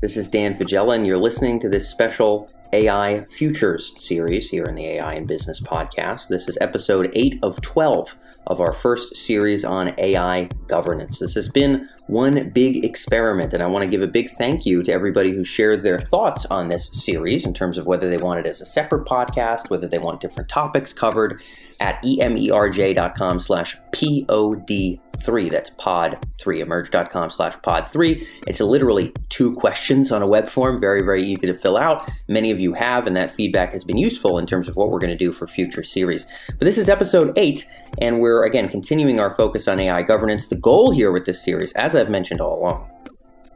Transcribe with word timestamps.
This 0.00 0.16
is 0.16 0.30
Dan 0.30 0.54
Faggella, 0.54 0.94
and 0.94 1.06
you're 1.06 1.18
listening 1.18 1.60
to 1.60 1.68
this 1.68 1.86
special 1.86 2.50
AI 2.72 3.20
Futures 3.20 3.92
series 3.98 4.48
here 4.48 4.64
in 4.64 4.74
the 4.74 4.86
AI 4.86 5.12
and 5.12 5.28
Business 5.28 5.60
podcast. 5.60 6.28
This 6.28 6.48
is 6.48 6.56
episode 6.58 7.10
8 7.12 7.38
of 7.42 7.60
12 7.60 8.16
of 8.46 8.62
our 8.62 8.72
first 8.72 9.14
series 9.14 9.62
on 9.62 9.92
AI 9.98 10.48
governance. 10.68 11.18
This 11.18 11.34
has 11.34 11.50
been 11.50 11.86
one 12.10 12.50
big 12.50 12.84
experiment, 12.84 13.54
and 13.54 13.62
I 13.62 13.66
want 13.66 13.84
to 13.84 13.90
give 13.90 14.02
a 14.02 14.06
big 14.06 14.30
thank 14.30 14.66
you 14.66 14.82
to 14.82 14.92
everybody 14.92 15.32
who 15.32 15.44
shared 15.44 15.82
their 15.82 15.98
thoughts 15.98 16.44
on 16.46 16.66
this 16.66 16.90
series 16.92 17.46
in 17.46 17.54
terms 17.54 17.78
of 17.78 17.86
whether 17.86 18.08
they 18.08 18.16
want 18.16 18.40
it 18.40 18.46
as 18.46 18.60
a 18.60 18.66
separate 18.66 19.06
podcast, 19.06 19.70
whether 19.70 19.86
they 19.86 19.98
want 19.98 20.20
different 20.20 20.48
topics 20.48 20.92
covered 20.92 21.40
at 21.80 22.02
emerj.com 22.02 23.38
slash 23.40 23.76
pod3. 23.92 25.50
That's 25.50 25.70
pod 25.70 26.18
3, 26.40 26.60
emerj.com 26.60 27.30
slash 27.30 27.54
pod3. 27.58 28.26
It's 28.46 28.60
literally 28.60 29.12
two 29.28 29.52
questions 29.52 30.10
on 30.10 30.20
a 30.20 30.26
web 30.26 30.48
form, 30.48 30.80
very, 30.80 31.02
very 31.02 31.22
easy 31.22 31.46
to 31.46 31.54
fill 31.54 31.76
out. 31.76 32.10
Many 32.28 32.50
of 32.50 32.58
you 32.58 32.74
have, 32.74 33.06
and 33.06 33.16
that 33.16 33.30
feedback 33.30 33.72
has 33.72 33.84
been 33.84 33.98
useful 33.98 34.36
in 34.36 34.46
terms 34.46 34.68
of 34.68 34.76
what 34.76 34.90
we're 34.90 34.98
going 34.98 35.10
to 35.10 35.16
do 35.16 35.30
for 35.32 35.46
future 35.46 35.84
series. 35.84 36.26
But 36.48 36.64
this 36.64 36.76
is 36.76 36.88
episode 36.88 37.32
8, 37.36 37.64
and 38.00 38.20
we're 38.20 38.44
again 38.44 38.68
continuing 38.68 39.20
our 39.20 39.30
focus 39.30 39.68
on 39.68 39.78
AI 39.78 40.02
governance. 40.02 40.48
The 40.48 40.56
goal 40.56 40.90
here 40.90 41.12
with 41.12 41.24
this 41.24 41.42
series, 41.42 41.72
as 41.72 41.94
I've 42.00 42.10
mentioned 42.10 42.40
all 42.40 42.58
along, 42.58 42.90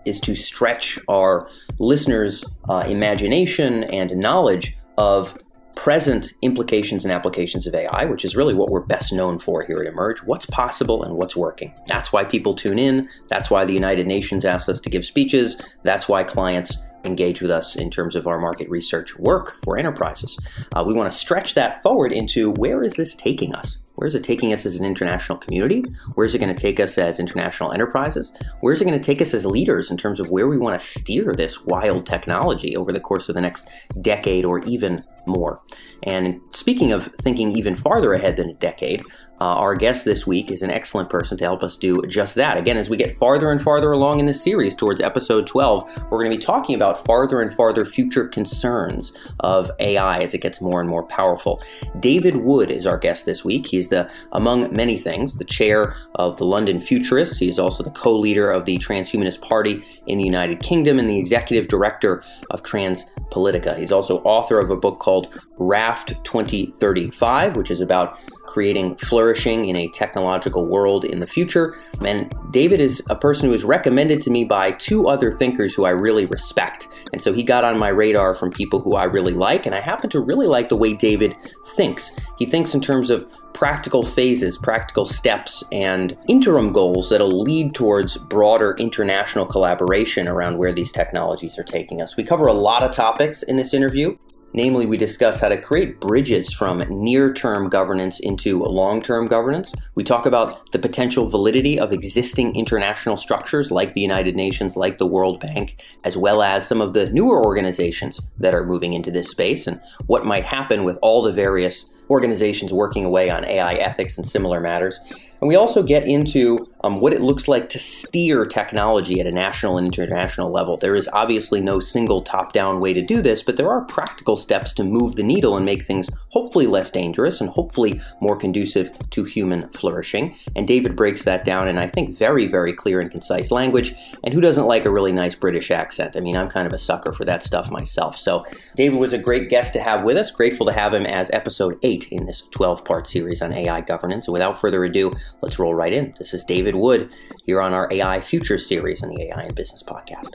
is 0.04 0.20
to 0.20 0.36
stretch 0.36 0.98
our 1.08 1.50
listeners' 1.78 2.44
uh, 2.68 2.84
imagination 2.86 3.84
and 3.84 4.16
knowledge 4.16 4.76
of 4.98 5.36
present 5.74 6.32
implications 6.42 7.04
and 7.04 7.12
applications 7.12 7.66
of 7.66 7.74
AI, 7.74 8.04
which 8.04 8.24
is 8.24 8.36
really 8.36 8.54
what 8.54 8.70
we're 8.70 8.80
best 8.80 9.12
known 9.12 9.38
for 9.38 9.62
here 9.64 9.82
at 9.82 9.92
Emerj 9.92 10.18
What's 10.24 10.46
possible 10.46 11.02
and 11.02 11.16
what's 11.16 11.36
working. 11.36 11.74
That's 11.88 12.12
why 12.12 12.24
people 12.24 12.54
tune 12.54 12.78
in. 12.78 13.08
That's 13.28 13.50
why 13.50 13.64
the 13.64 13.72
United 13.72 14.06
Nations 14.06 14.44
asks 14.44 14.68
us 14.68 14.80
to 14.80 14.90
give 14.90 15.04
speeches. 15.04 15.60
That's 15.82 16.08
why 16.08 16.22
clients 16.24 16.78
engage 17.04 17.40
with 17.40 17.50
us 17.50 17.76
in 17.76 17.90
terms 17.90 18.16
of 18.16 18.26
our 18.26 18.38
market 18.38 18.68
research 18.68 19.16
work 19.18 19.56
for 19.64 19.78
enterprises. 19.78 20.38
Uh, 20.74 20.84
we 20.86 20.94
want 20.94 21.10
to 21.10 21.16
stretch 21.16 21.54
that 21.54 21.82
forward 21.82 22.12
into 22.12 22.50
where 22.52 22.82
is 22.82 22.94
this 22.94 23.14
taking 23.14 23.54
us? 23.54 23.78
Where 23.94 24.08
is 24.08 24.14
it 24.14 24.24
taking 24.24 24.52
us 24.52 24.66
as 24.66 24.78
an 24.78 24.84
international 24.84 25.38
community? 25.38 25.84
Where 26.14 26.26
is 26.26 26.34
it 26.34 26.40
going 26.40 26.54
to 26.54 26.60
take 26.60 26.80
us 26.80 26.98
as 26.98 27.20
international 27.20 27.72
enterprises? 27.72 28.34
Where 28.60 28.72
is 28.72 28.80
it 28.80 28.86
going 28.86 28.98
to 28.98 29.04
take 29.04 29.22
us 29.22 29.32
as 29.32 29.46
leaders 29.46 29.90
in 29.90 29.96
terms 29.96 30.18
of 30.18 30.30
where 30.30 30.48
we 30.48 30.58
want 30.58 30.78
to 30.78 30.84
steer 30.84 31.32
this 31.32 31.64
wild 31.64 32.04
technology 32.04 32.76
over 32.76 32.92
the 32.92 33.00
course 33.00 33.28
of 33.28 33.36
the 33.36 33.40
next 33.40 33.68
decade 34.00 34.44
or 34.44 34.58
even 34.60 35.02
more? 35.26 35.60
And 36.02 36.40
speaking 36.50 36.90
of 36.90 37.06
thinking 37.22 37.52
even 37.52 37.76
farther 37.76 38.12
ahead 38.12 38.36
than 38.36 38.50
a 38.50 38.54
decade, 38.54 39.02
uh, 39.40 39.56
our 39.56 39.74
guest 39.74 40.04
this 40.04 40.26
week 40.26 40.50
is 40.50 40.62
an 40.62 40.70
excellent 40.70 41.10
person 41.10 41.36
to 41.38 41.44
help 41.44 41.62
us 41.62 41.76
do 41.76 42.00
just 42.06 42.34
that. 42.36 42.56
Again, 42.56 42.76
as 42.76 42.88
we 42.88 42.96
get 42.96 43.14
farther 43.14 43.50
and 43.50 43.60
farther 43.60 43.90
along 43.92 44.20
in 44.20 44.26
this 44.26 44.42
series 44.42 44.76
towards 44.76 45.00
episode 45.00 45.46
12, 45.46 46.04
we're 46.10 46.18
going 46.18 46.30
to 46.30 46.36
be 46.36 46.42
talking 46.42 46.74
about 46.74 47.04
farther 47.04 47.40
and 47.40 47.52
farther 47.52 47.84
future 47.84 48.28
concerns 48.28 49.12
of 49.40 49.70
AI 49.80 50.18
as 50.18 50.34
it 50.34 50.40
gets 50.40 50.60
more 50.60 50.80
and 50.80 50.88
more 50.88 51.02
powerful. 51.02 51.62
David 51.98 52.36
Wood 52.36 52.70
is 52.70 52.86
our 52.86 52.98
guest 52.98 53.26
this 53.26 53.44
week. 53.44 53.66
He's 53.66 53.88
the, 53.88 54.10
among 54.32 54.74
many 54.74 54.98
things, 54.98 55.34
the 55.34 55.44
chair 55.44 55.96
of 56.14 56.36
the 56.36 56.44
London 56.44 56.80
Futurists. 56.80 57.38
He 57.38 57.48
is 57.48 57.58
also 57.58 57.82
the 57.82 57.90
co 57.90 58.16
leader 58.16 58.50
of 58.50 58.64
the 58.64 58.78
Transhumanist 58.78 59.40
Party 59.40 59.82
in 60.06 60.18
the 60.18 60.24
United 60.24 60.60
Kingdom 60.60 60.98
and 60.98 61.08
the 61.08 61.18
executive 61.18 61.68
director 61.68 62.22
of 62.50 62.62
Transpolitica. 62.62 63.76
He's 63.76 63.92
also 63.92 64.18
author 64.18 64.60
of 64.60 64.70
a 64.70 64.76
book 64.76 65.00
called 65.00 65.28
Raft 65.58 66.14
2035, 66.24 67.56
which 67.56 67.70
is 67.70 67.80
about 67.80 68.18
creating 68.46 68.94
flourishing 69.24 69.64
in 69.64 69.76
a 69.76 69.88
technological 69.88 70.66
world 70.66 71.02
in 71.02 71.18
the 71.18 71.26
future. 71.26 71.78
And 72.04 72.30
David 72.50 72.78
is 72.78 73.02
a 73.08 73.16
person 73.16 73.48
who 73.48 73.54
is 73.54 73.64
recommended 73.64 74.20
to 74.22 74.30
me 74.30 74.44
by 74.44 74.72
two 74.72 75.08
other 75.08 75.32
thinkers 75.32 75.74
who 75.74 75.86
I 75.86 75.90
really 75.92 76.26
respect. 76.26 76.88
And 77.14 77.22
so 77.22 77.32
he 77.32 77.42
got 77.42 77.64
on 77.64 77.78
my 77.78 77.88
radar 77.88 78.34
from 78.34 78.50
people 78.50 78.80
who 78.80 78.96
I 78.96 79.04
really 79.04 79.32
like, 79.32 79.64
and 79.64 79.74
I 79.74 79.80
happen 79.80 80.10
to 80.10 80.20
really 80.20 80.46
like 80.46 80.68
the 80.68 80.76
way 80.76 80.92
David 80.92 81.36
thinks. 81.74 82.12
He 82.38 82.44
thinks 82.44 82.74
in 82.74 82.82
terms 82.82 83.08
of 83.08 83.26
practical 83.54 84.02
phases, 84.02 84.58
practical 84.58 85.06
steps, 85.06 85.64
and 85.72 86.18
interim 86.28 86.70
goals 86.70 87.08
that'll 87.08 87.42
lead 87.42 87.72
towards 87.72 88.18
broader 88.18 88.74
international 88.78 89.46
collaboration 89.46 90.28
around 90.28 90.58
where 90.58 90.72
these 90.72 90.92
technologies 90.92 91.58
are 91.58 91.64
taking 91.64 92.02
us. 92.02 92.14
We 92.14 92.24
cover 92.24 92.46
a 92.46 92.52
lot 92.52 92.82
of 92.82 92.92
topics 92.92 93.42
in 93.42 93.56
this 93.56 93.72
interview. 93.72 94.18
Namely, 94.56 94.86
we 94.86 94.96
discuss 94.96 95.40
how 95.40 95.48
to 95.48 95.60
create 95.60 95.98
bridges 95.98 96.52
from 96.52 96.78
near 96.88 97.34
term 97.34 97.68
governance 97.68 98.20
into 98.20 98.60
long 98.60 99.02
term 99.02 99.26
governance. 99.26 99.74
We 99.96 100.04
talk 100.04 100.26
about 100.26 100.70
the 100.70 100.78
potential 100.78 101.26
validity 101.26 101.78
of 101.78 101.92
existing 101.92 102.54
international 102.54 103.16
structures 103.16 103.72
like 103.72 103.94
the 103.94 104.00
United 104.00 104.36
Nations, 104.36 104.76
like 104.76 104.98
the 104.98 105.06
World 105.06 105.40
Bank, 105.40 105.82
as 106.04 106.16
well 106.16 106.40
as 106.40 106.68
some 106.68 106.80
of 106.80 106.92
the 106.92 107.10
newer 107.10 107.44
organizations 107.44 108.20
that 108.38 108.54
are 108.54 108.64
moving 108.64 108.92
into 108.92 109.10
this 109.10 109.28
space 109.28 109.66
and 109.66 109.80
what 110.06 110.24
might 110.24 110.44
happen 110.44 110.84
with 110.84 110.98
all 111.02 111.22
the 111.22 111.32
various 111.32 111.86
organizations 112.08 112.72
working 112.72 113.04
away 113.04 113.30
on 113.30 113.44
AI 113.44 113.74
ethics 113.74 114.16
and 114.16 114.26
similar 114.26 114.60
matters. 114.60 115.00
And 115.44 115.50
we 115.50 115.56
also 115.56 115.82
get 115.82 116.08
into 116.08 116.56
um, 116.84 117.02
what 117.02 117.12
it 117.12 117.20
looks 117.20 117.48
like 117.48 117.68
to 117.68 117.78
steer 117.78 118.46
technology 118.46 119.20
at 119.20 119.26
a 119.26 119.30
national 119.30 119.76
and 119.76 119.86
international 119.86 120.50
level. 120.50 120.78
There 120.78 120.94
is 120.94 121.06
obviously 121.12 121.60
no 121.60 121.80
single 121.80 122.22
top 122.22 122.54
down 122.54 122.80
way 122.80 122.94
to 122.94 123.02
do 123.02 123.20
this, 123.20 123.42
but 123.42 123.58
there 123.58 123.68
are 123.68 123.82
practical 123.84 124.38
steps 124.38 124.72
to 124.72 124.84
move 124.84 125.16
the 125.16 125.22
needle 125.22 125.54
and 125.54 125.66
make 125.66 125.82
things 125.82 126.08
hopefully 126.30 126.66
less 126.66 126.90
dangerous 126.90 127.42
and 127.42 127.50
hopefully 127.50 128.00
more 128.22 128.38
conducive 128.38 128.90
to 129.10 129.24
human 129.24 129.68
flourishing. 129.68 130.34
And 130.56 130.66
David 130.66 130.96
breaks 130.96 131.24
that 131.24 131.44
down 131.44 131.68
in, 131.68 131.76
I 131.76 131.88
think, 131.88 132.16
very, 132.16 132.46
very 132.46 132.72
clear 132.72 133.02
and 133.02 133.10
concise 133.10 133.50
language. 133.50 133.94
And 134.24 134.32
who 134.32 134.40
doesn't 134.40 134.66
like 134.66 134.86
a 134.86 134.92
really 134.92 135.12
nice 135.12 135.34
British 135.34 135.70
accent? 135.70 136.16
I 136.16 136.20
mean, 136.20 136.38
I'm 136.38 136.48
kind 136.48 136.66
of 136.66 136.72
a 136.72 136.78
sucker 136.78 137.12
for 137.12 137.26
that 137.26 137.42
stuff 137.42 137.70
myself. 137.70 138.16
So 138.16 138.46
David 138.76 138.98
was 138.98 139.12
a 139.12 139.18
great 139.18 139.50
guest 139.50 139.74
to 139.74 139.82
have 139.82 140.04
with 140.04 140.16
us. 140.16 140.30
Grateful 140.30 140.64
to 140.64 140.72
have 140.72 140.94
him 140.94 141.04
as 141.04 141.30
episode 141.32 141.78
8 141.82 142.08
in 142.10 142.24
this 142.24 142.40
12 142.50 142.82
part 142.82 143.06
series 143.06 143.42
on 143.42 143.52
AI 143.52 143.82
governance. 143.82 144.26
And 144.26 144.32
without 144.32 144.58
further 144.58 144.84
ado, 144.84 145.12
let's 145.42 145.58
roll 145.58 145.74
right 145.74 145.92
in. 145.92 146.14
This 146.18 146.34
is 146.34 146.44
David 146.44 146.74
Wood 146.74 147.10
here 147.46 147.60
on 147.60 147.74
our 147.74 147.88
AI 147.90 148.20
Futures 148.20 148.66
series 148.66 149.02
on 149.02 149.10
the 149.10 149.22
AI 149.24 149.42
and 149.42 149.54
Business 149.54 149.82
Podcast. 149.82 150.30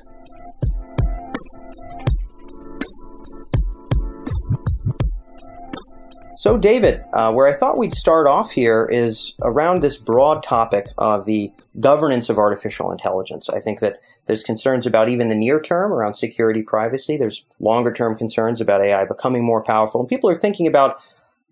So, 6.39 6.57
David, 6.57 7.03
uh, 7.11 7.33
where 7.33 7.47
I 7.47 7.53
thought 7.53 7.77
we'd 7.77 7.93
start 7.93 8.25
off 8.25 8.51
here 8.51 8.85
is 8.89 9.35
around 9.41 9.81
this 9.81 9.97
broad 9.97 10.41
topic 10.41 10.85
of 10.97 11.25
the 11.25 11.51
governance 11.81 12.29
of 12.29 12.37
artificial 12.37 12.93
intelligence. 12.93 13.49
I 13.49 13.59
think 13.59 13.81
that 13.81 13.99
there's 14.25 14.41
concerns 14.41 14.87
about 14.87 15.09
even 15.09 15.27
the 15.27 15.35
near 15.35 15.59
term 15.59 15.91
around 15.91 16.13
security 16.13 16.61
privacy. 16.61 17.17
There's 17.17 17.43
longer 17.59 17.91
term 17.91 18.15
concerns 18.17 18.61
about 18.61 18.81
AI 18.81 19.03
becoming 19.03 19.43
more 19.43 19.61
powerful. 19.61 19.99
And 19.99 20.07
people 20.07 20.29
are 20.29 20.35
thinking 20.35 20.65
about 20.65 21.01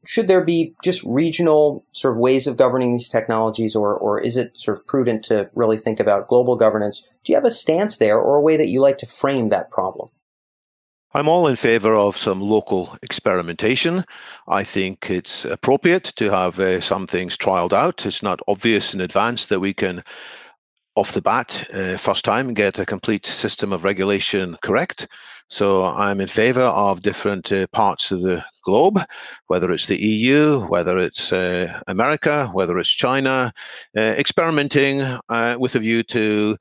should 0.05 0.27
there 0.27 0.43
be 0.43 0.75
just 0.83 1.03
regional 1.03 1.85
sort 1.91 2.13
of 2.13 2.19
ways 2.19 2.47
of 2.47 2.57
governing 2.57 2.93
these 2.93 3.09
technologies, 3.09 3.75
or, 3.75 3.95
or 3.95 4.19
is 4.19 4.37
it 4.37 4.51
sort 4.55 4.79
of 4.79 4.87
prudent 4.87 5.25
to 5.25 5.49
really 5.55 5.77
think 5.77 5.99
about 5.99 6.27
global 6.27 6.55
governance? 6.55 7.05
Do 7.23 7.31
you 7.31 7.35
have 7.35 7.45
a 7.45 7.51
stance 7.51 7.97
there 7.97 8.19
or 8.19 8.37
a 8.37 8.41
way 8.41 8.57
that 8.57 8.69
you 8.69 8.81
like 8.81 8.97
to 8.99 9.05
frame 9.05 9.49
that 9.49 9.71
problem? 9.71 10.09
I'm 11.13 11.27
all 11.27 11.47
in 11.47 11.55
favor 11.55 11.95
of 11.95 12.17
some 12.17 12.41
local 12.41 12.97
experimentation. 13.01 14.03
I 14.47 14.63
think 14.63 15.09
it's 15.09 15.45
appropriate 15.45 16.13
to 16.17 16.29
have 16.29 16.59
uh, 16.59 16.81
some 16.81 17.07
things 17.07 17.37
trialed 17.37 17.73
out. 17.73 18.05
It's 18.05 18.21
not 18.21 18.41
obvious 18.47 18.93
in 18.93 19.01
advance 19.01 19.47
that 19.47 19.59
we 19.59 19.73
can 19.73 20.03
off 20.97 21.13
the 21.13 21.21
bat, 21.21 21.63
uh, 21.73 21.95
first 21.95 22.25
time, 22.25 22.55
get 22.55 22.79
a 22.79 22.85
complete 22.85 23.25
system 23.25 23.71
of 23.71 23.83
regulation 23.83 24.57
correct. 24.63 25.07
So 25.49 25.85
I'm 25.85 26.19
in 26.19 26.27
favor 26.27 26.61
of 26.61 27.01
different 27.01 27.51
uh, 27.51 27.67
parts 27.67 28.11
of 28.11 28.21
the 28.21 28.43
globe, 28.63 28.99
whether 29.47 29.71
it's 29.71 29.85
the 29.85 30.01
EU, 30.01 30.65
whether 30.67 30.97
it's 30.97 31.31
uh, 31.31 31.79
America, 31.87 32.49
whether 32.51 32.77
it's 32.79 32.89
China, 32.89 33.53
uh, 33.95 34.01
experimenting 34.01 35.01
uh, 35.01 35.55
with 35.57 35.75
a 35.75 35.79
view 35.79 36.03
to 36.03 36.57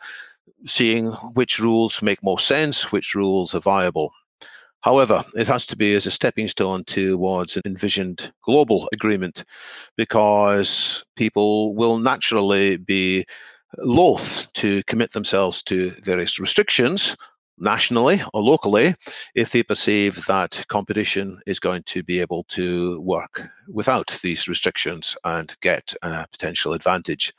seeing 0.67 1.09
which 1.35 1.59
rules 1.59 2.01
make 2.01 2.23
more 2.23 2.39
sense, 2.39 2.93
which 2.93 3.15
rules 3.15 3.55
are 3.55 3.61
viable. 3.61 4.13
However, 4.83 5.25
it 5.35 5.49
has 5.49 5.67
to 5.67 5.77
be 5.77 5.97
as 5.97 6.07
a 6.07 6.13
stepping 6.13 6.47
stone 6.47 6.85
towards 6.85 7.57
an 7.57 7.63
envisioned 7.67 8.33
global 8.43 8.89
agreement 8.93 9.45
because 9.97 11.05
people 11.17 11.75
will 11.75 11.99
naturally 11.99 12.77
be 12.77 13.25
loath 13.79 14.47
to 14.55 14.85
commit 14.85 15.13
themselves 15.13 15.61
to 15.65 15.91
various 16.03 16.39
restrictions 16.39 17.17
nationally 17.59 18.23
or 18.35 18.43
locally 18.43 18.95
if 19.35 19.51
they 19.51 19.63
perceive 19.63 20.25
that 20.27 20.65
competition 20.69 21.41
is 21.47 21.61
going 21.61 21.83
to 21.85 22.03
be 22.03 22.21
able 22.21 22.45
to 22.45 23.01
work 23.01 23.49
without 23.69 24.19
these 24.23 24.49
restrictions 24.49 25.17
and 25.25 25.57
get 25.63 25.95
a 26.03 26.27
potential 26.31 26.73
advantage. 26.73 27.33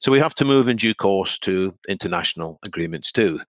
So 0.00 0.12
we 0.12 0.20
have 0.20 0.34
to 0.36 0.44
move 0.44 0.68
in 0.68 0.76
due 0.76 0.94
course 0.94 1.38
to 1.40 1.74
international 1.88 2.58
agreements 2.64 3.12
too. 3.12 3.40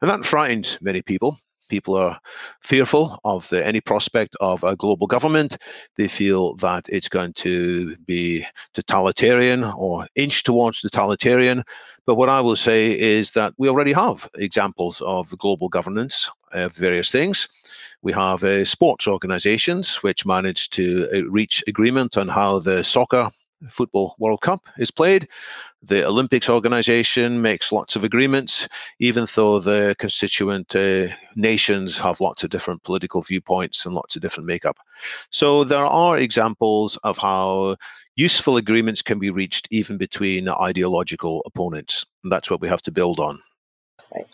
And 0.00 0.10
that 0.10 0.24
frightens 0.24 0.78
many 0.80 1.02
people 1.02 1.38
People 1.72 1.94
are 1.94 2.20
fearful 2.60 3.18
of 3.24 3.48
the, 3.48 3.66
any 3.66 3.80
prospect 3.80 4.36
of 4.40 4.62
a 4.62 4.76
global 4.76 5.06
government. 5.06 5.56
They 5.96 6.06
feel 6.06 6.54
that 6.56 6.84
it's 6.90 7.08
going 7.08 7.32
to 7.46 7.96
be 8.04 8.44
totalitarian 8.74 9.64
or 9.64 10.06
inch 10.14 10.42
towards 10.42 10.82
totalitarian. 10.82 11.64
But 12.04 12.16
what 12.16 12.28
I 12.28 12.42
will 12.42 12.56
say 12.56 12.92
is 12.98 13.30
that 13.30 13.54
we 13.56 13.70
already 13.70 13.94
have 13.94 14.28
examples 14.36 15.00
of 15.00 15.38
global 15.38 15.70
governance 15.70 16.28
of 16.52 16.74
various 16.74 17.10
things. 17.10 17.48
We 18.02 18.12
have 18.12 18.44
uh, 18.44 18.66
sports 18.66 19.08
organizations 19.08 19.96
which 20.02 20.26
managed 20.26 20.74
to 20.74 21.08
uh, 21.10 21.30
reach 21.30 21.64
agreement 21.66 22.18
on 22.18 22.28
how 22.28 22.58
the 22.58 22.84
soccer 22.84 23.30
Football 23.70 24.14
World 24.18 24.40
Cup 24.40 24.60
is 24.78 24.90
played. 24.90 25.28
The 25.82 26.06
Olympics 26.06 26.48
organization 26.48 27.42
makes 27.42 27.72
lots 27.72 27.96
of 27.96 28.04
agreements, 28.04 28.68
even 28.98 29.26
though 29.34 29.58
the 29.58 29.96
constituent 29.98 30.74
uh, 30.76 31.08
nations 31.36 31.98
have 31.98 32.20
lots 32.20 32.44
of 32.44 32.50
different 32.50 32.82
political 32.84 33.22
viewpoints 33.22 33.84
and 33.84 33.94
lots 33.94 34.16
of 34.16 34.22
different 34.22 34.46
makeup. 34.46 34.76
So 35.30 35.64
there 35.64 35.84
are 35.84 36.16
examples 36.16 36.96
of 37.04 37.18
how 37.18 37.76
useful 38.16 38.56
agreements 38.56 39.02
can 39.02 39.18
be 39.18 39.30
reached 39.30 39.68
even 39.70 39.96
between 39.96 40.48
ideological 40.48 41.42
opponents. 41.46 42.04
And 42.22 42.32
that's 42.32 42.50
what 42.50 42.60
we 42.60 42.68
have 42.68 42.82
to 42.82 42.92
build 42.92 43.18
on. 43.18 43.40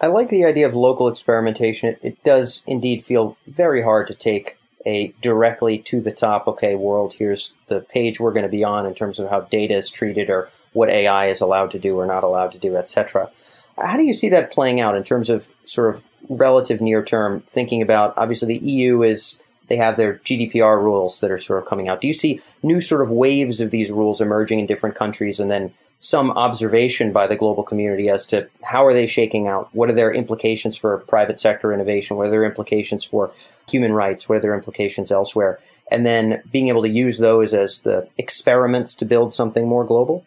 I 0.01 0.09
like 0.09 0.29
the 0.29 0.45
idea 0.45 0.67
of 0.67 0.75
local 0.75 1.09
experimentation. 1.09 1.91
It, 1.91 1.99
it 2.03 2.25
does 2.25 2.63
indeed 2.67 3.05
feel 3.05 3.37
very 3.47 3.83
hard 3.83 4.09
to 4.09 4.15
take 4.15 4.59
a 4.89 5.15
directly 5.21 5.79
to 5.79 6.01
the 6.01 6.11
top, 6.11 6.49
okay, 6.49 6.75
world, 6.75 7.13
here's 7.13 7.55
the 7.67 7.81
page 7.81 8.19
we're 8.19 8.33
going 8.33 8.47
to 8.47 8.49
be 8.49 8.65
on 8.65 8.87
in 8.87 8.95
terms 8.95 9.19
of 9.19 9.29
how 9.29 9.43
data 9.43 9.75
is 9.75 9.91
treated 9.91 10.31
or 10.31 10.49
what 10.73 10.89
AI 10.89 11.27
is 11.27 11.43
allowed 11.43 11.71
to 11.73 11.79
do 11.79 11.99
or 11.99 12.07
not 12.07 12.25
allowed 12.25 12.53
to 12.53 12.59
do, 12.59 12.75
etc. 12.75 13.31
How 13.77 13.99
do 13.99 14.03
you 14.03 14.15
see 14.15 14.31
that 14.31 14.51
playing 14.51 14.81
out 14.81 14.97
in 14.97 15.05
terms 15.05 15.29
of 15.29 15.47
sort 15.67 15.95
of 15.95 16.03
relative 16.31 16.81
near 16.81 17.05
term 17.05 17.43
thinking 17.43 17.83
about 17.83 18.15
obviously 18.17 18.59
the 18.59 18.65
EU 18.65 19.03
is 19.03 19.39
they 19.69 19.77
have 19.77 19.99
their 19.99 20.15
GDPR 20.15 20.83
rules 20.83 21.21
that 21.21 21.31
are 21.31 21.39
sort 21.39 21.63
of 21.63 21.69
coming 21.69 21.89
out. 21.89 22.01
Do 22.01 22.07
you 22.07 22.15
see 22.15 22.41
new 22.63 22.81
sort 22.81 23.03
of 23.03 23.11
waves 23.11 23.61
of 23.61 23.71
these 23.71 23.93
rules 23.93 24.23
emerging 24.23 24.59
in 24.59 24.67
different 24.67 24.97
countries 24.97 25.39
and 25.39 25.51
then 25.51 25.75
some 26.01 26.31
observation 26.31 27.13
by 27.13 27.27
the 27.27 27.37
global 27.37 27.63
community 27.63 28.09
as 28.09 28.25
to 28.27 28.49
how 28.63 28.87
are 28.87 28.93
they 28.93 29.07
shaking 29.07 29.49
out? 29.49 29.69
What 29.73 29.91
are 29.91 29.95
their 29.95 30.13
implications 30.13 30.77
for 30.77 30.99
private 30.99 31.41
sector 31.41 31.73
innovation? 31.73 32.17
What 32.17 32.29
are 32.29 32.31
their 32.31 32.45
implications 32.45 33.05
for 33.05 33.33
human 33.69 33.93
rights? 33.93 34.29
What 34.29 34.39
are 34.39 34.41
their 34.41 34.55
implications 34.55 35.11
elsewhere? 35.11 35.59
And 35.91 36.07
then 36.07 36.43
being 36.53 36.69
able 36.69 36.83
to 36.83 36.89
use 36.89 37.19
those 37.19 37.53
as 37.53 37.81
the 37.81 38.09
experiments 38.17 38.95
to 38.97 39.05
build 39.05 39.33
something 39.33 39.67
more 39.67 39.85
global? 39.85 40.25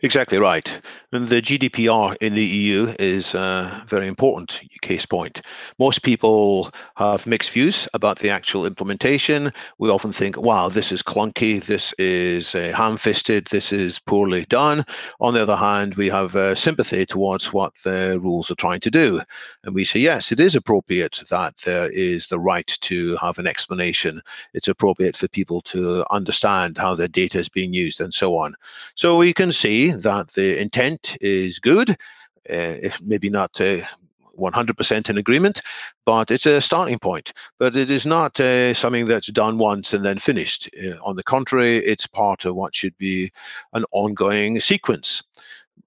Exactly 0.00 0.38
right. 0.38 0.80
And 1.10 1.28
the 1.28 1.42
GDPR 1.42 2.16
in 2.20 2.34
the 2.34 2.44
EU 2.44 2.94
is 3.00 3.34
a 3.34 3.82
very 3.88 4.06
important 4.06 4.60
case 4.80 5.04
point. 5.04 5.40
Most 5.80 6.02
people 6.04 6.70
have 6.94 7.26
mixed 7.26 7.50
views 7.50 7.88
about 7.94 8.20
the 8.20 8.30
actual 8.30 8.64
implementation. 8.64 9.52
We 9.78 9.90
often 9.90 10.12
think, 10.12 10.36
wow, 10.36 10.68
this 10.68 10.92
is 10.92 11.02
clunky, 11.02 11.64
this 11.64 11.92
is 11.98 12.54
uh, 12.54 12.72
ham 12.76 12.96
fisted, 12.96 13.48
this 13.50 13.72
is 13.72 13.98
poorly 13.98 14.44
done. 14.44 14.84
On 15.18 15.34
the 15.34 15.42
other 15.42 15.56
hand, 15.56 15.96
we 15.96 16.08
have 16.10 16.36
uh, 16.36 16.54
sympathy 16.54 17.04
towards 17.04 17.52
what 17.52 17.74
the 17.82 18.20
rules 18.22 18.52
are 18.52 18.56
trying 18.56 18.80
to 18.80 18.92
do. 18.92 19.20
And 19.64 19.74
we 19.74 19.84
say, 19.84 19.98
yes, 19.98 20.30
it 20.30 20.38
is 20.38 20.54
appropriate 20.54 21.24
that 21.28 21.56
there 21.64 21.90
is 21.90 22.28
the 22.28 22.38
right 22.38 22.68
to 22.82 23.16
have 23.16 23.38
an 23.38 23.48
explanation. 23.48 24.20
It's 24.54 24.68
appropriate 24.68 25.16
for 25.16 25.26
people 25.26 25.60
to 25.62 26.04
understand 26.10 26.78
how 26.78 26.94
their 26.94 27.08
data 27.08 27.40
is 27.40 27.48
being 27.48 27.72
used 27.72 28.00
and 28.00 28.14
so 28.14 28.36
on. 28.36 28.54
So 28.94 29.16
we 29.16 29.32
can 29.32 29.50
see 29.50 29.87
that 29.92 30.28
the 30.34 30.58
intent 30.60 31.16
is 31.20 31.58
good, 31.58 31.90
uh, 31.90 32.76
if 32.82 33.00
maybe 33.00 33.30
not 33.30 33.52
100% 33.54 33.80
uh, 34.92 35.10
in 35.10 35.18
agreement, 35.18 35.60
but 36.06 36.30
it's 36.30 36.46
a 36.46 36.60
starting 36.60 36.98
point. 36.98 37.32
But 37.58 37.76
it 37.76 37.90
is 37.90 38.06
not 38.06 38.40
uh, 38.40 38.74
something 38.74 39.06
that's 39.06 39.28
done 39.28 39.58
once 39.58 39.92
and 39.92 40.04
then 40.04 40.18
finished. 40.18 40.70
Uh, 40.82 40.96
on 41.02 41.16
the 41.16 41.22
contrary, 41.22 41.78
it's 41.78 42.06
part 42.06 42.44
of 42.44 42.54
what 42.54 42.74
should 42.74 42.96
be 42.98 43.30
an 43.72 43.84
ongoing 43.92 44.60
sequence. 44.60 45.22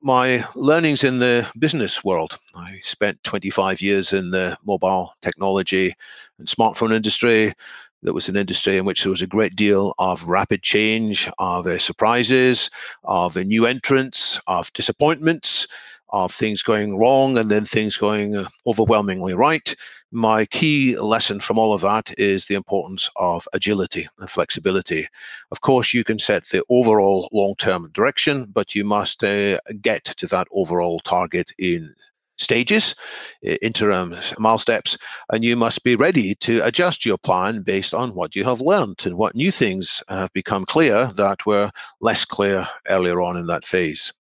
My 0.01 0.44
learnings 0.56 1.04
in 1.04 1.19
the 1.19 1.47
business 1.59 2.04
world. 2.04 2.39
I 2.56 2.80
spent 2.81 3.24
25 3.24 3.81
years 3.81 4.13
in 4.13 4.31
the 4.31 4.57
mobile 4.65 5.13
technology 5.21 5.94
and 6.39 6.47
smartphone 6.47 6.94
industry, 6.94 7.54
that 8.03 8.13
was 8.13 8.30
an 8.30 8.36
industry 8.36 8.77
in 8.77 8.86
which 8.86 9.03
there 9.03 9.12
was 9.12 9.21
a 9.21 9.27
great 9.27 9.56
deal 9.56 9.94
of 10.00 10.24
rapid 10.24 10.63
change, 10.63 11.30
of 11.39 11.68
uh, 11.68 11.77
surprises, 11.77 12.69
of 13.03 13.38
uh, 13.38 13.44
new 13.44 13.65
entrants, 13.65 14.39
of 14.48 14.71
disappointments, 14.74 15.68
of 16.09 16.33
things 16.33 16.62
going 16.62 16.98
wrong 16.98 17.38
and 17.38 17.50
then 17.50 17.65
things 17.65 17.98
going 17.98 18.36
uh, 18.36 18.48
overwhelmingly 18.68 19.33
right. 19.33 19.75
My 20.12 20.45
key 20.45 20.98
lesson 20.98 21.39
from 21.39 21.57
all 21.57 21.74
of 21.74 21.81
that 21.81 22.13
is 22.19 22.45
the 22.45 22.56
importance 22.56 23.09
of 23.15 23.48
agility 23.53 24.09
and 24.19 24.30
flexibility. 24.30 25.07
Of 25.51 25.62
course, 25.62 25.94
you 25.94 26.04
can 26.04 26.19
set 26.19 26.44
the 26.50 26.63
overall 26.69 27.30
long 27.31 27.56
term 27.56 27.89
direction, 27.94 28.45
but 28.51 28.75
you 28.75 28.83
must 28.83 29.24
uh, 29.24 29.59
get 29.81 30.04
to 30.04 30.27
that 30.27 30.47
overall 30.51 31.00
target 31.00 31.54
in 31.57 31.95
stages, 32.38 32.95
interim 33.44 34.16
milestones, 34.38 34.98
and 35.31 35.44
you 35.44 35.56
must 35.56 35.83
be 35.83 35.95
ready 35.95 36.36
to 36.36 36.62
adjust 36.66 37.06
your 37.06 37.18
plan 37.18 37.62
based 37.62 37.94
on 37.94 38.16
what 38.16 38.36
you 38.36 38.44
have 38.44 38.62
learned 38.62 39.06
and 39.06 39.18
what 39.18 39.36
new 39.36 39.51
things 39.51 40.01
have 40.10 40.33
become 40.33 40.66
clear 40.66 41.12
that 41.16 41.45
were 41.45 41.72
less 42.00 42.25
clear 42.25 42.68
earlier 42.89 43.22
on 43.22 43.38
in 43.38 43.48
that 43.48 43.66
phase. 43.66 44.12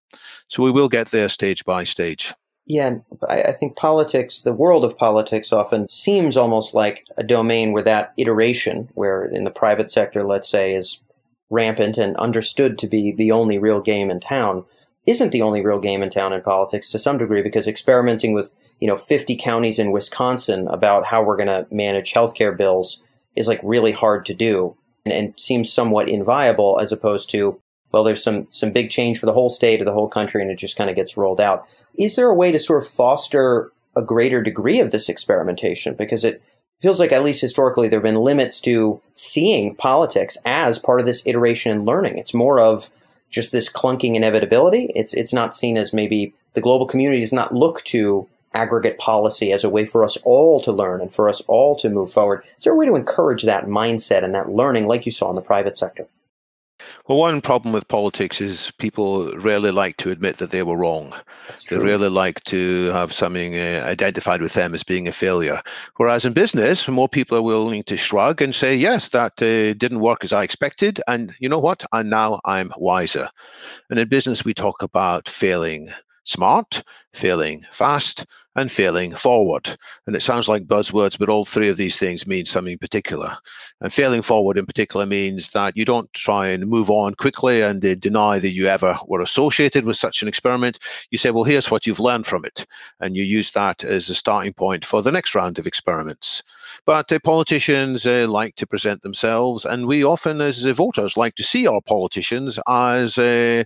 So 0.49 0.61
we 0.61 0.71
will 0.71 0.89
get 0.89 1.07
there 1.07 1.29
stage 1.29 1.65
by 1.65 1.83
stage. 1.83 2.33
Yeah, 2.67 2.97
I 3.27 3.51
think 3.53 3.75
politics, 3.75 4.43
the 4.43 4.53
world 4.53 4.85
of 4.85 4.97
politics, 4.97 5.51
often 5.51 5.89
seems 5.89 6.37
almost 6.37 6.75
like 6.75 7.03
a 7.17 7.23
domain 7.23 7.73
where 7.73 7.83
that 7.83 8.13
iteration, 8.17 8.87
where 8.93 9.25
in 9.25 9.45
the 9.45 9.51
private 9.51 9.91
sector, 9.91 10.23
let's 10.23 10.47
say, 10.47 10.75
is 10.75 11.01
rampant 11.49 11.97
and 11.97 12.15
understood 12.17 12.77
to 12.77 12.87
be 12.87 13.11
the 13.11 13.31
only 13.31 13.57
real 13.57 13.81
game 13.81 14.11
in 14.11 14.19
town 14.19 14.63
isn't 15.07 15.31
the 15.31 15.41
only 15.41 15.65
real 15.65 15.79
game 15.79 16.03
in 16.03 16.09
town 16.09 16.33
in 16.33 16.41
politics 16.41 16.89
to 16.89 16.99
some 16.99 17.17
degree 17.17 17.41
because 17.41 17.67
experimenting 17.67 18.33
with 18.33 18.53
you 18.79 18.87
know 18.87 18.95
50 18.95 19.35
counties 19.35 19.79
in 19.79 19.91
Wisconsin 19.91 20.67
about 20.67 21.05
how 21.05 21.23
we're 21.23 21.37
going 21.37 21.47
to 21.47 21.67
manage 21.73 22.13
healthcare 22.13 22.55
bills 22.55 23.01
is 23.35 23.47
like 23.47 23.59
really 23.63 23.91
hard 23.91 24.25
to 24.27 24.33
do 24.33 24.75
and, 25.05 25.13
and, 25.13 25.39
seems 25.39 25.71
somewhat 25.71 26.09
inviable 26.09 26.79
as 26.79 26.91
opposed 26.91 27.29
to 27.31 27.59
well 27.91 28.03
there's 28.03 28.23
some 28.23 28.47
some 28.51 28.71
big 28.71 28.89
change 28.89 29.17
for 29.17 29.25
the 29.25 29.33
whole 29.33 29.49
state 29.49 29.81
or 29.81 29.85
the 29.85 29.93
whole 29.93 30.09
country 30.09 30.41
and 30.41 30.51
it 30.51 30.59
just 30.59 30.77
kind 30.77 30.89
of 30.89 30.95
gets 30.95 31.17
rolled 31.17 31.41
out. 31.41 31.65
Is 31.97 32.15
there 32.15 32.27
a 32.27 32.35
way 32.35 32.51
to 32.51 32.59
sort 32.59 32.83
of 32.83 32.89
foster 32.89 33.71
a 33.95 34.01
greater 34.01 34.41
degree 34.41 34.79
of 34.79 34.91
this 34.91 35.09
experimentation? 35.09 35.95
Because 35.95 36.23
it 36.23 36.41
feels 36.79 36.99
like 36.99 37.11
at 37.11 37.23
least 37.23 37.41
historically 37.41 37.87
there 37.87 37.99
have 37.99 38.03
been 38.03 38.15
limits 38.15 38.59
to 38.61 39.01
seeing 39.13 39.75
politics 39.75 40.37
as 40.45 40.79
part 40.79 40.99
of 40.99 41.05
this 41.05 41.25
iteration 41.27 41.71
and 41.71 41.85
learning. 41.85 42.17
It's 42.17 42.33
more 42.33 42.59
of 42.59 42.89
just 43.31 43.51
this 43.51 43.69
clunking 43.69 44.15
inevitability. 44.15 44.91
It's 44.93 45.13
it's 45.13 45.33
not 45.33 45.55
seen 45.55 45.77
as 45.77 45.93
maybe 45.93 46.33
the 46.53 46.61
global 46.61 46.85
community 46.85 47.21
does 47.21 47.33
not 47.33 47.55
look 47.55 47.83
to 47.85 48.27
aggregate 48.53 48.99
policy 48.99 49.51
as 49.51 49.63
a 49.63 49.69
way 49.69 49.85
for 49.85 50.03
us 50.03 50.17
all 50.23 50.59
to 50.61 50.71
learn 50.71 51.01
and 51.01 51.13
for 51.13 51.29
us 51.29 51.41
all 51.47 51.75
to 51.77 51.89
move 51.89 52.11
forward. 52.11 52.43
Is 52.57 52.65
there 52.65 52.73
a 52.73 52.75
way 52.75 52.85
to 52.85 52.95
encourage 52.95 53.43
that 53.43 53.63
mindset 53.63 54.23
and 54.23 54.35
that 54.35 54.49
learning 54.49 54.87
like 54.87 55.05
you 55.05 55.11
saw 55.11 55.29
in 55.29 55.35
the 55.35 55.41
private 55.41 55.77
sector? 55.77 56.07
Well, 57.07 57.17
one 57.17 57.41
problem 57.41 57.73
with 57.73 57.87
politics 57.87 58.41
is 58.41 58.71
people 58.77 59.31
rarely 59.37 59.71
like 59.71 59.97
to 59.97 60.11
admit 60.11 60.37
that 60.37 60.51
they 60.51 60.63
were 60.63 60.77
wrong. 60.77 61.13
They 61.69 61.77
rarely 61.77 62.09
like 62.09 62.43
to 62.45 62.87
have 62.87 63.11
something 63.11 63.57
uh, 63.57 63.83
identified 63.85 64.41
with 64.41 64.53
them 64.53 64.73
as 64.73 64.83
being 64.83 65.07
a 65.07 65.11
failure. 65.11 65.61
Whereas 65.97 66.25
in 66.25 66.33
business, 66.33 66.87
more 66.87 67.09
people 67.09 67.37
are 67.37 67.41
willing 67.41 67.83
to 67.83 67.97
shrug 67.97 68.41
and 68.41 68.53
say, 68.53 68.75
yes, 68.75 69.09
that 69.09 69.41
uh, 69.41 69.73
didn't 69.73 69.99
work 69.99 70.23
as 70.23 70.33
I 70.33 70.43
expected. 70.43 71.01
And 71.07 71.33
you 71.39 71.49
know 71.49 71.59
what? 71.59 71.85
And 71.91 72.09
now 72.09 72.39
I'm 72.45 72.71
wiser. 72.77 73.29
And 73.89 73.99
in 73.99 74.07
business, 74.07 74.45
we 74.45 74.53
talk 74.53 74.81
about 74.81 75.27
failing 75.27 75.91
smart, 76.23 76.83
failing 77.13 77.65
fast, 77.71 78.25
and 78.55 78.71
failing 78.71 79.15
forward. 79.15 79.77
And 80.05 80.15
it 80.15 80.21
sounds 80.21 80.49
like 80.49 80.63
buzzwords, 80.67 81.17
but 81.17 81.29
all 81.29 81.45
three 81.45 81.69
of 81.69 81.77
these 81.77 81.97
things 81.97 82.27
mean 82.27 82.45
something 82.45 82.77
particular. 82.77 83.37
And 83.79 83.93
failing 83.93 84.21
forward 84.21 84.57
in 84.57 84.65
particular 84.65 85.05
means 85.05 85.51
that 85.51 85.77
you 85.77 85.85
don't 85.85 86.11
try 86.13 86.47
and 86.47 86.67
move 86.67 86.89
on 86.89 87.15
quickly 87.15 87.61
and 87.61 87.81
deny 88.01 88.39
that 88.39 88.49
you 88.49 88.67
ever 88.67 88.99
were 89.07 89.21
associated 89.21 89.85
with 89.85 89.95
such 89.95 90.21
an 90.21 90.27
experiment. 90.27 90.79
You 91.11 91.17
say, 91.17 91.31
well, 91.31 91.45
here's 91.45 91.71
what 91.71 91.87
you've 91.87 91.99
learned 91.99 92.27
from 92.27 92.43
it. 92.43 92.65
And 92.99 93.15
you 93.15 93.23
use 93.23 93.51
that 93.53 93.83
as 93.83 94.09
a 94.09 94.15
starting 94.15 94.53
point 94.53 94.83
for 94.83 95.01
the 95.01 95.11
next 95.11 95.33
round 95.33 95.57
of 95.57 95.67
experiments. 95.67 96.43
But 96.85 97.11
uh, 97.11 97.19
politicians 97.23 98.05
uh, 98.05 98.27
like 98.27 98.55
to 98.57 98.67
present 98.67 99.01
themselves, 99.01 99.63
and 99.63 99.87
we 99.87 100.03
often, 100.03 100.41
as 100.41 100.63
voters, 100.63 101.15
like 101.15 101.35
to 101.35 101.43
see 101.43 101.67
our 101.67 101.81
politicians 101.81 102.59
as 102.67 103.17
uh, 103.17 103.63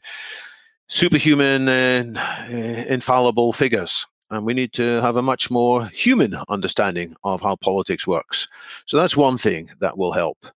superhuman 0.88 1.68
and 1.68 2.18
uh, 2.18 2.86
infallible 2.88 3.51
figures 3.54 4.06
and 4.32 4.46
we 4.46 4.54
need 4.54 4.74
to 4.74 5.01
have 5.01 5.18
a 5.18 5.22
much 5.22 5.51
more 5.51 5.86
human 5.88 6.36
understanding 6.50 7.15
of 7.24 7.42
how 7.42 7.56
politics 7.56 8.08
works. 8.08 8.48
So 8.86 8.98
that's 8.98 9.15
one 9.15 9.38
thing 9.38 9.70
that 9.80 9.98
will 9.98 10.12
help. 10.12 10.48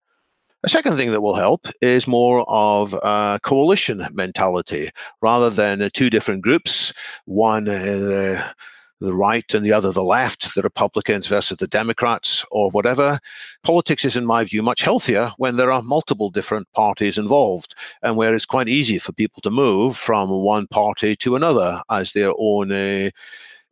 A 0.63 0.69
second 0.69 0.98
thing 0.98 1.12
that 1.12 1.21
will 1.21 1.36
help 1.36 1.67
is 1.81 2.05
more 2.05 2.43
of 2.50 2.93
a 2.93 3.39
coalition 3.43 4.05
mentality 4.12 4.89
rather 5.21 5.50
than 5.50 5.89
two 5.93 6.09
different 6.09 6.43
groups, 6.43 6.91
one 7.25 7.69
uh, 7.69 8.51
the 9.00 9.13
right 9.13 9.53
and 9.53 9.65
the 9.65 9.74
other 9.74 9.91
the 9.91 10.03
left, 10.03 10.53
the 10.56 10.62
Republicans 10.62 11.27
versus 11.27 11.58
the 11.58 11.68
Democrats, 11.68 12.46
or 12.51 12.70
whatever. 12.72 13.20
Politics 13.63 14.06
is, 14.06 14.18
in 14.18 14.25
my 14.25 14.44
view, 14.44 14.62
much 14.62 14.82
healthier 14.82 15.32
when 15.38 15.56
there 15.56 15.72
are 15.72 15.82
multiple 15.82 16.29
different 16.29 16.72
parties 16.74 17.18
involved, 17.18 17.75
and 18.01 18.18
where 18.18 18.34
it's 18.34 18.46
quite 18.46 18.68
easy 18.68 19.00
for 19.00 19.12
people 19.13 19.41
to 19.41 19.50
move 19.50 19.98
from 19.98 20.29
one 20.29 20.68
party 20.68 21.15
to 21.18 21.36
another 21.36 21.82
as 21.89 22.12
their 22.12 22.34
own. 22.38 22.72
Uh, 22.72 23.10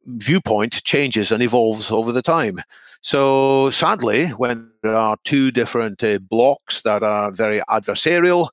viewpoint 0.07 0.81
changes 0.85 1.31
and 1.33 1.43
evolves 1.43 1.91
over 1.91 2.13
the 2.13 2.21
time. 2.21 2.61
So 3.01 3.69
sadly, 3.71 4.27
when 4.29 4.71
there 4.81 4.95
are 4.95 5.17
two 5.23 5.51
different 5.51 6.03
uh, 6.03 6.19
blocks 6.19 6.81
that 6.81 7.03
are 7.03 7.31
very 7.31 7.61
adversarial, 7.69 8.49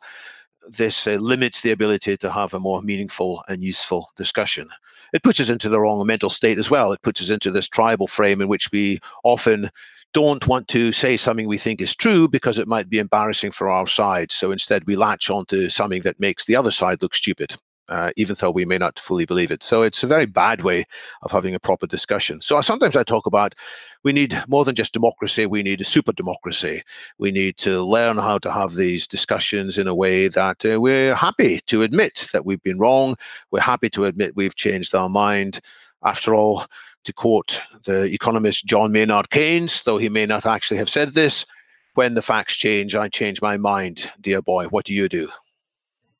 this 0.68 1.06
uh, 1.06 1.12
limits 1.12 1.60
the 1.60 1.70
ability 1.70 2.16
to 2.18 2.30
have 2.30 2.54
a 2.54 2.60
more 2.60 2.82
meaningful 2.82 3.42
and 3.48 3.62
useful 3.62 4.10
discussion. 4.16 4.68
It 5.12 5.22
puts 5.22 5.40
us 5.40 5.50
into 5.50 5.68
the 5.68 5.80
wrong 5.80 6.04
mental 6.06 6.30
state 6.30 6.58
as 6.58 6.70
well. 6.70 6.92
It 6.92 7.02
puts 7.02 7.22
us 7.22 7.30
into 7.30 7.50
this 7.50 7.68
tribal 7.68 8.06
frame 8.06 8.40
in 8.40 8.48
which 8.48 8.70
we 8.72 9.00
often 9.22 9.70
don't 10.12 10.46
want 10.46 10.68
to 10.68 10.92
say 10.92 11.16
something 11.16 11.48
we 11.48 11.58
think 11.58 11.80
is 11.80 11.94
true 11.94 12.28
because 12.28 12.58
it 12.58 12.68
might 12.68 12.88
be 12.88 12.98
embarrassing 12.98 13.50
for 13.50 13.68
our 13.68 13.86
side. 13.86 14.30
So 14.32 14.52
instead, 14.52 14.86
we 14.86 14.96
latch 14.96 15.30
onto 15.30 15.68
something 15.68 16.02
that 16.02 16.20
makes 16.20 16.44
the 16.46 16.56
other 16.56 16.70
side 16.70 17.02
look 17.02 17.14
stupid 17.14 17.56
uh, 17.88 18.10
even 18.16 18.36
though 18.38 18.50
we 18.50 18.64
may 18.64 18.78
not 18.78 18.98
fully 18.98 19.24
believe 19.24 19.50
it. 19.50 19.62
So 19.62 19.82
it's 19.82 20.02
a 20.02 20.06
very 20.06 20.26
bad 20.26 20.62
way 20.62 20.84
of 21.22 21.30
having 21.30 21.54
a 21.54 21.60
proper 21.60 21.86
discussion. 21.86 22.40
So 22.40 22.60
sometimes 22.60 22.96
I 22.96 23.02
talk 23.02 23.26
about 23.26 23.54
we 24.02 24.12
need 24.12 24.42
more 24.48 24.64
than 24.64 24.74
just 24.74 24.92
democracy, 24.92 25.46
we 25.46 25.62
need 25.62 25.80
a 25.80 25.84
super 25.84 26.12
democracy. 26.12 26.82
We 27.18 27.30
need 27.30 27.56
to 27.58 27.82
learn 27.82 28.18
how 28.18 28.38
to 28.38 28.52
have 28.52 28.74
these 28.74 29.06
discussions 29.06 29.78
in 29.78 29.88
a 29.88 29.94
way 29.94 30.28
that 30.28 30.64
uh, 30.64 30.80
we're 30.80 31.14
happy 31.14 31.60
to 31.66 31.82
admit 31.82 32.28
that 32.32 32.44
we've 32.44 32.62
been 32.62 32.78
wrong. 32.78 33.16
We're 33.50 33.60
happy 33.60 33.90
to 33.90 34.04
admit 34.04 34.36
we've 34.36 34.56
changed 34.56 34.94
our 34.94 35.08
mind. 35.08 35.60
After 36.02 36.34
all, 36.34 36.66
to 37.04 37.12
quote 37.12 37.60
the 37.84 38.04
economist 38.04 38.66
John 38.66 38.92
Maynard 38.92 39.30
Keynes, 39.30 39.82
though 39.82 39.98
he 39.98 40.08
may 40.08 40.26
not 40.26 40.44
actually 40.44 40.76
have 40.78 40.90
said 40.90 41.14
this, 41.14 41.46
when 41.94 42.14
the 42.14 42.22
facts 42.22 42.56
change, 42.56 42.94
I 42.94 43.08
change 43.08 43.40
my 43.40 43.56
mind, 43.56 44.10
dear 44.20 44.42
boy. 44.42 44.66
What 44.66 44.84
do 44.84 44.92
you 44.94 45.08
do? 45.08 45.30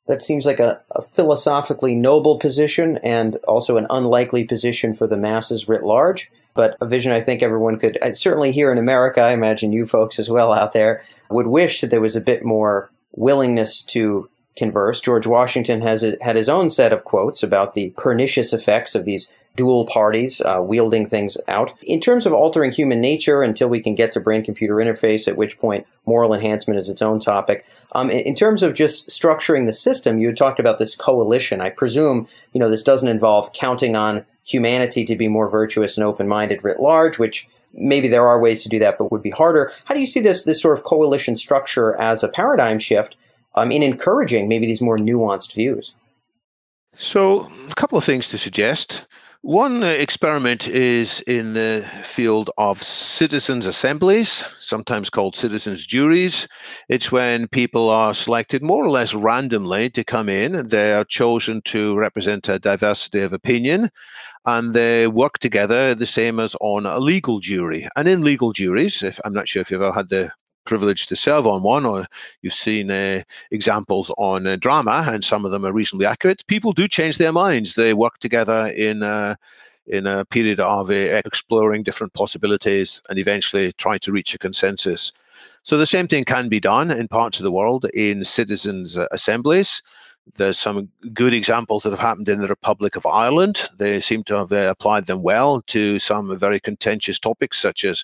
That 0.07 0.21
seems 0.21 0.45
like 0.45 0.59
a, 0.59 0.81
a, 0.91 1.01
philosophically 1.01 1.95
noble 1.95 2.37
position 2.37 2.99
and 3.03 3.37
also 3.47 3.77
an 3.77 3.87
unlikely 3.89 4.43
position 4.43 4.93
for 4.93 5.07
the 5.07 5.17
masses 5.17 5.67
writ 5.67 5.83
large, 5.83 6.31
but 6.53 6.77
a 6.79 6.87
vision 6.87 7.11
I 7.11 7.21
think 7.21 7.41
everyone 7.41 7.79
could, 7.79 7.97
uh, 8.01 8.13
certainly 8.13 8.51
here 8.51 8.71
in 8.71 8.77
America, 8.77 9.21
I 9.21 9.31
imagine 9.31 9.71
you 9.71 9.85
folks 9.85 10.19
as 10.19 10.29
well 10.29 10.53
out 10.53 10.73
there, 10.73 11.03
would 11.31 11.47
wish 11.47 11.81
that 11.81 11.89
there 11.89 12.01
was 12.01 12.15
a 12.15 12.21
bit 12.21 12.43
more 12.43 12.91
willingness 13.13 13.81
to 13.81 14.29
converse. 14.55 15.01
George 15.01 15.27
Washington 15.27 15.81
has 15.81 16.05
had 16.21 16.35
his 16.35 16.49
own 16.49 16.69
set 16.69 16.93
of 16.93 17.03
quotes 17.03 17.43
about 17.43 17.73
the 17.73 17.93
pernicious 17.97 18.53
effects 18.53 18.95
of 18.95 19.05
these 19.05 19.31
dual 19.55 19.85
parties 19.85 20.41
uh, 20.41 20.61
wielding 20.61 21.07
things 21.07 21.37
out. 21.47 21.73
In 21.83 21.99
terms 21.99 22.25
of 22.25 22.33
altering 22.33 22.71
human 22.71 23.01
nature, 23.01 23.41
until 23.41 23.69
we 23.69 23.79
can 23.79 23.95
get 23.95 24.11
to 24.13 24.19
brain 24.19 24.43
computer 24.43 24.75
interface, 24.75 25.27
at 25.27 25.37
which 25.37 25.59
point 25.59 25.87
moral 26.05 26.33
enhancement 26.33 26.79
is 26.79 26.89
its 26.89 27.01
own 27.01 27.19
topic. 27.19 27.65
Um, 27.93 28.09
in, 28.09 28.35
terms 28.35 28.63
of 28.63 28.73
just 28.73 29.09
structuring 29.09 29.65
the 29.65 29.73
system, 29.73 30.19
you 30.19 30.27
had 30.27 30.37
talked 30.37 30.59
about 30.59 30.77
this 30.77 30.95
coalition. 30.95 31.61
I 31.61 31.69
presume 31.69 32.27
you 32.53 32.59
know 32.59 32.69
this 32.69 32.83
doesn't 32.83 33.09
involve 33.09 33.53
counting 33.53 33.95
on 33.95 34.25
humanity 34.45 35.05
to 35.05 35.15
be 35.15 35.27
more 35.27 35.49
virtuous 35.49 35.97
and 35.97 36.05
open-minded 36.05 36.63
writ 36.63 36.79
large, 36.79 37.17
which 37.17 37.47
maybe 37.73 38.07
there 38.07 38.27
are 38.27 38.39
ways 38.39 38.63
to 38.63 38.69
do 38.69 38.79
that, 38.79 38.97
but 38.97 39.11
would 39.11 39.23
be 39.23 39.31
harder. 39.31 39.71
How 39.85 39.93
do 39.93 39.99
you 39.99 40.05
see 40.05 40.19
this 40.19 40.43
this 40.43 40.61
sort 40.61 40.77
of 40.77 40.83
coalition 40.83 41.35
structure 41.35 41.99
as 41.99 42.23
a 42.23 42.29
paradigm 42.29 42.79
shift 42.79 43.15
um, 43.55 43.71
in 43.71 43.83
encouraging 43.83 44.47
maybe 44.47 44.67
these 44.67 44.81
more 44.81 44.97
nuanced 44.97 45.53
views? 45.53 45.95
So, 46.97 47.49
a 47.69 47.75
couple 47.75 47.97
of 47.97 48.05
things 48.05 48.27
to 48.29 48.37
suggest. 48.37 49.05
One 49.45 49.83
uh, 49.83 49.89
experiment 49.89 50.67
is 50.67 51.21
in 51.27 51.53
the 51.53 51.87
field 52.01 52.49
of 52.57 52.81
citizens' 52.81 53.67
assemblies, 53.67 54.43
sometimes 54.59 55.11
called 55.11 55.35
citizens' 55.35 55.85
juries. 55.85 56.47
It's 56.89 57.11
when 57.11 57.47
people 57.49 57.91
are 57.91 58.15
selected 58.15 58.63
more 58.63 58.83
or 58.83 58.89
less 58.89 59.13
randomly 59.13 59.91
to 59.91 60.03
come 60.03 60.29
in. 60.29 60.69
They 60.69 60.93
are 60.95 61.05
chosen 61.05 61.61
to 61.65 61.95
represent 61.95 62.49
a 62.49 62.57
diversity 62.57 63.19
of 63.19 63.33
opinion 63.33 63.91
and 64.47 64.73
they 64.73 65.05
work 65.05 65.37
together 65.37 65.93
the 65.93 66.07
same 66.07 66.39
as 66.39 66.55
on 66.59 66.87
a 66.87 66.97
legal 66.97 67.39
jury. 67.39 67.87
And 67.95 68.07
in 68.07 68.21
legal 68.21 68.51
juries, 68.51 69.03
if 69.03 69.19
I'm 69.23 69.33
not 69.33 69.47
sure 69.47 69.61
if 69.61 69.69
you've 69.69 69.79
ever 69.79 69.93
had 69.93 70.09
the 70.09 70.31
privileged 70.65 71.09
to 71.09 71.15
serve 71.15 71.47
on 71.47 71.63
one, 71.63 71.85
or 71.85 72.05
you've 72.41 72.53
seen 72.53 72.91
uh, 72.91 73.21
examples 73.51 74.11
on 74.17 74.47
uh, 74.47 74.55
drama, 74.57 75.05
and 75.07 75.23
some 75.23 75.45
of 75.45 75.51
them 75.51 75.65
are 75.65 75.73
reasonably 75.73 76.05
accurate. 76.05 76.45
People 76.47 76.73
do 76.73 76.87
change 76.87 77.17
their 77.17 77.31
minds. 77.31 77.73
They 77.73 77.93
work 77.93 78.17
together 78.19 78.67
in 78.67 79.03
uh, 79.03 79.35
in 79.87 80.07
a 80.07 80.25
period 80.25 80.59
of 80.59 80.89
uh, 80.89 81.21
exploring 81.25 81.83
different 81.83 82.13
possibilities 82.13 83.01
and 83.09 83.19
eventually 83.19 83.71
try 83.73 83.97
to 83.99 84.11
reach 84.11 84.33
a 84.33 84.39
consensus. 84.39 85.11
So 85.63 85.77
the 85.77 85.85
same 85.85 86.07
thing 86.07 86.25
can 86.25 86.49
be 86.49 86.59
done 86.59 86.91
in 86.91 87.07
parts 87.07 87.39
of 87.39 87.43
the 87.43 87.51
world 87.51 87.85
in 87.93 88.23
citizens' 88.23 88.97
assemblies. 89.11 89.81
There's 90.37 90.57
some 90.57 90.89
good 91.13 91.33
examples 91.33 91.83
that 91.83 91.91
have 91.91 91.99
happened 91.99 92.29
in 92.29 92.41
the 92.41 92.47
Republic 92.47 92.95
of 92.95 93.05
Ireland. 93.05 93.69
They 93.77 93.99
seem 93.99 94.23
to 94.23 94.37
have 94.37 94.51
uh, 94.51 94.69
applied 94.69 95.05
them 95.05 95.21
well 95.21 95.61
to 95.67 95.99
some 95.99 96.35
very 96.37 96.59
contentious 96.59 97.19
topics, 97.19 97.59
such 97.59 97.85
as 97.85 98.03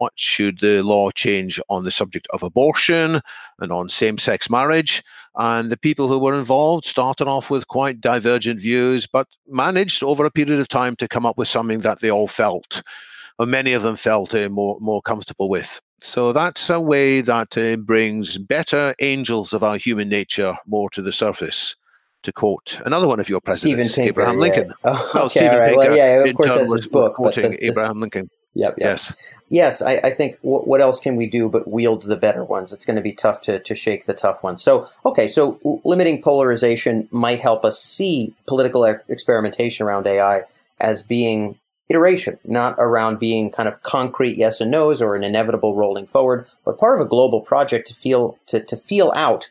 what 0.00 0.12
should 0.16 0.58
the 0.60 0.82
law 0.82 1.10
change 1.10 1.60
on 1.68 1.84
the 1.84 1.90
subject 1.90 2.26
of 2.32 2.42
abortion 2.42 3.20
and 3.58 3.70
on 3.70 3.88
same 3.90 4.16
sex 4.16 4.48
marriage. 4.48 5.02
And 5.36 5.70
the 5.70 5.76
people 5.76 6.08
who 6.08 6.18
were 6.18 6.38
involved 6.38 6.86
started 6.86 7.28
off 7.28 7.50
with 7.50 7.68
quite 7.68 8.00
divergent 8.00 8.60
views, 8.60 9.06
but 9.06 9.28
managed 9.46 10.02
over 10.02 10.24
a 10.24 10.30
period 10.30 10.58
of 10.58 10.68
time 10.68 10.96
to 10.96 11.06
come 11.06 11.26
up 11.26 11.36
with 11.36 11.48
something 11.48 11.80
that 11.80 12.00
they 12.00 12.10
all 12.10 12.28
felt, 12.28 12.82
or 13.38 13.44
many 13.44 13.74
of 13.74 13.82
them 13.82 13.96
felt 13.96 14.34
uh, 14.34 14.48
more, 14.48 14.78
more 14.80 15.02
comfortable 15.02 15.50
with. 15.50 15.82
So 16.00 16.32
that's 16.32 16.70
a 16.70 16.80
way 16.80 17.20
that 17.20 17.58
uh, 17.58 17.76
brings 17.76 18.38
better 18.38 18.94
angels 19.00 19.52
of 19.52 19.62
our 19.62 19.76
human 19.76 20.08
nature 20.08 20.56
more 20.66 20.88
to 20.90 21.02
the 21.02 21.12
surface 21.12 21.76
to 22.22 22.32
quote 22.32 22.80
another 22.86 23.06
one 23.06 23.20
of 23.20 23.28
your 23.28 23.40
presidents, 23.40 23.94
Pinker, 23.94 24.08
Abraham 24.08 24.38
Lincoln. 24.38 24.72
Yeah. 24.84 24.96
Oh, 25.14 25.24
okay, 25.26 25.40
Steven 25.40 25.54
all 25.54 25.60
right. 25.60 25.68
Pinker, 25.68 25.78
well, 25.78 25.96
yeah, 25.96 26.24
of 26.24 26.34
course 26.34 26.54
that's 26.54 26.72
his 26.72 26.86
book. 26.86 27.14
Quoting 27.14 27.50
the, 27.50 27.66
Abraham 27.66 28.00
Lincoln. 28.00 28.30
Yep, 28.54 28.74
yep. 28.78 28.86
Yes. 28.86 29.14
Yes, 29.50 29.82
I, 29.82 29.94
I 30.04 30.10
think 30.10 30.36
w- 30.42 30.62
what 30.62 30.80
else 30.80 31.00
can 31.00 31.16
we 31.16 31.26
do 31.26 31.48
but 31.48 31.68
wield 31.68 32.02
the 32.02 32.16
better 32.16 32.44
ones? 32.44 32.72
It's 32.72 32.84
going 32.86 32.96
to 32.96 33.02
be 33.02 33.12
tough 33.12 33.40
to, 33.42 33.58
to 33.58 33.74
shake 33.74 34.06
the 34.06 34.14
tough 34.14 34.44
ones. 34.44 34.62
So, 34.62 34.88
okay, 35.04 35.26
so 35.26 35.58
limiting 35.84 36.22
polarization 36.22 37.08
might 37.10 37.40
help 37.40 37.64
us 37.64 37.82
see 37.82 38.32
political 38.46 38.86
er- 38.86 39.02
experimentation 39.08 39.84
around 39.84 40.06
AI 40.06 40.44
as 40.80 41.02
being 41.02 41.58
iteration, 41.88 42.38
not 42.44 42.76
around 42.78 43.18
being 43.18 43.50
kind 43.50 43.68
of 43.68 43.82
concrete 43.82 44.38
yes 44.38 44.60
and 44.60 44.70
no's 44.70 45.02
or 45.02 45.16
an 45.16 45.24
inevitable 45.24 45.74
rolling 45.74 46.06
forward, 46.06 46.48
but 46.64 46.78
part 46.78 46.98
of 46.98 47.04
a 47.04 47.08
global 47.08 47.40
project 47.40 47.88
to 47.88 47.94
feel 47.94 48.38
to, 48.46 48.60
to 48.60 48.76
feel 48.76 49.12
out 49.16 49.50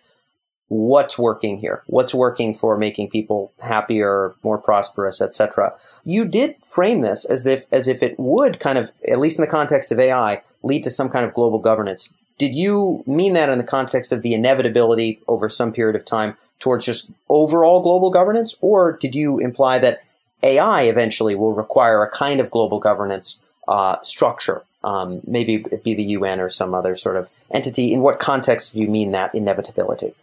what's 0.70 1.18
working 1.18 1.58
here 1.58 1.84
what's 1.88 2.14
working 2.14 2.54
for 2.54 2.78
making 2.78 3.10
people 3.10 3.52
happier 3.62 4.36
more 4.44 4.58
prosperous 4.58 5.20
etc 5.20 5.74
you 6.06 6.26
did 6.26 6.56
frame 6.64 7.02
this 7.02 7.26
as 7.26 7.46
if 7.46 7.66
as 7.72 7.88
if 7.88 8.02
it 8.02 8.18
would 8.20 8.60
kind 8.60 8.78
of 8.78 8.92
at 9.10 9.20
least 9.20 9.38
in 9.38 9.44
the 9.44 9.52
context 9.52 9.92
of 9.92 10.00
ai 10.00 10.42
lead 10.64 10.84
to 10.84 10.92
some 10.92 11.10
kind 11.10 11.26
of 11.26 11.34
global 11.34 11.60
governance. 11.60 12.14
Did 12.38 12.56
you 12.56 13.04
mean 13.06 13.34
that 13.34 13.50
in 13.50 13.58
the 13.58 13.64
context 13.64 14.12
of 14.12 14.22
the 14.22 14.34
inevitability 14.34 15.22
over 15.28 15.50
some 15.50 15.74
period 15.74 15.96
of 15.96 16.06
time 16.06 16.38
towards 16.60 16.86
just 16.86 17.12
overall 17.28 17.82
global 17.82 18.10
governance? 18.10 18.56
Or 18.62 18.94
did 18.94 19.16
you 19.16 19.40
imply 19.40 19.80
that 19.80 20.04
ai 20.42 20.84
eventually 20.84 21.36
will 21.36 21.54
require 21.54 22.02
a 22.02 22.10
kind 22.10 22.40
of 22.40 22.52
global 22.52 22.80
governance 22.80 23.40
uh, 23.68 23.98
structure? 24.02 24.64
Um, 24.84 25.20
maybe 25.28 25.66
it 25.72 25.84
be 25.84 25.94
the 25.94 26.04
un 26.16 26.40
or 26.40 26.50
some 26.50 26.74
other 26.74 26.96
sort 26.96 27.18
of 27.18 27.30
entity. 27.52 27.94
In 27.94 28.02
what 28.02 28.20
context 28.20 28.74
do 28.74 28.80
you 28.80 28.88
mean 28.88 29.12
that 29.12 29.36
inevitability 29.36 30.14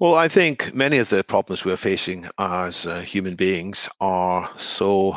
well, 0.00 0.16
I 0.16 0.26
think 0.26 0.74
many 0.74 0.98
of 0.98 1.08
the 1.08 1.22
problems 1.22 1.64
we're 1.64 1.76
facing 1.76 2.26
as 2.40 2.84
uh, 2.84 3.02
human 3.02 3.36
beings 3.36 3.88
are 4.00 4.50
so 4.58 5.16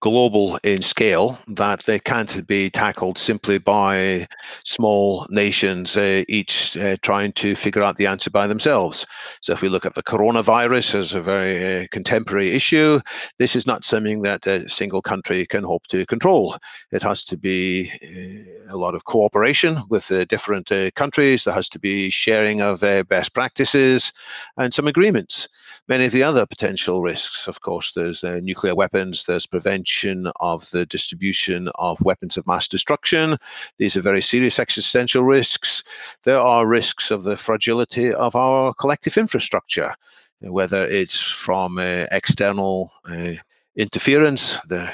global 0.00 0.58
in 0.64 0.80
scale 0.80 1.38
that 1.48 1.80
they 1.80 1.98
can't 1.98 2.46
be 2.46 2.70
tackled 2.70 3.18
simply 3.18 3.58
by 3.58 4.26
small 4.64 5.26
nations, 5.28 5.98
uh, 5.98 6.24
each 6.26 6.74
uh, 6.78 6.96
trying 7.02 7.32
to 7.32 7.54
figure 7.54 7.82
out 7.82 7.96
the 7.96 8.06
answer 8.06 8.30
by 8.30 8.46
themselves. 8.46 9.04
So, 9.42 9.52
if 9.52 9.60
we 9.60 9.68
look 9.68 9.84
at 9.84 9.94
the 9.94 10.02
coronavirus 10.02 10.94
as 10.94 11.12
a 11.12 11.20
very 11.20 11.82
uh, 11.82 11.86
contemporary 11.92 12.52
issue, 12.52 13.00
this 13.38 13.54
is 13.54 13.66
not 13.66 13.84
something 13.84 14.22
that 14.22 14.46
a 14.46 14.66
single 14.70 15.02
country 15.02 15.44
can 15.44 15.64
hope 15.64 15.86
to 15.88 16.06
control. 16.06 16.56
It 16.92 17.02
has 17.02 17.24
to 17.24 17.36
be 17.36 17.92
uh, 18.02 18.74
a 18.74 18.78
lot 18.78 18.94
of 18.94 19.04
cooperation 19.04 19.82
with 19.90 20.10
different 20.30 20.72
uh, 20.72 20.90
countries, 20.92 21.44
there 21.44 21.52
has 21.52 21.68
to 21.68 21.78
be 21.78 22.08
sharing 22.08 22.62
of 22.62 22.80
best 23.06 23.34
practices 23.34 24.13
and 24.56 24.72
some 24.72 24.86
agreements. 24.86 25.48
Many 25.88 26.06
of 26.06 26.12
the 26.12 26.22
other 26.22 26.46
potential 26.46 27.02
risks, 27.02 27.46
of 27.46 27.60
course, 27.60 27.92
there's 27.92 28.24
uh, 28.24 28.40
nuclear 28.42 28.74
weapons, 28.74 29.24
there's 29.24 29.46
prevention 29.46 30.30
of 30.40 30.70
the 30.70 30.86
distribution 30.86 31.68
of 31.76 32.00
weapons 32.00 32.36
of 32.36 32.46
mass 32.46 32.68
destruction. 32.68 33.36
These 33.78 33.96
are 33.96 34.00
very 34.00 34.22
serious 34.22 34.58
existential 34.58 35.22
risks. 35.22 35.82
There 36.24 36.40
are 36.40 36.66
risks 36.66 37.10
of 37.10 37.24
the 37.24 37.36
fragility 37.36 38.12
of 38.12 38.36
our 38.36 38.74
collective 38.74 39.16
infrastructure, 39.16 39.94
whether 40.40 40.86
it's 40.86 41.20
from 41.20 41.78
uh, 41.78 42.06
external 42.10 42.92
uh, 43.08 43.34
interference. 43.76 44.56
The, 44.68 44.92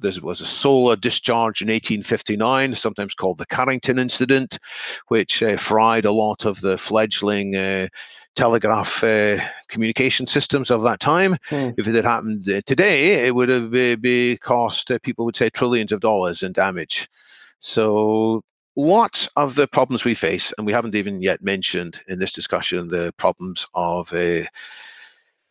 there 0.00 0.12
was 0.22 0.40
a 0.40 0.46
solar 0.46 0.96
discharge 0.96 1.62
in 1.62 1.68
1859, 1.68 2.74
sometimes 2.74 3.14
called 3.14 3.38
the 3.38 3.46
Carrington 3.46 3.98
incident, 3.98 4.58
which 5.08 5.42
uh, 5.42 5.56
fried 5.56 6.04
a 6.04 6.12
lot 6.12 6.44
of 6.44 6.60
the 6.60 6.78
fledgling 6.78 7.56
uh, 7.56 7.88
telegraph 8.36 9.02
uh, 9.02 9.38
communication 9.68 10.26
systems 10.26 10.70
of 10.70 10.82
that 10.82 11.00
time. 11.00 11.36
Mm. 11.50 11.74
If 11.76 11.88
it 11.88 11.94
had 11.94 12.04
happened 12.04 12.48
uh, 12.48 12.60
today, 12.66 13.26
it 13.26 13.34
would 13.34 13.48
have 13.48 13.70
be, 13.70 13.96
be 13.96 14.36
cost, 14.38 14.90
uh, 14.90 14.98
people 15.02 15.24
would 15.24 15.36
say, 15.36 15.50
trillions 15.50 15.92
of 15.92 16.00
dollars 16.00 16.42
in 16.42 16.52
damage. 16.52 17.08
So 17.60 18.42
lots 18.76 19.28
of 19.36 19.54
the 19.54 19.66
problems 19.66 20.04
we 20.04 20.14
face, 20.14 20.52
and 20.56 20.66
we 20.66 20.72
haven't 20.72 20.94
even 20.94 21.22
yet 21.22 21.42
mentioned 21.42 22.00
in 22.08 22.18
this 22.18 22.32
discussion 22.32 22.88
the 22.88 23.12
problems 23.16 23.66
of 23.74 24.12
a 24.14 24.46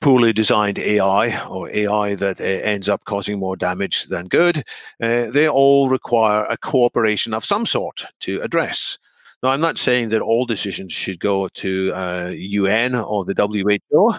poorly 0.01 0.33
designed 0.33 0.77
AI 0.77 1.43
or 1.47 1.69
AI 1.71 2.15
that 2.15 2.39
uh, 2.39 2.43
ends 2.43 2.87
up 2.89 3.03
causing 3.05 3.39
more 3.39 3.55
damage 3.55 4.03
than 4.05 4.27
good, 4.27 4.63
uh, 5.01 5.31
they 5.31 5.49
all 5.49 5.89
require 5.89 6.45
a 6.45 6.57
cooperation 6.57 7.33
of 7.33 7.43
some 7.43 7.65
sort 7.65 8.05
to 8.19 8.39
address. 8.41 8.99
Now, 9.45 9.51
I'm 9.51 9.61
not 9.61 9.77
saying 9.77 10.09
that 10.09 10.23
all 10.23 10.47
decisions 10.47 10.91
should 10.91 11.19
go 11.19 11.47
to 11.49 11.93
uh, 11.93 12.31
UN 12.35 12.95
or 12.95 13.23
the 13.23 13.35
WHO. 13.37 14.15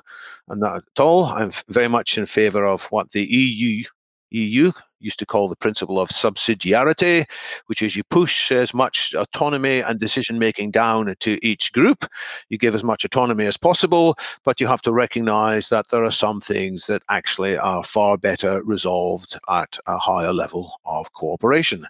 I'm 0.49 0.61
not 0.61 0.77
at 0.77 1.01
all. 1.01 1.25
I'm 1.25 1.51
very 1.67 1.89
much 1.89 2.17
in 2.17 2.27
favor 2.27 2.65
of 2.65 2.85
what 2.93 3.11
the 3.11 3.25
EU 3.25 3.83
EU 4.31 4.71
used 5.01 5.19
to 5.19 5.27
call 5.27 5.49
the 5.49 5.57
principle 5.57 5.99
of 5.99 6.11
subsidiarity, 6.11 7.29
which 7.67 7.83
is 7.83 7.97
you 7.97 8.05
push 8.05 8.53
as 8.53 8.73
much 8.73 9.15
autonomy 9.15 9.81
and 9.81 9.99
decision 9.99 10.39
making 10.39 10.71
down 10.71 11.13
to 11.19 11.45
each 11.45 11.73
group. 11.73 12.07
You 12.49 12.57
give 12.57 12.77
as 12.77 12.85
much 12.85 13.05
autonomy 13.05 13.47
as 13.47 13.57
possible, 13.57 14.17
but 14.45 14.61
you 14.61 14.69
have 14.69 14.83
to 14.83 14.93
recognize 14.93 15.71
that 15.71 15.89
there 15.91 16.05
are 16.05 16.13
some 16.13 16.41
things 16.41 16.87
that 16.87 17.03
actually 17.11 17.59
are 17.59 17.83
far 17.83 18.17
better 18.17 18.63
resolved 18.63 19.37
at 19.49 19.77
a 19.89 19.99
higher 19.99 20.33
level 20.33 20.71
of 20.85 21.13
cooperation. 21.15 21.85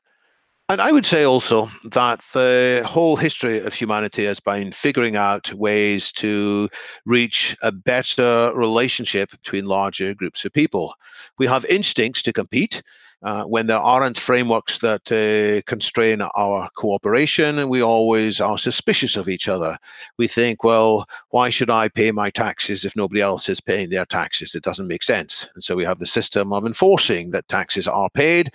And 0.68 0.80
I 0.80 0.90
would 0.90 1.06
say 1.06 1.22
also 1.22 1.70
that 1.84 2.24
the 2.32 2.82
whole 2.84 3.14
history 3.14 3.60
of 3.60 3.72
humanity 3.72 4.24
has 4.24 4.40
been 4.40 4.72
figuring 4.72 5.14
out 5.14 5.52
ways 5.52 6.10
to 6.14 6.68
reach 7.04 7.56
a 7.62 7.70
better 7.70 8.50
relationship 8.52 9.30
between 9.30 9.66
larger 9.66 10.12
groups 10.12 10.44
of 10.44 10.52
people. 10.52 10.94
We 11.38 11.46
have 11.46 11.64
instincts 11.66 12.20
to 12.22 12.32
compete, 12.32 12.82
uh, 13.22 13.44
when 13.44 13.66
there 13.66 13.78
aren't 13.78 14.18
frameworks 14.18 14.78
that 14.78 15.10
uh, 15.10 15.62
constrain 15.66 16.20
our 16.20 16.68
cooperation, 16.76 17.58
and 17.58 17.70
we 17.70 17.82
always 17.82 18.40
are 18.40 18.58
suspicious 18.58 19.16
of 19.16 19.28
each 19.28 19.48
other. 19.48 19.78
We 20.18 20.28
think, 20.28 20.64
well, 20.64 21.06
why 21.30 21.50
should 21.50 21.70
I 21.70 21.88
pay 21.88 22.12
my 22.12 22.30
taxes 22.30 22.84
if 22.84 22.94
nobody 22.96 23.20
else 23.20 23.48
is 23.48 23.60
paying 23.60 23.90
their 23.90 24.06
taxes? 24.06 24.54
It 24.54 24.62
doesn't 24.62 24.88
make 24.88 25.02
sense. 25.02 25.48
And 25.54 25.64
so 25.64 25.74
we 25.74 25.84
have 25.84 25.98
the 25.98 26.06
system 26.06 26.52
of 26.52 26.66
enforcing 26.66 27.30
that 27.30 27.48
taxes 27.48 27.88
are 27.88 28.10
paid, 28.10 28.50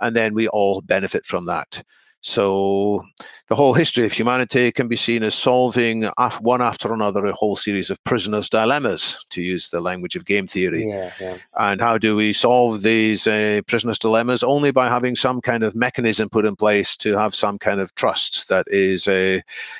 and 0.00 0.16
then 0.16 0.34
we 0.34 0.48
all 0.48 0.80
benefit 0.80 1.24
from 1.24 1.46
that. 1.46 1.82
So 2.26 3.04
the 3.46 3.54
whole 3.54 3.72
history 3.72 4.04
of 4.04 4.12
humanity 4.12 4.72
can 4.72 4.88
be 4.88 4.96
seen 4.96 5.22
as 5.22 5.32
solving 5.32 6.10
one 6.40 6.60
after 6.60 6.92
another 6.92 7.24
a 7.24 7.32
whole 7.32 7.54
series 7.54 7.88
of 7.88 8.02
prisoners' 8.02 8.50
dilemmas, 8.50 9.16
to 9.30 9.40
use 9.40 9.70
the 9.70 9.80
language 9.80 10.16
of 10.16 10.24
game 10.24 10.48
theory. 10.48 10.86
Yeah, 10.88 11.12
yeah. 11.20 11.36
And 11.56 11.80
how 11.80 11.98
do 11.98 12.16
we 12.16 12.32
solve 12.32 12.82
these 12.82 13.28
uh, 13.28 13.60
prisoners' 13.68 14.00
dilemmas? 14.00 14.42
Only 14.42 14.72
by 14.72 14.88
having 14.88 15.14
some 15.14 15.40
kind 15.40 15.62
of 15.62 15.76
mechanism 15.76 16.28
put 16.28 16.44
in 16.44 16.56
place 16.56 16.96
to 16.96 17.16
have 17.16 17.32
some 17.32 17.58
kind 17.58 17.78
of 17.80 17.94
trust 17.94 18.48
that 18.48 18.66
is, 18.70 19.06
uh, 19.06 19.38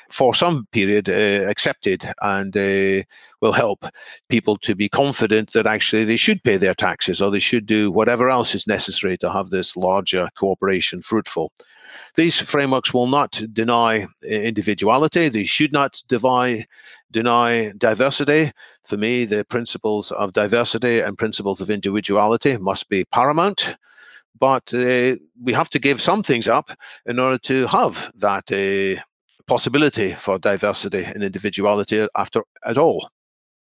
for 0.09 0.33
some 0.33 0.67
period, 0.71 1.09
uh, 1.09 1.49
accepted 1.49 2.09
and 2.21 2.55
uh, 2.55 3.03
will 3.41 3.51
help 3.51 3.83
people 4.29 4.55
to 4.59 4.73
be 4.73 4.87
confident 4.87 5.51
that 5.51 5.67
actually 5.67 6.05
they 6.05 6.15
should 6.15 6.41
pay 6.45 6.55
their 6.55 6.73
taxes 6.73 7.21
or 7.21 7.29
they 7.29 7.39
should 7.39 7.65
do 7.65 7.91
whatever 7.91 8.29
else 8.29 8.55
is 8.55 8.67
necessary 8.67 9.17
to 9.17 9.29
have 9.29 9.49
this 9.49 9.75
larger 9.75 10.29
cooperation 10.37 11.01
fruitful. 11.01 11.51
These 12.17 12.39
frameworks 12.39 12.95
will 12.95 13.05
not 13.05 13.39
deny 13.53 14.07
individuality. 14.23 15.29
They 15.29 15.45
should 15.45 15.71
not 15.71 16.01
deny, 16.07 16.65
deny 17.11 17.73
diversity. 17.77 18.51
For 18.85 18.97
me, 18.97 19.25
the 19.25 19.45
principles 19.45 20.11
of 20.11 20.33
diversity 20.33 20.99
and 20.99 21.15
principles 21.15 21.61
of 21.61 21.69
individuality 21.69 22.57
must 22.57 22.89
be 22.89 23.05
paramount. 23.05 23.75
But 24.39 24.73
uh, 24.73 25.17
we 25.43 25.53
have 25.53 25.69
to 25.69 25.79
give 25.79 26.01
some 26.01 26.23
things 26.23 26.47
up 26.47 26.71
in 27.05 27.19
order 27.19 27.37
to 27.37 27.67
have 27.67 28.11
that 28.15 28.51
uh, 28.51 28.99
possibility 29.45 30.13
for 30.13 30.39
diversity 30.39 31.03
and 31.03 31.21
individuality 31.21 32.07
after 32.15 32.41
at 32.65 32.79
all. 32.79 33.09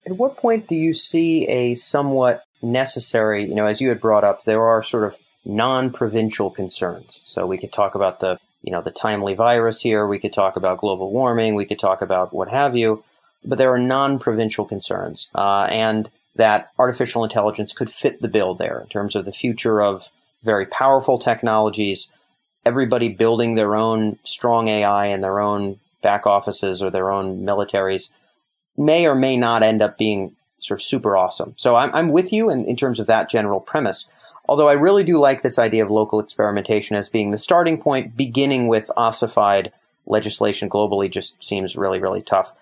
At 0.07 0.17
what 0.17 0.37
point 0.37 0.69
do 0.69 0.77
you 0.77 0.95
see 0.95 1.49
a 1.49 1.75
somewhat 1.75 2.45
necessary, 2.63 3.49
you 3.49 3.55
know, 3.57 3.67
as 3.67 3.81
you 3.81 3.89
had 3.89 4.01
brought 4.01 4.23
up, 4.23 4.45
there 4.45 4.65
are 4.65 4.81
sort 4.81 5.05
of 5.05 5.19
non-provincial 5.45 6.51
concerns. 6.51 7.21
So 7.25 7.47
we 7.47 7.59
could 7.59 7.73
talk 7.73 7.95
about 7.95 8.21
the, 8.21 8.39
you 8.63 8.73
know, 8.73 8.83
the 8.83 8.91
timely 8.91 9.35
virus 9.35 9.81
here. 9.81 10.07
We 10.07 10.19
could 10.19 10.33
talk 10.33 10.57
about 10.57 10.79
global 10.79 11.11
warming. 11.11 11.55
We 11.55 11.67
could 11.67 11.79
talk 11.79 12.03
about 12.03 12.33
what 12.33 12.49
have 12.49 12.77
you. 12.77 13.05
But 13.45 13.59
there 13.59 13.73
are 13.73 13.79
non-provincial 13.79 14.65
concerns, 14.65 15.29
uh, 15.35 15.69
and 15.71 16.09
that 16.37 16.71
artificial 16.79 17.25
intelligence 17.25 17.73
could 17.73 17.91
fit 17.91 18.21
the 18.21 18.29
bill 18.29 18.55
there 18.55 18.81
in 18.81 18.89
terms 18.89 19.15
of 19.15 19.27
the 19.27 19.33
future 19.33 19.83
of 19.83 20.11
very 20.43 20.67
powerful 20.67 21.19
technologies. 21.19 22.11
Everybody 22.65 23.11
building 23.11 23.55
their 23.55 23.77
own 23.77 24.19
strong 24.25 24.69
AI 24.69 25.07
in 25.07 25.21
their 25.21 25.41
own 25.41 25.79
back 26.03 26.27
offices 26.27 26.83
or 26.83 26.91
their 26.91 27.11
own 27.11 27.41
militaries 27.41 28.11
may 28.77 29.07
or 29.07 29.15
may 29.15 29.37
not 29.37 29.63
end 29.63 29.83
up 29.83 29.99
being 29.99 30.35
sort 30.59 30.81
of 30.81 30.85
super 30.85 31.17
awesome. 31.17 31.55
So 31.57 31.75
I'm, 31.75 31.95
I'm 31.95 32.09
with 32.11 32.33
you 32.33 32.51
in, 32.51 32.65
in 32.65 32.77
terms 32.77 32.99
of 32.99 33.07
that 33.07 33.29
general 33.29 33.61
premise. 33.61 34.07
Although 34.47 34.69
I 34.69 34.75
really 34.75 35.05
do 35.05 35.19
like 35.19 35.43
this 35.43 35.59
idea 35.59 35.85
of 35.85 35.91
local 35.91 36.21
experimentation 36.21 36.97
as 36.97 37.09
being 37.09 37.31
the 37.31 37.39
starting 37.39 37.79
point, 37.79 38.17
beginning 38.17 38.69
with 38.69 38.91
ossified 38.97 39.73
legislation 40.07 40.69
globally 40.69 41.11
just 41.11 41.43
seems 41.43 41.77
really, 41.77 41.99
really 41.99 42.23
tough. 42.23 42.53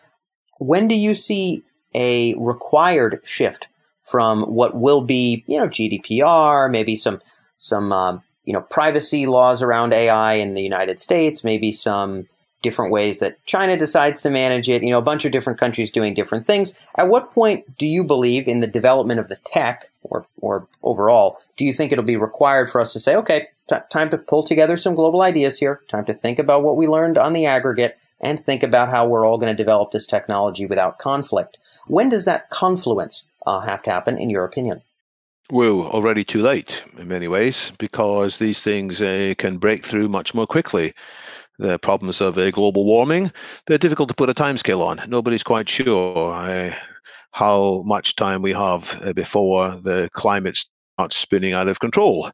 When 0.61 0.87
do 0.87 0.95
you 0.95 1.15
see 1.15 1.65
a 1.95 2.35
required 2.39 3.21
shift 3.25 3.69
from 4.03 4.43
what 4.43 4.77
will 4.77 5.03
be, 5.03 5.45
you 5.47 5.59
know, 5.59 5.69
GDPR, 5.69 6.71
maybe 6.71 6.97
some 6.97 7.21
some 7.59 7.93
um, 7.93 8.23
you 8.45 8.53
know 8.53 8.61
privacy 8.61 9.27
laws 9.27 9.63
around 9.63 9.93
AI 9.93 10.35
in 10.35 10.55
the 10.55 10.63
United 10.63 11.01
States, 11.01 11.45
maybe 11.45 11.73
some 11.73 12.27
different 12.63 12.93
ways 12.93 13.19
that 13.19 13.45
China 13.45 13.77
decides 13.77 14.21
to 14.23 14.31
manage 14.31 14.69
it, 14.69 14.83
you 14.83 14.91
know, 14.91 14.99
a 14.99 15.03
bunch 15.03 15.25
of 15.25 15.33
different 15.33 15.59
countries 15.59 15.91
doing 15.91 16.15
different 16.15 16.47
things. 16.47 16.75
At 16.97 17.09
what 17.09 17.33
point 17.33 17.77
do 17.77 17.87
you 17.87 18.05
believe 18.05 18.49
in 18.49 18.61
the 18.61 18.67
development 18.67 19.21
of 19.21 19.29
the 19.29 19.37
tech 19.45 19.87
or, 20.03 20.27
or 20.41 20.67
overall, 20.83 21.39
do 21.57 21.65
you 21.65 21.73
think 21.73 21.93
it'll 21.93 22.05
be 22.05 22.17
required 22.17 22.71
for 22.71 22.81
us 22.81 22.93
to 22.93 23.01
say, 23.01 23.17
okay, 23.17 23.49
t- 23.69 23.77
time 23.91 24.11
to 24.11 24.19
pull 24.19 24.43
together 24.43 24.77
some 24.77 24.95
global 24.95 25.23
ideas 25.23 25.59
here, 25.59 25.83
time 25.89 26.05
to 26.07 26.15
think 26.15 26.39
about 26.39 26.63
what 26.63 26.77
we 26.77 26.87
learned 26.87 27.19
on 27.19 27.33
the 27.33 27.47
aggregate 27.47 27.99
and 28.21 28.39
think 28.39 28.63
about 28.63 28.89
how 28.89 29.07
we're 29.07 29.27
all 29.27 29.39
going 29.39 29.55
to 29.55 29.63
develop 29.63 29.91
this 29.91 30.07
technology 30.07 30.65
without 30.65 30.99
conflict. 30.99 31.59
When 31.87 32.09
does 32.09 32.25
that 32.25 32.51
confluence 32.51 33.25
uh, 33.47 33.61
have 33.61 33.83
to 33.83 33.91
happen, 33.91 34.19
in 34.19 34.31
your 34.31 34.45
opinion? 34.45 34.83
Well, 35.51 35.83
already 35.83 36.25
too 36.25 36.41
late 36.41 36.83
in 36.97 37.09
many 37.09 37.29
ways 37.29 37.73
because 37.77 38.39
these 38.39 38.61
things 38.61 39.03
uh, 39.03 39.35
can 39.37 39.59
break 39.59 39.85
through 39.85 40.09
much 40.09 40.35
more 40.35 40.47
quickly 40.47 40.95
the 41.63 41.79
problems 41.79 42.21
of 42.21 42.37
uh, 42.37 42.51
global 42.51 42.85
warming, 42.85 43.33
they're 43.67 43.79
difficult 43.79 44.09
to 44.09 44.15
put 44.15 44.29
a 44.29 44.35
timescale 44.35 44.81
on. 44.81 45.01
Nobody's 45.09 45.43
quite 45.45 45.69
sure 45.69 46.33
uh, 46.33 46.75
how 47.31 47.83
much 47.87 48.17
time 48.17 48.43
we 48.43 48.53
have 48.53 49.01
uh, 49.03 49.13
before 49.13 49.71
the 49.83 50.11
climate 50.13 50.59
starts 50.97 51.17
spinning 51.17 51.53
out 51.53 51.69
of 51.69 51.81
control. 51.81 52.31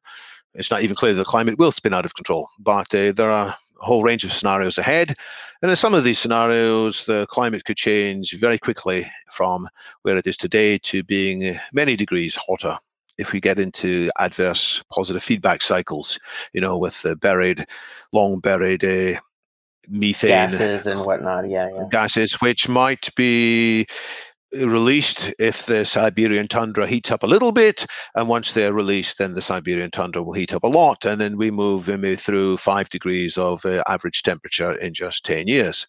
It's 0.55 0.71
not 0.71 0.83
even 0.83 0.97
clear 0.97 1.15
the 1.15 1.25
climate 1.25 1.59
will 1.59 1.73
spin 1.73 1.95
out 1.95 2.07
of 2.07 2.15
control, 2.15 2.49
but 2.61 2.93
uh, 2.95 3.13
there 3.13 3.31
are 3.31 3.49
a 3.49 3.85
whole 3.85 4.03
range 4.03 4.25
of 4.25 4.33
scenarios 4.33 4.79
ahead. 4.79 5.15
And 5.61 5.71
in 5.71 5.77
some 5.77 5.95
of 5.95 6.05
these 6.05 6.19
scenarios, 6.19 7.05
the 7.05 7.27
climate 7.29 7.65
could 7.65 7.77
change 7.77 8.33
very 8.33 8.59
quickly 8.59 9.11
from 9.31 9.69
where 10.03 10.17
it 10.17 10.27
is 10.27 10.37
today 10.37 10.79
to 10.79 11.03
being 11.05 11.59
many 11.73 11.97
degrees 11.97 12.37
hotter 12.49 12.79
if 13.19 13.33
we 13.33 13.41
get 13.41 13.59
into 13.59 14.11
adverse 14.19 14.83
positive 14.93 15.23
feedback 15.23 15.61
cycles, 15.61 16.19
you 16.53 16.61
know, 16.61 16.79
with 16.79 17.03
the 17.03 17.17
buried, 17.17 17.67
long 18.13 18.39
buried 18.41 18.85
uh, 18.85 19.19
methane 19.89 20.29
gases 20.29 20.87
and 20.87 21.05
whatnot, 21.05 21.49
yeah, 21.49 21.69
yeah, 21.75 21.85
gases, 21.91 22.35
which 22.41 22.69
might 22.69 23.15
be 23.17 23.87
released 24.53 25.33
if 25.39 25.67
the 25.67 25.85
Siberian 25.85 26.49
tundra 26.49 26.87
heats 26.87 27.11
up 27.11 27.23
a 27.23 27.27
little 27.27 27.53
bit, 27.53 27.87
and 28.15 28.29
once 28.29 28.53
they're 28.53 28.73
released, 28.73 29.19
then 29.19 29.35
the 29.35 29.43
Siberian 29.43 29.91
tundra 29.91 30.23
will 30.23 30.33
heat 30.33 30.55
up 30.55 30.65
a 30.65 30.69
lot, 30.69 31.05
and 31.05 31.21
then 31.21 31.37
we 31.37 31.51
move 31.51 31.89
through 32.19 32.57
five 32.57 32.89
degrees 32.89 33.37
of 33.37 33.65
uh, 33.65 33.83
average 33.87 34.23
temperature 34.23 34.73
in 34.73 34.95
just 34.95 35.25
10 35.25 35.49
years. 35.49 35.87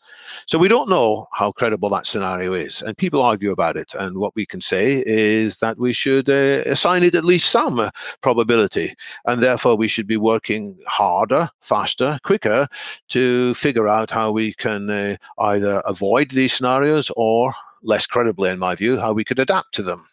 So 0.48 0.58
we 0.58 0.68
don't 0.68 0.90
know 0.90 1.28
how 1.34 1.52
credible 1.52 1.90
that 1.90 2.06
scenario 2.06 2.54
is, 2.54 2.82
and 2.82 2.98
people 2.98 3.22
argue 3.22 3.52
about 3.52 3.78
it. 3.78 3.94
And 3.98 4.18
what 4.18 4.36
we 4.36 4.46
can 4.46 4.62
say 4.62 5.04
is 5.06 5.58
that 5.58 5.78
we 5.78 5.94
should 5.94 6.30
uh, 6.30 6.64
assign 6.66 7.04
it 7.04 7.16
at 7.16 7.26
least 7.26 7.50
some 7.50 7.80
uh, 7.80 7.92
probability, 8.22 8.94
and 9.26 9.42
therefore 9.42 9.76
we 9.76 9.88
should 9.88 10.08
be 10.08 10.18
working 10.18 10.78
harder, 10.88 11.50
faster, 11.62 12.20
quicker 12.24 12.68
to 13.10 13.54
figure 13.54 13.88
out 13.88 14.12
how 14.12 14.32
we 14.32 14.54
can 14.54 14.90
uh, 14.90 15.16
either 15.40 15.82
avoid 15.86 16.32
these 16.32 16.54
scenarios 16.54 17.12
or 17.16 17.54
less 17.84 18.06
credibly, 18.06 18.50
in 18.50 18.60
my 18.60 18.76
view, 18.76 19.00
how 19.00 19.14
we 19.14 19.24
could 19.24 19.40
adapt 19.40 19.74
to 19.76 19.84
them. 19.84 20.06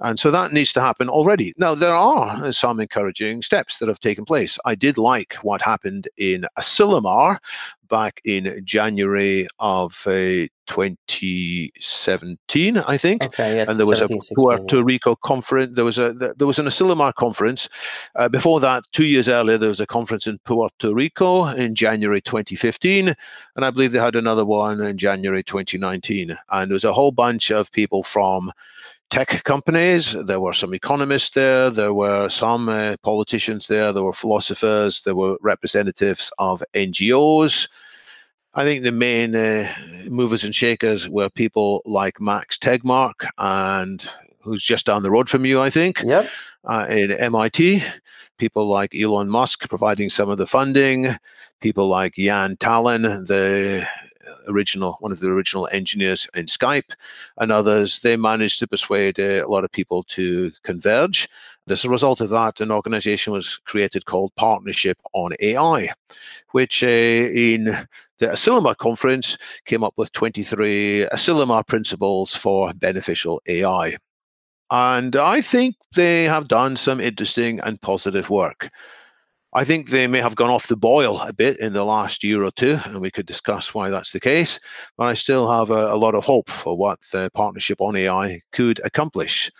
And 0.00 0.18
so 0.18 0.32
that 0.32 0.52
needs 0.52 0.72
to 0.72 0.80
happen 0.80 1.08
already. 1.08 1.52
Now, 1.58 1.76
there 1.76 1.94
are 1.94 2.50
some 2.50 2.80
encouraging 2.80 3.42
steps 3.42 3.78
that 3.78 3.88
have 3.88 4.00
taken 4.00 4.24
place. 4.24 4.58
I 4.64 4.74
did 4.74 4.98
like 4.98 5.34
what 5.42 5.62
happened 5.62 6.08
in 6.16 6.44
Asilomar 6.58 7.38
back 7.88 8.20
in 8.24 8.62
January 8.64 9.46
of 9.60 10.02
uh, 10.08 10.46
2017, 10.72 12.78
I 12.78 12.96
think. 12.96 13.22
Okay, 13.22 13.56
yeah, 13.56 13.66
and 13.68 13.78
there 13.78 13.86
was 13.86 14.00
a 14.00 14.08
Puerto 14.34 14.78
yeah. 14.78 14.82
Rico 14.84 15.14
conference. 15.16 15.72
There 15.74 15.84
was 15.84 15.98
a 15.98 16.14
there 16.36 16.46
was 16.46 16.58
an 16.58 16.64
Asilomar 16.66 17.12
conference. 17.14 17.68
Uh, 18.16 18.28
before 18.28 18.60
that, 18.60 18.84
two 18.92 19.04
years 19.04 19.28
earlier, 19.28 19.58
there 19.58 19.68
was 19.68 19.80
a 19.80 19.86
conference 19.86 20.26
in 20.26 20.38
Puerto 20.44 20.94
Rico 20.94 21.44
in 21.46 21.74
January 21.74 22.22
2015, 22.22 23.08
and 23.08 23.64
I 23.64 23.70
believe 23.70 23.92
they 23.92 23.98
had 23.98 24.16
another 24.16 24.46
one 24.46 24.80
in 24.80 24.96
January 24.96 25.42
2019. 25.42 26.36
And 26.50 26.70
there 26.70 26.74
was 26.74 26.84
a 26.84 26.92
whole 26.92 27.12
bunch 27.12 27.50
of 27.50 27.70
people 27.72 28.02
from 28.02 28.50
tech 29.10 29.44
companies. 29.44 30.16
There 30.24 30.40
were 30.40 30.54
some 30.54 30.72
economists 30.72 31.30
there. 31.30 31.68
There 31.68 31.92
were 31.92 32.30
some 32.30 32.70
uh, 32.70 32.96
politicians 33.02 33.66
there. 33.66 33.92
There 33.92 34.04
were 34.04 34.14
philosophers. 34.14 35.02
There 35.02 35.14
were 35.14 35.36
representatives 35.42 36.32
of 36.38 36.62
NGOs. 36.72 37.68
I 38.54 38.64
think 38.64 38.82
the 38.82 38.92
main 38.92 39.34
uh, 39.34 39.72
movers 40.10 40.44
and 40.44 40.54
shakers 40.54 41.08
were 41.08 41.30
people 41.30 41.82
like 41.86 42.20
Max 42.20 42.58
Tegmark 42.58 43.26
and 43.38 44.06
who's 44.40 44.62
just 44.62 44.86
down 44.86 45.02
the 45.02 45.10
road 45.10 45.28
from 45.28 45.46
you, 45.46 45.60
I 45.60 45.70
think. 45.70 46.02
Yep. 46.02 46.28
Uh, 46.64 46.86
in 46.90 47.12
MIT, 47.12 47.82
people 48.38 48.66
like 48.66 48.94
Elon 48.94 49.28
Musk 49.28 49.68
providing 49.68 50.10
some 50.10 50.28
of 50.28 50.38
the 50.38 50.46
funding, 50.46 51.16
people 51.60 51.88
like 51.88 52.14
Jaan 52.16 52.56
Tallinn, 52.58 53.26
the 53.26 53.86
original 54.48 54.96
one 55.00 55.12
of 55.12 55.20
the 55.20 55.30
original 55.30 55.68
engineers 55.72 56.26
in 56.34 56.46
Skype, 56.46 56.92
and 57.38 57.52
others. 57.52 58.00
They 58.00 58.16
managed 58.16 58.58
to 58.60 58.66
persuade 58.66 59.18
uh, 59.18 59.46
a 59.46 59.48
lot 59.48 59.64
of 59.64 59.72
people 59.72 60.02
to 60.04 60.52
converge. 60.62 61.28
As 61.68 61.84
a 61.84 61.90
result 61.90 62.20
of 62.20 62.30
that, 62.30 62.60
an 62.60 62.72
organization 62.72 63.32
was 63.32 63.58
created 63.64 64.04
called 64.04 64.34
Partnership 64.36 64.98
on 65.12 65.32
AI, 65.40 65.90
which 66.50 66.82
uh, 66.82 66.86
in 66.86 67.86
the 68.22 68.28
Asilomar 68.28 68.76
conference 68.76 69.36
came 69.64 69.82
up 69.82 69.94
with 69.96 70.12
23 70.12 71.08
Asilomar 71.12 71.66
principles 71.66 72.36
for 72.36 72.72
beneficial 72.74 73.42
AI. 73.48 73.96
And 74.70 75.16
I 75.16 75.40
think 75.40 75.74
they 75.96 76.22
have 76.24 76.46
done 76.46 76.76
some 76.76 77.00
interesting 77.00 77.58
and 77.60 77.80
positive 77.80 78.30
work. 78.30 78.68
I 79.54 79.64
think 79.64 79.90
they 79.90 80.06
may 80.06 80.20
have 80.20 80.36
gone 80.36 80.50
off 80.50 80.68
the 80.68 80.76
boil 80.76 81.20
a 81.20 81.32
bit 81.32 81.58
in 81.58 81.72
the 81.72 81.84
last 81.84 82.22
year 82.22 82.44
or 82.44 82.52
two, 82.52 82.78
and 82.84 83.00
we 83.00 83.10
could 83.10 83.26
discuss 83.26 83.74
why 83.74 83.90
that's 83.90 84.12
the 84.12 84.20
case. 84.20 84.60
But 84.96 85.08
I 85.08 85.14
still 85.14 85.50
have 85.50 85.70
a, 85.70 85.92
a 85.92 85.96
lot 85.96 86.14
of 86.14 86.24
hope 86.24 86.48
for 86.48 86.76
what 86.76 87.00
the 87.10 87.28
partnership 87.34 87.80
on 87.80 87.96
AI 87.96 88.40
could 88.52 88.80
accomplish. 88.84 89.50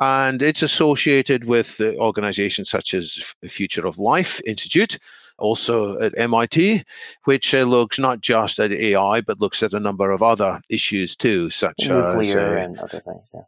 And 0.00 0.42
it's 0.42 0.62
associated 0.62 1.44
with 1.44 1.80
organizations 1.80 2.70
such 2.70 2.92
as 2.92 3.32
the 3.40 3.48
Future 3.48 3.86
of 3.86 4.00
Life 4.00 4.40
Institute, 4.44 4.98
also 5.38 5.98
at 6.00 6.18
MIT, 6.18 6.84
which 7.24 7.54
uh, 7.54 7.62
looks 7.62 7.98
not 7.98 8.20
just 8.20 8.58
at 8.60 8.72
AI, 8.72 9.20
but 9.20 9.40
looks 9.40 9.62
at 9.62 9.72
a 9.74 9.80
number 9.80 10.10
of 10.10 10.22
other 10.22 10.60
issues 10.68 11.16
too, 11.16 11.50
such 11.50 11.88
Nuclear 11.88 12.56
as. 12.56 12.62
Uh, 12.62 12.64
and 12.64 12.78
other 12.78 13.00
things, 13.00 13.28
yeah. 13.34 13.40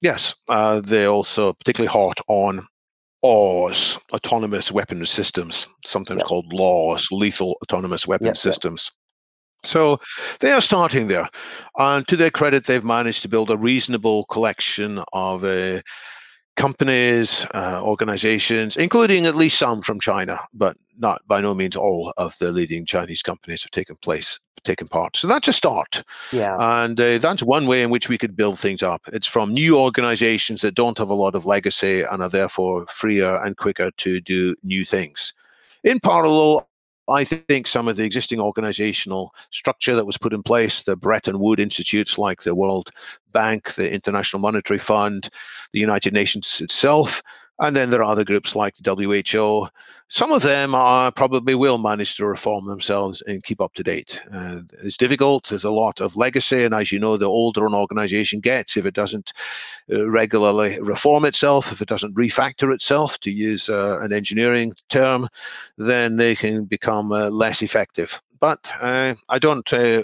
Yes, 0.00 0.34
uh, 0.48 0.80
they're 0.80 1.08
also 1.08 1.54
particularly 1.54 1.90
hot 1.90 2.20
on 2.28 2.66
AWS, 3.24 3.98
autonomous 4.12 4.70
weapons 4.70 5.08
systems, 5.08 5.66
sometimes 5.86 6.18
Yep. 6.18 6.26
called 6.26 6.52
LAWS, 6.52 7.10
lethal 7.10 7.56
autonomous 7.62 8.06
weapons 8.06 8.26
Yep, 8.26 8.34
yep. 8.34 8.54
systems. 8.54 8.92
So 9.64 9.98
they 10.40 10.52
are 10.52 10.60
starting 10.60 11.08
there. 11.08 11.26
And 11.78 12.06
to 12.08 12.16
their 12.16 12.30
credit, 12.30 12.66
they've 12.66 12.84
managed 12.84 13.22
to 13.22 13.28
build 13.28 13.50
a 13.50 13.56
reasonable 13.56 14.26
collection 14.26 15.02
of 15.14 15.42
uh, 15.42 15.80
companies, 16.56 17.46
uh, 17.54 17.80
organizations, 17.82 18.76
including 18.76 19.26
at 19.26 19.36
least 19.36 19.58
some 19.58 19.82
from 19.82 20.00
China, 20.00 20.38
but 20.54 20.76
not 20.98 21.20
by 21.26 21.40
no 21.40 21.54
means 21.54 21.76
all 21.76 22.12
of 22.16 22.36
the 22.38 22.52
leading 22.52 22.86
Chinese 22.86 23.22
companies 23.22 23.62
have 23.62 23.70
taken 23.72 23.96
place, 23.96 24.38
taken 24.62 24.86
part. 24.86 25.16
So 25.16 25.26
that's 25.26 25.48
a 25.48 25.52
start. 25.52 26.04
Yeah. 26.32 26.56
And 26.58 27.00
uh, 27.00 27.18
that's 27.18 27.42
one 27.42 27.66
way 27.66 27.82
in 27.82 27.90
which 27.90 28.08
we 28.08 28.18
could 28.18 28.36
build 28.36 28.58
things 28.58 28.82
up. 28.82 29.02
It's 29.12 29.26
from 29.26 29.52
new 29.52 29.76
organizations 29.76 30.62
that 30.62 30.74
don't 30.74 30.98
have 30.98 31.10
a 31.10 31.14
lot 31.14 31.34
of 31.34 31.46
legacy 31.46 32.02
and 32.02 32.22
are 32.22 32.28
therefore 32.28 32.86
freer 32.86 33.40
and 33.44 33.56
quicker 33.56 33.90
to 33.90 34.20
do 34.20 34.54
new 34.62 34.84
things. 34.84 35.34
In 35.82 36.00
parallel, 36.00 36.68
I 37.08 37.24
think 37.24 37.66
some 37.66 37.86
of 37.86 37.96
the 37.96 38.04
existing 38.04 38.40
organizational 38.40 39.34
structure 39.50 39.94
that 39.94 40.06
was 40.06 40.16
put 40.16 40.32
in 40.32 40.42
place, 40.42 40.82
the 40.82 40.96
Bretton 40.96 41.38
Woods 41.38 41.60
institutes 41.60 42.16
like 42.16 42.42
the 42.42 42.54
World 42.54 42.90
Bank, 43.32 43.74
the 43.74 43.92
International 43.92 44.40
Monetary 44.40 44.78
Fund, 44.78 45.28
the 45.72 45.80
United 45.80 46.14
Nations 46.14 46.60
itself, 46.62 47.22
and 47.60 47.76
then 47.76 47.90
there 47.90 48.00
are 48.00 48.10
other 48.10 48.24
groups 48.24 48.56
like 48.56 48.74
the 48.76 48.94
WHO. 48.94 49.68
Some 50.08 50.32
of 50.32 50.42
them 50.42 50.74
are 50.74 51.10
probably 51.12 51.54
will 51.54 51.78
manage 51.78 52.16
to 52.16 52.26
reform 52.26 52.66
themselves 52.66 53.22
and 53.26 53.42
keep 53.42 53.60
up 53.60 53.74
to 53.74 53.82
date. 53.82 54.20
Uh, 54.32 54.60
it's 54.82 54.96
difficult. 54.96 55.48
There's 55.48 55.64
a 55.64 55.70
lot 55.70 56.00
of 56.00 56.16
legacy, 56.16 56.64
and 56.64 56.74
as 56.74 56.90
you 56.92 56.98
know, 56.98 57.16
the 57.16 57.26
older 57.26 57.66
an 57.66 57.74
organization 57.74 58.40
gets, 58.40 58.76
if 58.76 58.86
it 58.86 58.94
doesn't 58.94 59.32
uh, 59.92 60.08
regularly 60.10 60.78
reform 60.80 61.24
itself, 61.24 61.72
if 61.72 61.80
it 61.80 61.88
doesn't 61.88 62.16
refactor 62.16 62.72
itself, 62.72 63.18
to 63.20 63.30
use 63.30 63.68
uh, 63.68 63.98
an 64.00 64.12
engineering 64.12 64.74
term, 64.88 65.28
then 65.78 66.16
they 66.16 66.34
can 66.34 66.64
become 66.64 67.12
uh, 67.12 67.30
less 67.30 67.62
effective. 67.62 68.20
But 68.40 68.70
uh, 68.80 69.14
I 69.28 69.38
don't 69.38 69.72
uh, 69.72 70.02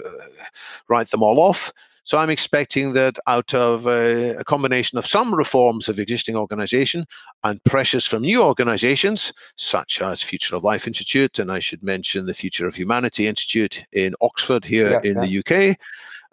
write 0.87 1.11
them 1.11 1.21
all 1.21 1.39
off. 1.39 1.71
So 2.03 2.17
I'm 2.17 2.29
expecting 2.29 2.93
that 2.93 3.17
out 3.27 3.53
of 3.53 3.85
uh, 3.85 4.35
a 4.37 4.43
combination 4.43 4.97
of 4.97 5.05
some 5.05 5.33
reforms 5.33 5.87
of 5.87 5.99
existing 5.99 6.35
organization 6.35 7.05
and 7.43 7.63
pressures 7.63 8.05
from 8.07 8.23
new 8.23 8.41
organizations, 8.41 9.31
such 9.55 10.01
as 10.01 10.21
Future 10.21 10.55
of 10.55 10.63
Life 10.63 10.87
Institute, 10.87 11.39
and 11.39 11.51
I 11.51 11.59
should 11.59 11.83
mention 11.83 12.25
the 12.25 12.33
Future 12.33 12.67
of 12.67 12.75
Humanity 12.75 13.27
Institute 13.27 13.83
in 13.93 14.15
Oxford 14.21 14.65
here 14.65 14.99
Yeah, 15.03 15.11
in 15.11 15.15
yeah. 15.15 15.25
the 15.25 15.39
UK. 15.71 15.77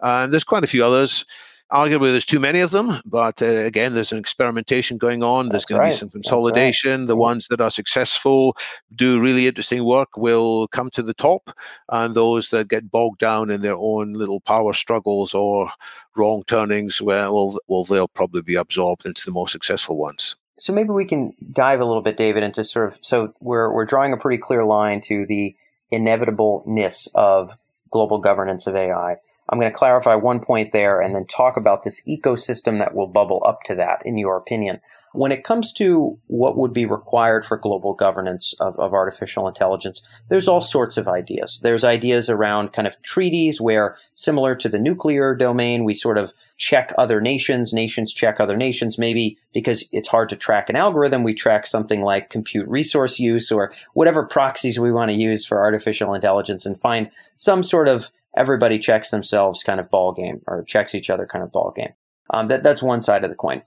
And 0.01 0.31
there's 0.31 0.43
quite 0.43 0.63
a 0.63 0.67
few 0.67 0.83
others. 0.83 1.25
Arguably, 1.71 2.11
there's 2.11 2.25
too 2.25 2.39
many 2.39 2.61
of 2.61 2.71
them, 2.71 2.99
but 3.05 3.41
uh, 3.43 3.45
again, 3.45 3.93
there's 3.93 4.11
an 4.11 4.17
experimentation 4.17 4.97
going 4.97 5.21
on. 5.21 5.49
There's 5.49 5.65
going 5.65 5.79
to 5.81 5.87
be 5.87 5.91
some 5.91 6.07
That's 6.07 6.15
right. 6.15 6.23
consolidation. 6.23 7.05
The 7.05 7.15
Yeah. 7.15 7.19
ones 7.21 7.47
that 7.49 7.61
are 7.61 7.69
successful, 7.69 8.57
do 8.95 9.21
really 9.21 9.45
interesting 9.45 9.85
work, 9.85 10.09
will 10.17 10.67
come 10.69 10.89
to 10.91 11.03
the 11.03 11.13
top, 11.13 11.51
and 11.89 12.15
those 12.15 12.49
that 12.49 12.69
get 12.69 12.89
bogged 12.89 13.19
down 13.19 13.51
in 13.51 13.61
their 13.61 13.75
own 13.75 14.13
little 14.13 14.39
power 14.39 14.73
struggles 14.73 15.35
or 15.35 15.69
wrong 16.15 16.43
turnings, 16.47 17.03
well, 17.03 17.59
well, 17.67 17.85
they'll 17.85 18.07
probably 18.07 18.41
be 18.41 18.55
absorbed 18.55 19.05
into 19.05 19.23
the 19.25 19.31
more 19.31 19.47
successful 19.47 19.95
ones. 19.95 20.35
So 20.55 20.73
maybe 20.73 20.89
we 20.89 21.05
can 21.05 21.33
dive 21.53 21.81
a 21.81 21.85
little 21.85 22.01
bit, 22.01 22.17
David, 22.17 22.43
into 22.43 22.63
sort 22.63 22.87
of 22.87 22.99
so 23.01 23.33
we're 23.39 23.71
we're 23.71 23.85
drawing 23.85 24.11
a 24.11 24.17
pretty 24.17 24.41
clear 24.41 24.65
line 24.65 25.01
to 25.01 25.25
the 25.25 25.55
inevitableness 25.91 27.07
of 27.15 27.53
global 27.91 28.17
governance 28.17 28.67
of 28.67 28.75
AI. 28.75 29.17
I'm 29.49 29.59
going 29.59 29.71
to 29.71 29.77
clarify 29.77 30.15
one 30.15 30.39
point 30.39 30.71
there 30.71 31.01
and 31.01 31.15
then 31.15 31.25
talk 31.25 31.57
about 31.57 31.83
this 31.83 32.01
ecosystem 32.07 32.77
that 32.79 32.93
will 32.93 33.07
bubble 33.07 33.43
up 33.45 33.63
to 33.63 33.75
that, 33.75 34.01
in 34.05 34.17
your 34.17 34.37
opinion. 34.37 34.79
When 35.11 35.31
it 35.31 35.43
comes 35.43 35.73
to 35.73 36.19
what 36.27 36.55
would 36.55 36.71
be 36.71 36.85
required 36.85 37.43
for 37.43 37.57
global 37.57 37.95
governance 37.95 38.53
of, 38.59 38.77
of 38.77 38.93
artificial 38.93 39.47
intelligence, 39.47 40.03
there's 40.29 40.47
all 40.47 40.61
sorts 40.61 40.97
of 40.97 41.07
ideas. 41.07 41.59
There's 41.63 41.83
ideas 41.83 42.29
around 42.29 42.73
kind 42.73 42.87
of 42.87 43.01
treaties 43.01 43.59
where, 43.59 43.97
similar 44.13 44.53
to 44.53 44.69
the 44.69 44.77
nuclear 44.77 45.33
domain, 45.33 45.83
we 45.83 45.95
sort 45.95 46.19
of 46.19 46.31
check 46.57 46.93
other 46.95 47.19
nations, 47.21 47.73
nations 47.73 48.13
check 48.13 48.39
other 48.39 48.55
nations. 48.55 48.99
Maybe 48.99 49.39
because 49.51 49.83
it's 49.91 50.09
hard 50.09 50.29
to 50.29 50.35
track 50.35 50.69
an 50.69 50.75
algorithm, 50.75 51.23
we 51.23 51.33
track 51.33 51.65
something 51.65 52.01
like 52.01 52.29
compute 52.29 52.67
resource 52.67 53.17
use 53.17 53.51
or 53.51 53.73
whatever 53.93 54.23
proxies 54.27 54.79
we 54.79 54.91
want 54.91 55.09
to 55.09 55.17
use 55.17 55.43
for 55.43 55.59
artificial 55.59 56.13
intelligence 56.13 56.67
and 56.67 56.79
find 56.79 57.09
some 57.35 57.63
sort 57.63 57.87
of 57.87 58.11
everybody 58.39 58.79
checks 58.79 59.11
themselves 59.11 59.61
kind 59.61 59.79
of 59.79 59.91
ball 59.91 60.13
game 60.13 60.41
or 60.47 60.63
checks 60.63 60.95
each 60.95 61.09
other 61.09 61.27
kind 61.27 61.43
of 61.43 61.51
ball 61.51 61.71
game. 61.75 61.93
Um, 62.31 62.47
that, 62.47 62.63
that's 62.63 62.81
one 62.81 63.01
side 63.01 63.23
of 63.23 63.29
the 63.29 63.35
coin. 63.35 63.61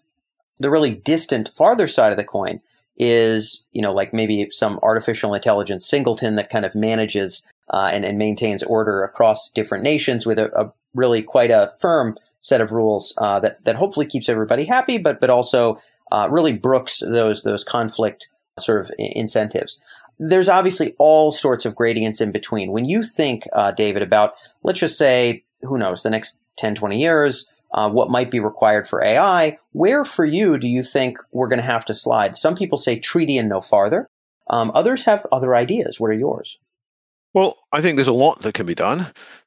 The 0.58 0.70
really 0.70 0.92
distant, 0.92 1.48
farther 1.48 1.86
side 1.86 2.10
of 2.10 2.18
the 2.18 2.24
coin 2.24 2.60
is, 2.96 3.66
you 3.72 3.82
know, 3.82 3.92
like 3.92 4.14
maybe 4.14 4.48
some 4.50 4.78
artificial 4.82 5.34
intelligence 5.34 5.88
singleton 5.88 6.36
that 6.36 6.48
kind 6.48 6.64
of 6.64 6.74
manages 6.74 7.46
uh, 7.70 7.90
and, 7.92 8.04
and 8.04 8.18
maintains 8.18 8.62
order 8.62 9.04
across 9.04 9.50
different 9.50 9.84
nations 9.84 10.26
with 10.26 10.38
a, 10.38 10.50
a 10.58 10.72
really 10.94 11.22
quite 11.22 11.50
a 11.50 11.72
firm 11.80 12.16
set 12.40 12.60
of 12.60 12.72
rules 12.72 13.14
uh, 13.18 13.40
that 13.40 13.64
that 13.64 13.76
hopefully 13.76 14.06
keeps 14.06 14.28
everybody 14.28 14.64
happy, 14.64 14.98
but 14.98 15.20
but 15.20 15.30
also 15.30 15.78
uh, 16.10 16.28
really 16.30 16.52
brooks 16.52 17.00
those 17.00 17.42
those 17.42 17.64
conflict 17.64 18.28
sort 18.58 18.80
of 18.80 18.90
incentives. 18.98 19.80
There's 20.24 20.48
obviously 20.48 20.94
all 20.98 21.32
sorts 21.32 21.64
of 21.64 21.74
gradients 21.74 22.20
in 22.20 22.30
between. 22.30 22.70
When 22.70 22.84
you 22.84 23.02
think, 23.02 23.44
uh, 23.52 23.72
David, 23.72 24.02
about 24.02 24.34
let's 24.62 24.80
just 24.80 24.96
say, 24.96 25.44
who 25.62 25.78
knows, 25.78 26.02
the 26.02 26.10
next 26.10 26.38
10, 26.58 26.76
20 26.76 27.00
years, 27.00 27.48
uh, 27.74 27.90
what 27.90 28.10
might 28.10 28.30
be 28.30 28.38
required 28.38 28.86
for 28.86 29.02
AI, 29.02 29.58
where 29.72 30.04
for 30.04 30.24
you 30.24 30.58
do 30.58 30.68
you 30.68 30.82
think 30.82 31.18
we're 31.32 31.48
going 31.48 31.58
to 31.58 31.64
have 31.64 31.84
to 31.86 31.94
slide? 31.94 32.36
Some 32.36 32.54
people 32.54 32.78
say 32.78 32.98
treaty 32.98 33.38
and 33.38 33.48
no 33.48 33.60
farther. 33.60 34.06
Um, 34.48 34.70
others 34.74 35.06
have 35.06 35.26
other 35.32 35.54
ideas. 35.56 35.98
What 35.98 36.10
are 36.10 36.14
yours? 36.14 36.58
Well, 37.34 37.56
I 37.72 37.80
think 37.80 37.96
there's 37.96 38.08
a 38.08 38.12
lot 38.12 38.42
that 38.42 38.54
can 38.54 38.66
be 38.66 38.74
done 38.74 39.06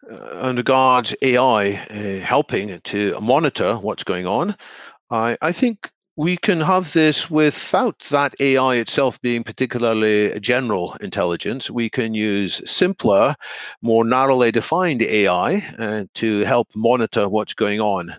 uh, 0.09 0.29
and 0.33 0.57
regards 0.57 1.15
AI 1.21 1.73
uh, 1.73 2.25
helping 2.25 2.79
to 2.81 3.19
monitor 3.21 3.75
what's 3.75 4.03
going 4.03 4.25
on. 4.25 4.55
I, 5.11 5.37
I 5.41 5.51
think 5.51 5.91
we 6.17 6.37
can 6.37 6.61
have 6.61 6.93
this 6.93 7.29
without 7.29 7.99
that 8.09 8.33
AI 8.39 8.75
itself 8.75 9.21
being 9.21 9.43
particularly 9.43 10.39
general 10.39 10.95
intelligence. 11.01 11.69
We 11.69 11.89
can 11.89 12.13
use 12.13 12.61
simpler, 12.69 13.35
more 13.81 14.05
narrowly 14.05 14.51
defined 14.51 15.01
AI 15.01 15.57
uh, 15.77 16.05
to 16.15 16.39
help 16.41 16.69
monitor 16.73 17.27
what's 17.27 17.53
going 17.53 17.81
on. 17.81 18.15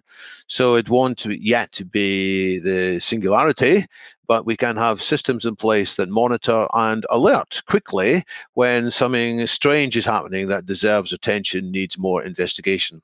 So 0.49 0.75
it 0.75 0.91
won't 0.91 1.25
yet 1.25 1.81
be 1.91 2.59
the 2.59 3.01
singularity, 3.01 3.87
but 4.27 4.45
we 4.45 4.59
can 4.59 4.77
have 4.77 5.01
systems 5.01 5.47
in 5.47 5.57
place 5.57 5.95
that 5.95 6.11
monitor 6.11 6.67
and 6.75 7.07
alert 7.09 7.63
quickly 7.67 8.25
when 8.53 8.91
something 8.91 9.47
strange 9.47 9.97
is 9.97 10.05
happening 10.05 10.49
that 10.49 10.67
deserves 10.67 11.15
attention, 11.15 11.73
needs 11.73 11.97
more 11.97 12.23
investigation. 12.23 13.01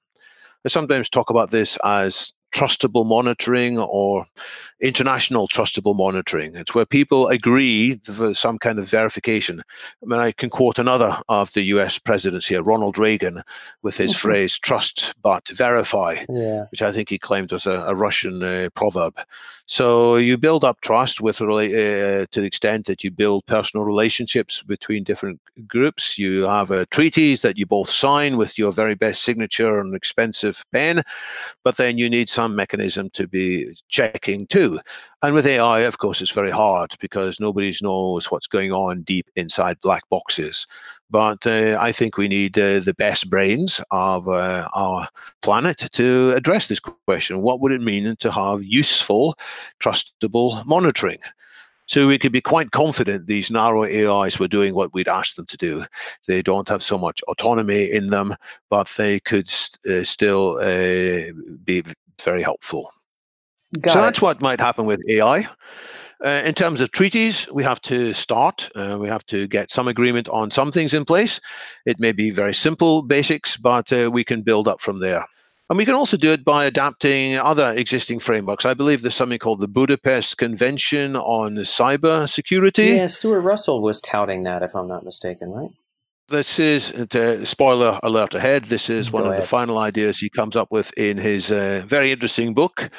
I 0.66 0.68
sometimes 0.68 1.08
talk 1.08 1.30
about 1.30 1.50
this 1.50 1.78
as 1.82 2.34
trustable 2.52 3.06
monitoring 3.06 3.78
or 3.78 4.26
international 4.80 5.48
trustable 5.48 5.96
monitoring. 5.96 6.54
It's 6.56 6.74
where 6.74 6.84
people 6.84 7.28
agree 7.28 7.94
for 7.96 8.34
some 8.34 8.58
kind 8.58 8.78
of 8.78 8.88
verification. 8.88 9.62
I 10.02 10.06
mean, 10.06 10.20
I 10.20 10.32
can 10.32 10.50
quote 10.50 10.78
another 10.78 11.16
of 11.28 11.52
the 11.52 11.62
US 11.62 11.98
presidents 11.98 12.46
here, 12.46 12.62
Ronald 12.62 12.98
Reagan, 12.98 13.42
with 13.82 13.96
his 13.96 14.12
mm-hmm. 14.12 14.28
phrase, 14.28 14.58
trust 14.58 15.14
but 15.22 15.48
verify, 15.48 16.16
yeah. 16.28 16.64
which 16.70 16.82
I 16.82 16.92
think 16.92 17.08
he 17.08 17.18
claimed 17.18 17.52
was 17.52 17.66
a, 17.66 17.84
a 17.86 17.94
Russian 17.94 18.42
uh, 18.42 18.68
proverb. 18.74 19.18
So 19.66 20.16
you 20.16 20.36
build 20.36 20.64
up 20.64 20.80
trust 20.80 21.20
with 21.20 21.40
uh, 21.40 21.46
to 21.46 22.40
the 22.40 22.44
extent 22.44 22.86
that 22.86 23.04
you 23.04 23.10
build 23.10 23.46
personal 23.46 23.86
relationships 23.86 24.62
between 24.62 25.04
different 25.04 25.40
groups. 25.66 26.18
You 26.18 26.42
have 26.42 26.70
uh, 26.70 26.84
treaties 26.90 27.40
that 27.42 27.56
you 27.56 27.64
both 27.64 27.88
sign 27.88 28.36
with 28.36 28.58
your 28.58 28.72
very 28.72 28.94
best 28.94 29.22
signature 29.22 29.78
and 29.78 29.94
expensive 29.94 30.64
pen, 30.72 31.02
but 31.62 31.76
then 31.76 31.96
you 31.96 32.10
need 32.10 32.28
some 32.28 32.41
mechanism 32.48 33.10
to 33.10 33.26
be 33.26 33.76
checking 33.88 34.46
too. 34.46 34.80
And 35.22 35.34
with 35.34 35.46
AI, 35.46 35.80
of 35.80 35.98
course, 35.98 36.20
it's 36.20 36.30
very 36.30 36.50
hard 36.50 36.94
because 37.00 37.40
nobody 37.40 37.74
knows 37.82 38.30
what's 38.30 38.46
going 38.46 38.72
on 38.72 39.02
deep 39.02 39.28
inside 39.36 39.80
black 39.80 40.08
boxes. 40.10 40.66
But 41.10 41.46
uh, 41.46 41.76
I 41.80 41.92
think 41.92 42.16
we 42.16 42.28
need 42.28 42.58
uh, 42.58 42.80
the 42.80 42.94
best 42.94 43.28
brains 43.28 43.80
of 43.90 44.28
uh, 44.28 44.68
our 44.74 45.08
planet 45.42 45.88
to 45.92 46.32
address 46.36 46.68
this 46.68 46.80
question. 46.80 47.42
What 47.42 47.60
would 47.60 47.72
it 47.72 47.82
mean 47.82 48.16
to 48.20 48.30
have 48.30 48.62
useful, 48.62 49.36
trustable 49.80 50.64
monitoring? 50.66 51.18
So 51.86 52.06
we 52.06 52.18
could 52.18 52.32
be 52.32 52.40
quite 52.40 52.70
confident 52.70 53.26
these 53.26 53.50
narrow 53.50 53.84
AIs 53.84 54.38
were 54.38 54.48
doing 54.48 54.74
what 54.74 54.94
we'd 54.94 55.08
asked 55.08 55.36
them 55.36 55.46
to 55.46 55.56
do. 55.56 55.84
They 56.26 56.40
don't 56.40 56.68
have 56.68 56.82
so 56.82 56.96
much 56.96 57.20
autonomy 57.28 57.90
in 57.90 58.06
them, 58.06 58.34
but 58.70 58.90
they 58.96 59.20
could 59.20 59.48
st- 59.48 59.94
uh, 59.94 60.04
still 60.04 60.58
uh, 60.58 61.32
be 61.64 61.82
very 62.22 62.42
helpful. 62.42 62.92
Got 63.80 63.92
so 63.92 63.98
it. 63.98 64.02
that's 64.02 64.22
what 64.22 64.42
might 64.42 64.60
happen 64.60 64.86
with 64.86 65.00
AI. 65.08 65.48
Uh, 66.24 66.42
in 66.44 66.54
terms 66.54 66.80
of 66.80 66.90
treaties, 66.92 67.48
we 67.52 67.64
have 67.64 67.80
to 67.82 68.12
start. 68.12 68.70
Uh, 68.76 68.96
we 69.00 69.08
have 69.08 69.26
to 69.26 69.48
get 69.48 69.70
some 69.70 69.88
agreement 69.88 70.28
on 70.28 70.52
some 70.52 70.70
things 70.70 70.94
in 70.94 71.04
place. 71.04 71.40
It 71.84 71.98
may 71.98 72.12
be 72.12 72.30
very 72.30 72.54
simple 72.54 73.02
basics, 73.02 73.56
but 73.56 73.92
uh, 73.92 74.08
we 74.12 74.22
can 74.22 74.42
build 74.42 74.68
up 74.68 74.80
from 74.80 75.00
there. 75.00 75.26
And 75.68 75.78
we 75.78 75.84
can 75.84 75.94
also 75.94 76.16
do 76.16 76.30
it 76.30 76.44
by 76.44 76.66
adapting 76.66 77.38
other 77.38 77.72
existing 77.72 78.18
frameworks. 78.18 78.66
I 78.66 78.74
believe 78.74 79.02
there's 79.02 79.14
something 79.14 79.38
called 79.38 79.60
the 79.60 79.68
Budapest 79.68 80.36
Convention 80.36 81.16
on 81.16 81.54
Cyber 81.56 82.28
Security. 82.28 82.88
Yeah, 82.88 83.06
Stuart 83.06 83.40
Russell 83.40 83.80
was 83.80 84.00
touting 84.00 84.42
that, 84.44 84.62
if 84.62 84.76
I'm 84.76 84.86
not 84.86 85.04
mistaken, 85.04 85.50
right? 85.50 85.70
This 86.32 86.58
is, 86.58 86.90
uh, 86.92 87.44
spoiler 87.44 88.00
alert 88.02 88.34
ahead, 88.34 88.64
this 88.64 88.88
is 88.88 89.10
Go 89.10 89.18
one 89.18 89.24
ahead. 89.24 89.36
of 89.36 89.42
the 89.42 89.48
final 89.48 89.78
ideas 89.78 90.18
he 90.18 90.30
comes 90.30 90.56
up 90.56 90.68
with 90.70 90.90
in 90.96 91.18
his 91.18 91.52
uh, 91.52 91.82
very 91.86 92.10
interesting 92.10 92.54
book, 92.54 92.90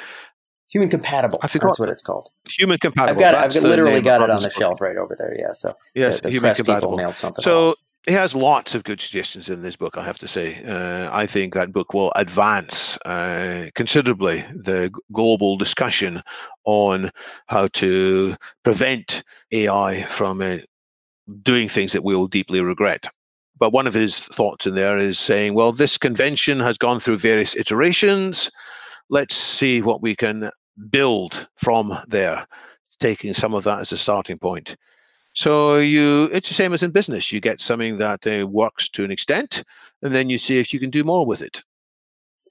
Human 0.74 0.88
compatible. 0.88 1.38
I 1.42 1.46
forgot. 1.46 1.68
That's 1.68 1.78
what 1.78 1.90
it's 1.90 2.02
called. 2.02 2.28
Human 2.58 2.78
compatible. 2.78 3.22
I've 3.22 3.32
got. 3.32 3.34
I've 3.34 3.62
literally 3.62 4.00
got 4.00 4.22
it 4.22 4.30
on 4.30 4.42
the 4.42 4.50
shelf 4.50 4.80
right 4.80 4.96
over 4.96 5.14
there. 5.16 5.36
Yeah. 5.38 5.52
So 5.52 5.76
yes, 5.94 6.16
the, 6.16 6.22
the 6.22 6.30
human 6.30 6.54
compatible. 6.54 6.96
Nailed 6.96 7.16
something 7.16 7.42
so 7.42 7.76
he 8.06 8.12
has 8.12 8.34
lots 8.34 8.74
of 8.74 8.82
good 8.82 9.00
suggestions 9.00 9.48
in 9.48 9.62
this 9.62 9.76
book. 9.76 9.96
I 9.96 10.04
have 10.04 10.18
to 10.18 10.28
say. 10.28 10.64
Uh, 10.64 11.10
I 11.12 11.26
think 11.26 11.54
that 11.54 11.72
book 11.72 11.94
will 11.94 12.12
advance 12.16 12.98
uh, 13.04 13.68
considerably 13.74 14.44
the 14.52 14.92
global 15.12 15.56
discussion 15.56 16.22
on 16.64 17.10
how 17.46 17.68
to 17.68 18.34
prevent 18.64 19.22
AI 19.52 20.02
from 20.04 20.42
uh, 20.42 20.58
doing 21.42 21.68
things 21.68 21.92
that 21.92 22.04
we 22.04 22.16
will 22.16 22.26
deeply 22.26 22.60
regret 22.60 23.08
but 23.58 23.72
one 23.72 23.86
of 23.86 23.94
his 23.94 24.18
thoughts 24.18 24.66
in 24.66 24.74
there 24.74 24.98
is 24.98 25.18
saying, 25.18 25.54
well, 25.54 25.72
this 25.72 25.96
convention 25.96 26.60
has 26.60 26.76
gone 26.76 27.00
through 27.00 27.18
various 27.18 27.56
iterations. 27.56 28.50
Let's 29.10 29.36
see 29.36 29.82
what 29.82 30.02
we 30.02 30.16
can 30.16 30.50
build 30.90 31.46
from 31.56 31.96
there, 32.08 32.46
taking 33.00 33.34
some 33.34 33.54
of 33.54 33.64
that 33.64 33.80
as 33.80 33.92
a 33.92 33.96
starting 33.96 34.38
point. 34.38 34.76
So 35.34 35.78
you, 35.78 36.24
it's 36.32 36.48
the 36.48 36.54
same 36.54 36.72
as 36.74 36.82
in 36.82 36.90
business. 36.90 37.32
You 37.32 37.40
get 37.40 37.60
something 37.60 37.98
that 37.98 38.26
uh, 38.26 38.46
works 38.46 38.88
to 38.90 39.04
an 39.04 39.10
extent, 39.10 39.64
and 40.02 40.14
then 40.14 40.30
you 40.30 40.38
see 40.38 40.58
if 40.58 40.72
you 40.72 40.80
can 40.80 40.90
do 40.90 41.02
more 41.04 41.26
with 41.26 41.42
it. 41.42 41.60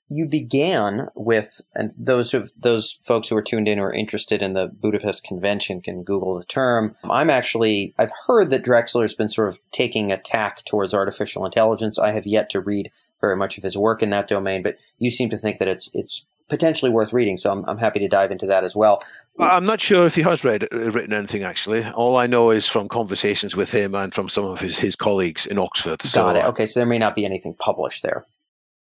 You 0.10 0.28
began 0.28 1.08
with, 1.16 1.62
and 1.74 1.92
those 1.98 2.34
of 2.34 2.52
those 2.58 3.00
folks 3.02 3.30
who 3.30 3.38
are 3.38 3.42
tuned 3.42 3.68
in 3.68 3.80
or 3.80 3.92
interested 3.92 4.42
in 4.42 4.54
the 4.54 4.68
Budapest 4.68 5.24
Convention 5.24 5.82
can 5.82 6.04
Google 6.04 6.38
the 6.38 6.46
term. 6.46 6.96
I'm 7.04 7.30
actually, 7.30 7.94
I've 7.98 8.12
heard 8.28 8.50
that 8.52 8.64
Drexler's 8.64 9.16
been 9.16 9.30
sort 9.30 9.48
of 9.48 9.60
taking 9.72 10.12
a 10.12 10.18
tack 10.18 10.66
towards 10.66 10.94
artificial 10.94 11.46
intelligence. 11.46 11.98
I 11.98 12.12
have 12.12 12.28
yet 12.28 12.50
to 12.52 12.60
read 12.60 12.92
very 13.22 13.36
much 13.38 13.58
of 13.58 13.64
his 13.64 13.78
work 13.78 14.04
in 14.04 14.10
that 14.12 14.28
domain, 14.28 14.62
but 14.62 14.78
you 15.00 15.10
seem 15.10 15.30
to 15.30 15.38
think 15.38 15.60
that 15.60 15.68
it's 15.68 15.90
it's 15.94 16.26
potentially 16.50 16.92
worth 16.92 17.14
reading. 17.14 17.38
So 17.38 17.52
I'm, 17.52 17.64
I'm 17.68 17.78
happy 17.78 18.00
to 18.00 18.08
dive 18.08 18.32
into 18.32 18.46
that 18.48 18.64
as 18.64 18.76
well. 18.76 19.04
I'm 19.40 19.66
not 19.66 19.82
sure 19.82 20.06
if 20.06 20.14
he 20.14 20.22
has 20.22 20.44
read 20.44 20.68
uh, 20.72 20.92
written 20.92 21.14
anything 21.14 21.44
actually. 21.44 21.84
All 21.86 22.18
I 22.18 22.28
know 22.28 22.52
is 22.52 22.68
from 22.68 22.88
conversations 22.90 23.56
with 23.56 23.72
him 23.72 23.96
and 23.96 24.14
from 24.14 24.30
some 24.30 24.46
of 24.46 24.60
his, 24.60 24.78
his 24.78 24.96
colleagues 24.96 25.46
in 25.46 25.58
Oxford. 25.58 26.00
Got 26.00 26.10
so, 26.10 26.30
it. 26.30 26.44
Okay, 26.46 26.66
so 26.66 26.80
there 26.80 26.88
may 26.88 27.00
not 27.00 27.16
be 27.16 27.26
anything 27.26 27.56
published 27.56 28.04
there. 28.04 28.26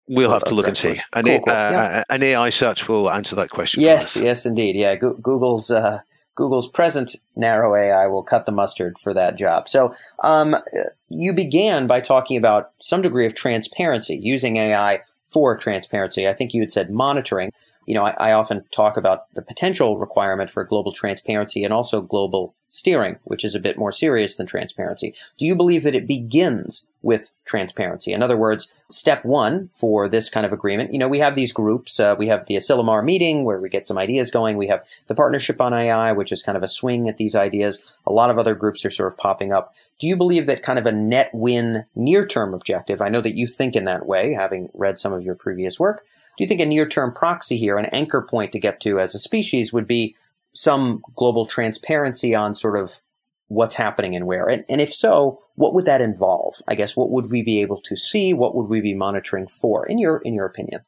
We'll 0.09 0.31
have 0.31 0.45
to 0.45 0.55
look 0.55 0.69
and 0.69 0.77
see. 0.77 1.01
An, 1.15 1.25
cool, 1.25 1.41
cool. 1.41 1.53
Uh, 1.53 1.71
yeah. 1.71 2.05
an, 2.11 2.23
AI 2.23 2.51
search 2.51 2.89
will 2.89 3.11
answer 3.11 3.35
that 3.37 3.51
question. 3.51 3.83
Yes, 3.83 4.17
yes, 4.17 4.45
indeed. 4.45 4.77
Yeah, 4.77 4.97
Google's 4.97 5.71
uh, 5.71 6.01
Google's 6.35 6.69
present 6.69 7.17
narrow 7.37 7.75
AI 7.75 8.07
will 8.07 8.23
cut 8.23 8.45
the 8.45 8.53
mustard 8.53 8.99
for 8.99 9.15
that 9.15 9.37
job. 9.37 9.69
So, 9.69 9.95
um, 10.23 10.57
you 11.09 11.33
began 11.33 11.87
by 11.87 12.01
talking 12.01 12.37
about 12.37 12.73
some 12.81 13.03
degree 13.03 13.25
of 13.25 13.35
transparency 13.35 14.17
using 14.17 14.57
AI 14.57 15.01
for 15.27 15.57
transparency. 15.57 16.29
I 16.29 16.33
think 16.33 16.53
you 16.53 16.61
had 16.61 16.73
said 16.73 16.91
monitoring. 16.91 17.51
You 17.87 17.95
know, 17.95 18.05
I, 18.05 18.15
I, 18.19 18.33
often 18.33 18.65
talk 18.71 18.97
about 18.97 19.33
the 19.35 19.43
potential 19.43 19.99
requirement 19.99 20.51
for 20.51 20.65
global 20.65 20.93
transparency 20.93 21.65
and 21.65 21.73
also 21.73 22.01
global 22.01 22.55
steering, 22.75 23.17
which 23.23 23.45
is 23.45 23.55
a 23.55 23.61
bit 23.61 23.79
more 23.79 23.93
serious 23.93 24.37
than 24.37 24.47
transparency. 24.47 25.15
Do 25.39 25.47
you 25.47 25.55
believe 25.55 25.85
that 25.85 25.95
it 25.95 26.09
begins 26.09 26.87
with 27.03 27.31
transparency? 27.45 28.13
In 28.13 28.23
other 28.23 28.37
words, 28.37 28.73
step 28.91 29.25
one 29.25 29.71
for 29.73 30.09
this 30.09 30.29
kind 30.29 30.45
of 30.45 30.53
agreement, 30.53 30.93
you 30.93 30.99
know, 30.99 31.07
we 31.07 31.21
have 31.21 31.37
these 31.37 31.53
groups. 31.53 32.01
Uh, 32.01 32.17
we 32.19 32.27
have 32.27 32.47
the 32.47 32.57
Asilomar 32.57 33.05
meeting 33.05 33.45
where 33.45 33.61
we 33.61 33.69
get 33.69 33.87
some 33.87 33.97
ideas 33.97 34.31
going. 34.31 34.57
We 34.57 34.67
have 34.67 34.85
the 35.07 35.15
Partnership 35.15 35.61
on 35.61 35.73
AI, 35.73 36.11
which 36.13 36.33
is 36.33 36.43
kind 36.43 36.57
of 36.57 36.65
a 36.65 36.69
swing 36.69 37.09
at 37.09 37.17
these 37.17 37.37
ideas. 37.37 37.85
A 38.07 38.13
lot 38.13 38.31
of 38.31 38.39
other 38.39 38.57
groups 38.57 38.85
are 38.85 38.91
sort 38.91 39.13
of 39.13 39.19
popping 39.19 39.53
up. 39.53 39.75
Do 40.01 40.09
you 40.09 40.17
believe 40.17 40.47
that 40.47 40.63
kind 40.63 40.79
of 40.79 40.87
a 40.87 40.93
net 40.93 41.31
win 41.33 41.85
near 41.95 42.27
term 42.27 42.55
objective? 42.55 43.01
I 43.01 43.09
know 43.09 43.21
that 43.21 43.37
you 43.37 43.47
think 43.47 43.77
in 43.77 43.85
that 43.85 44.07
way, 44.07 44.33
having 44.33 44.69
read 44.75 44.99
some 44.99 45.13
of 45.13 45.23
your 45.23 45.37
previous 45.37 45.79
work. 45.79 46.05
Do 46.37 46.45
you 46.45 46.49
think 46.49 46.61
a 46.61 46.67
near 46.67 46.87
term 46.87 47.13
proxy 47.13 47.57
here, 47.57 47.79
an 47.79 47.87
anchor 47.87 48.23
point 48.23 48.53
to 48.53 48.59
get 48.59 48.81
to 48.81 48.99
as 48.99 49.15
a 49.15 49.19
species 49.19 49.73
would 49.73 49.87
be 49.87 50.17
some 50.53 51.03
global 51.15 51.47
transparency 51.47 52.35
on 52.35 52.55
sort 52.55 52.77
of 52.77 53.01
what's 53.49 53.75
happening 53.75 54.17
and 54.17 54.27
where? 54.27 54.49
And, 54.49 54.65
and 54.69 54.81
if 54.81 54.93
so, 54.93 55.41
what 55.55 55.75
would 55.75 55.87
that 55.87 56.01
involve? 56.01 56.57
I 56.67 56.75
guess 56.75 56.97
what 56.97 57.11
would 57.11 57.31
we 57.31 57.43
be 57.43 57.61
able 57.61 57.81
to 57.83 57.97
see? 57.97 58.33
What 58.33 58.55
would 58.55 58.69
we 58.69 58.81
be 58.81 58.95
monitoring 58.95 59.47
for, 59.47 59.87
in 59.87 59.99
your 59.99 60.19
in 60.19 60.35
your 60.35 60.47
opinion? 60.47 60.81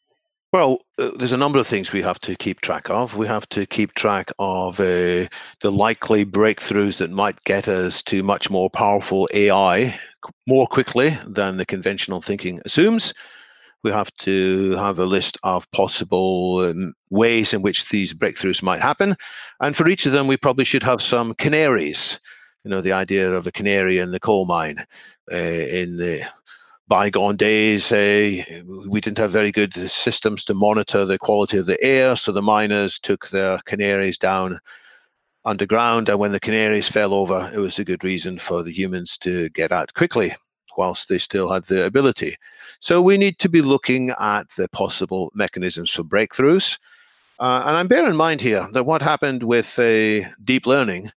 Well, 0.53 0.79
uh, 0.99 1.11
there's 1.19 1.33
a 1.33 1.37
number 1.37 1.59
of 1.59 1.67
things 1.67 1.93
we 1.93 2.03
have 2.03 2.21
to 2.21 2.35
keep 2.37 2.61
track 2.61 2.89
of. 2.89 3.17
We 3.17 3.27
have 3.27 3.49
to 3.51 3.67
keep 3.67 3.95
track 3.95 4.31
of 4.39 4.81
uh, 4.81 5.29
the 5.61 5.71
likely 5.71 6.25
breakthroughs 6.25 6.99
that 6.99 7.11
might 7.11 7.43
get 7.45 7.69
us 7.69 8.03
to 8.05 8.23
much 8.23 8.49
more 8.49 8.71
powerful 8.71 9.29
AI 9.35 9.99
more 10.47 10.67
quickly 10.67 11.19
than 11.27 11.57
the 11.57 11.67
conventional 11.67 12.21
thinking 12.21 12.61
assumes 12.65 13.13
we 13.87 13.93
have 13.93 14.13
to 14.17 14.73
have 14.73 14.99
a 14.99 15.07
list 15.07 15.39
of 15.45 15.71
possible 15.71 16.59
um, 16.59 16.93
ways 17.11 17.55
in 17.55 17.63
which 17.63 17.89
these 17.89 18.13
breakthroughs 18.13 18.61
might 18.61 18.83
happen. 18.83 19.17
And 19.61 19.77
for 19.77 19.87
each 19.87 20.07
of 20.07 20.13
them, 20.13 20.27
we 20.27 20.37
probably 20.37 20.65
should 20.65 20.83
have 20.83 21.01
some 21.01 21.35
canaries. 21.35 22.19
You 22.65 22.71
know, 22.73 22.81
the 22.81 22.91
idea 22.91 23.33
of 23.33 23.47
a 23.47 23.53
canary 23.53 24.01
in 24.01 24.11
the 24.11 24.19
coal 24.19 24.45
mine. 24.45 24.85
Uh, 25.33 25.37
in 25.37 25.99
the 25.99 26.23
bygone 26.89 27.37
days, 27.37 27.93
uh, 27.93 28.43
we 28.89 29.01
didn't 29.01 29.19
have 29.19 29.31
very 29.31 29.53
good 29.53 29.75
systems 29.89 30.45
to 30.47 30.55
monitor 30.55 31.05
the 31.05 31.19
quality 31.19 31.59
of 31.59 31.67
the 31.67 31.81
air, 31.81 32.17
so 32.17 32.33
the 32.33 32.43
miners 32.43 32.99
took 32.99 33.29
their 33.29 33.59
canaries 33.67 34.19
down 34.19 34.59
underground, 35.45 36.09
and 36.09 36.19
when 36.19 36.33
the 36.33 36.41
canaries 36.41 36.89
fell 36.89 37.15
over, 37.15 37.53
it 37.55 37.59
was 37.59 37.79
a 37.79 37.85
good 37.85 38.03
reason 38.03 38.37
for 38.37 38.65
the 38.65 38.73
humans 38.73 39.17
to 39.19 39.49
get 39.51 39.71
out 39.71 39.95
quickly 39.95 40.35
whilst 40.77 41.09
they 41.09 41.19
still 41.19 41.51
had 41.51 41.67
the 41.67 41.85
ability. 41.85 42.37
So 42.81 43.01
we 43.03 43.17
need 43.17 43.39
to 43.39 43.49
be 43.49 43.63
looking 43.63 44.11
at 44.19 44.49
the 44.57 44.69
possible 44.69 45.31
mechanisms 45.35 45.91
for 45.91 46.03
breakthroughs. 46.03 46.79
Uh, 47.39 47.65
and 47.67 47.77
I'm 47.77 47.89
bearing 47.89 48.11
in 48.11 48.17
mind 48.17 48.41
here 48.41 48.67
that 48.73 48.87
what 48.87 49.03
happened 49.03 49.43
with 49.43 49.79
uh, 49.79 50.29
deep 50.45 50.67
learning 50.67 51.11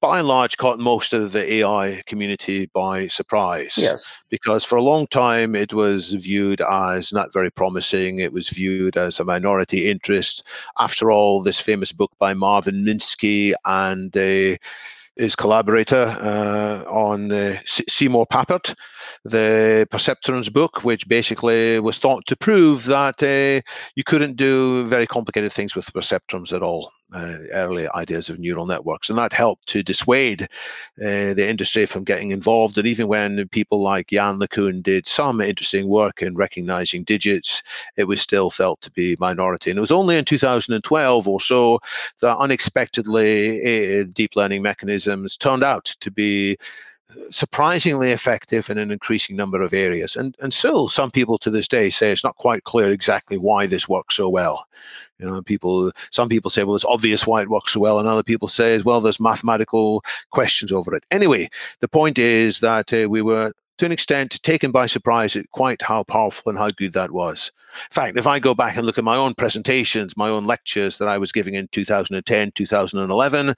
by 0.00 0.18
and 0.18 0.28
large 0.28 0.56
caught 0.56 0.78
most 0.78 1.12
of 1.12 1.32
the 1.32 1.52
AI 1.54 2.02
community 2.06 2.66
by 2.66 3.06
surprise. 3.06 3.74
Yes. 3.76 4.10
Because 4.28 4.64
for 4.64 4.76
a 4.76 4.82
long 4.82 5.06
time 5.06 5.54
it 5.54 5.72
was 5.72 6.12
viewed 6.12 6.60
as 6.60 7.12
not 7.12 7.32
very 7.32 7.50
promising. 7.50 8.18
It 8.18 8.32
was 8.32 8.48
viewed 8.48 8.96
as 8.96 9.20
a 9.20 9.24
minority 9.24 9.88
interest. 9.88 10.46
After 10.78 11.10
all, 11.10 11.42
this 11.42 11.60
famous 11.60 11.92
book 11.92 12.12
by 12.18 12.34
Marvin 12.34 12.84
Minsky 12.84 13.54
and 13.64 14.16
uh, 14.16 14.56
his 15.16 15.36
collaborator 15.36 16.16
uh, 16.20 16.84
on 16.88 17.32
uh, 17.32 17.56
Seymour 17.64 18.26
Papert, 18.26 18.74
the 19.24 19.86
perceptrons 19.90 20.52
book, 20.52 20.84
which 20.84 21.08
basically 21.08 21.78
was 21.80 21.98
thought 21.98 22.26
to 22.26 22.36
prove 22.36 22.84
that 22.86 23.22
uh, 23.22 23.60
you 23.94 24.04
couldn't 24.04 24.36
do 24.36 24.86
very 24.86 25.06
complicated 25.06 25.52
things 25.52 25.74
with 25.74 25.92
perceptrons 25.92 26.52
at 26.52 26.62
all 26.62 26.90
uh, 27.12 27.38
early 27.52 27.88
ideas 27.94 28.28
of 28.28 28.38
neural 28.38 28.66
networks, 28.66 29.08
and 29.08 29.18
that 29.18 29.32
helped 29.32 29.66
to 29.68 29.82
dissuade 29.82 30.42
uh, 30.42 31.34
the 31.34 31.48
industry 31.48 31.86
from 31.86 32.04
getting 32.04 32.30
involved. 32.30 32.78
And 32.78 32.86
even 32.86 33.08
when 33.08 33.48
people 33.48 33.80
like 33.80 34.12
Yann 34.12 34.38
LeCun 34.38 34.82
did 34.82 35.06
some 35.06 35.40
interesting 35.40 35.88
work 35.88 36.22
in 36.22 36.34
recognizing 36.36 37.04
digits, 37.04 37.62
it 37.96 38.04
was 38.04 38.20
still 38.20 38.50
felt 38.50 38.80
to 38.82 38.90
be 38.90 39.16
minority. 39.18 39.70
And 39.70 39.78
it 39.78 39.82
was 39.82 39.92
only 39.92 40.16
in 40.16 40.24
2012 40.24 41.28
or 41.28 41.40
so 41.40 41.80
that 42.20 42.36
unexpectedly 42.38 44.00
uh, 44.00 44.04
deep 44.12 44.36
learning 44.36 44.62
mechanisms 44.62 45.36
turned 45.36 45.62
out 45.62 45.94
to 46.00 46.10
be 46.10 46.56
surprisingly 47.30 48.12
effective 48.12 48.70
in 48.70 48.78
an 48.78 48.90
increasing 48.90 49.36
number 49.36 49.62
of 49.62 49.72
areas. 49.72 50.16
And 50.16 50.36
and 50.40 50.52
still, 50.52 50.88
some 50.88 51.10
people 51.10 51.38
to 51.38 51.50
this 51.50 51.68
day 51.68 51.90
say 51.90 52.12
it's 52.12 52.24
not 52.24 52.36
quite 52.36 52.64
clear 52.64 52.90
exactly 52.90 53.38
why 53.38 53.66
this 53.66 53.88
works 53.88 54.16
so 54.16 54.28
well. 54.28 54.66
You 55.18 55.26
know, 55.26 55.42
people 55.42 55.92
some 56.10 56.28
people 56.28 56.50
say, 56.50 56.64
well, 56.64 56.76
it's 56.76 56.84
obvious 56.84 57.26
why 57.26 57.42
it 57.42 57.50
works 57.50 57.72
so 57.72 57.80
well, 57.80 57.98
and 57.98 58.08
other 58.08 58.22
people 58.22 58.48
say, 58.48 58.78
well, 58.78 59.00
there's 59.00 59.20
mathematical 59.20 60.04
questions 60.30 60.72
over 60.72 60.94
it. 60.94 61.04
Anyway, 61.10 61.48
the 61.80 61.88
point 61.88 62.18
is 62.18 62.60
that 62.60 62.92
uh, 62.92 63.08
we 63.08 63.22
were 63.22 63.52
to 63.78 63.86
an 63.86 63.92
extent 63.92 64.42
taken 64.42 64.70
by 64.70 64.86
surprise 64.86 65.36
at 65.36 65.50
quite 65.50 65.82
how 65.82 66.02
powerful 66.04 66.50
and 66.50 66.58
how 66.58 66.70
good 66.70 66.92
that 66.92 67.10
was. 67.10 67.50
In 67.90 67.94
fact, 67.94 68.18
if 68.18 68.26
I 68.26 68.38
go 68.38 68.54
back 68.54 68.76
and 68.76 68.84
look 68.84 68.98
at 68.98 69.04
my 69.04 69.16
own 69.16 69.34
presentations, 69.34 70.16
my 70.16 70.28
own 70.28 70.44
lectures 70.44 70.98
that 70.98 71.08
I 71.08 71.18
was 71.18 71.32
giving 71.32 71.54
in 71.54 71.68
2010, 71.68 72.52
2011, 72.52 73.54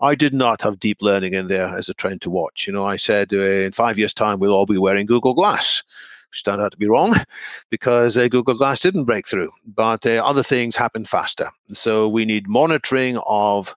I 0.00 0.14
did 0.14 0.32
not 0.32 0.62
have 0.62 0.78
deep 0.78 1.02
learning 1.02 1.34
in 1.34 1.48
there 1.48 1.68
as 1.68 1.88
a 1.88 1.94
trend 1.94 2.22
to 2.22 2.30
watch. 2.30 2.66
You 2.66 2.72
know, 2.72 2.84
I 2.84 2.96
said 2.96 3.32
uh, 3.32 3.38
in 3.38 3.72
five 3.72 3.98
years' 3.98 4.14
time, 4.14 4.38
we'll 4.38 4.54
all 4.54 4.66
be 4.66 4.78
wearing 4.78 5.06
Google 5.06 5.34
Glass 5.34 5.82
which 6.30 6.44
turned 6.44 6.60
out 6.60 6.72
to 6.72 6.76
be 6.76 6.88
wrong 6.88 7.14
because 7.70 8.18
uh, 8.18 8.28
Google 8.28 8.54
Glass 8.54 8.80
didn't 8.80 9.04
break 9.04 9.26
through, 9.26 9.50
but 9.74 10.04
uh, 10.04 10.22
other 10.24 10.42
things 10.42 10.76
happened 10.76 11.08
faster. 11.08 11.50
So 11.72 12.08
we 12.08 12.24
need 12.24 12.48
monitoring 12.48 13.18
of 13.26 13.74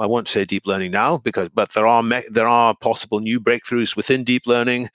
I 0.00 0.06
won't 0.06 0.28
say 0.28 0.44
deep 0.44 0.66
learning 0.66 0.92
now 0.92 1.18
because, 1.18 1.50
but 1.50 1.72
there 1.74 1.86
are 1.86 2.02
me- 2.02 2.24
there 2.30 2.48
are 2.48 2.74
possible 2.80 3.20
new 3.20 3.38
breakthroughs 3.38 3.96
within 3.96 4.24
deep 4.24 4.46
learning 4.46 4.88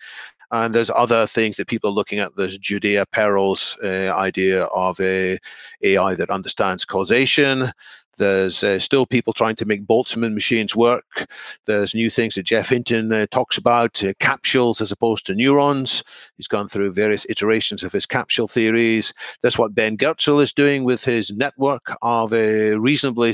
and 0.51 0.73
there's 0.73 0.91
other 0.95 1.27
things 1.27 1.57
that 1.57 1.67
people 1.67 1.89
are 1.89 1.93
looking 1.93 2.19
at. 2.19 2.35
There's 2.35 2.57
Judea 2.57 3.05
Pearl's 3.11 3.77
uh, 3.83 4.13
idea 4.15 4.63
of 4.65 4.99
a 4.99 5.37
AI 5.81 6.15
that 6.15 6.29
understands 6.29 6.85
causation. 6.85 7.71
There's 8.17 8.63
uh, 8.63 8.79
still 8.79 9.05
people 9.05 9.33
trying 9.33 9.57
to 9.57 9.65
make 9.65 9.85
Boltzmann 9.85 10.33
machines 10.33 10.73
work. 10.75 11.27
There's 11.65 11.93
new 11.93 12.09
things 12.09 12.35
that 12.35 12.45
Geoff 12.45 12.69
Hinton 12.69 13.11
uh, 13.11 13.25
talks 13.29 13.57
about, 13.57 14.01
uh, 14.03 14.13
capsules 14.19 14.79
as 14.79 14.91
opposed 14.91 15.25
to 15.25 15.35
neurons. 15.35 16.01
He's 16.37 16.47
gone 16.47 16.69
through 16.69 16.93
various 16.93 17.25
iterations 17.29 17.83
of 17.83 17.91
his 17.91 18.05
capsule 18.05 18.47
theories. 18.47 19.13
That's 19.41 19.57
what 19.57 19.75
Ben 19.75 19.97
Goertzel 19.97 20.41
is 20.41 20.53
doing 20.53 20.85
with 20.85 21.03
his 21.03 21.31
network 21.31 21.93
of 22.01 22.31
uh, 22.31 22.79
reasonably 22.79 23.33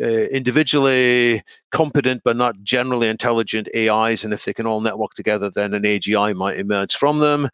Uh, 0.00 0.28
individually 0.30 1.42
competent 1.72 2.22
but 2.24 2.36
not 2.36 2.54
generally 2.62 3.08
intelligent 3.08 3.68
AIs, 3.74 4.24
and 4.24 4.32
if 4.32 4.44
they 4.44 4.52
can 4.52 4.66
all 4.66 4.80
network 4.80 5.12
together, 5.14 5.50
then 5.50 5.74
an 5.74 5.82
AGI 5.82 6.36
might 6.36 6.56
emerge 6.56 6.94
from 6.94 7.18
them. 7.18 7.48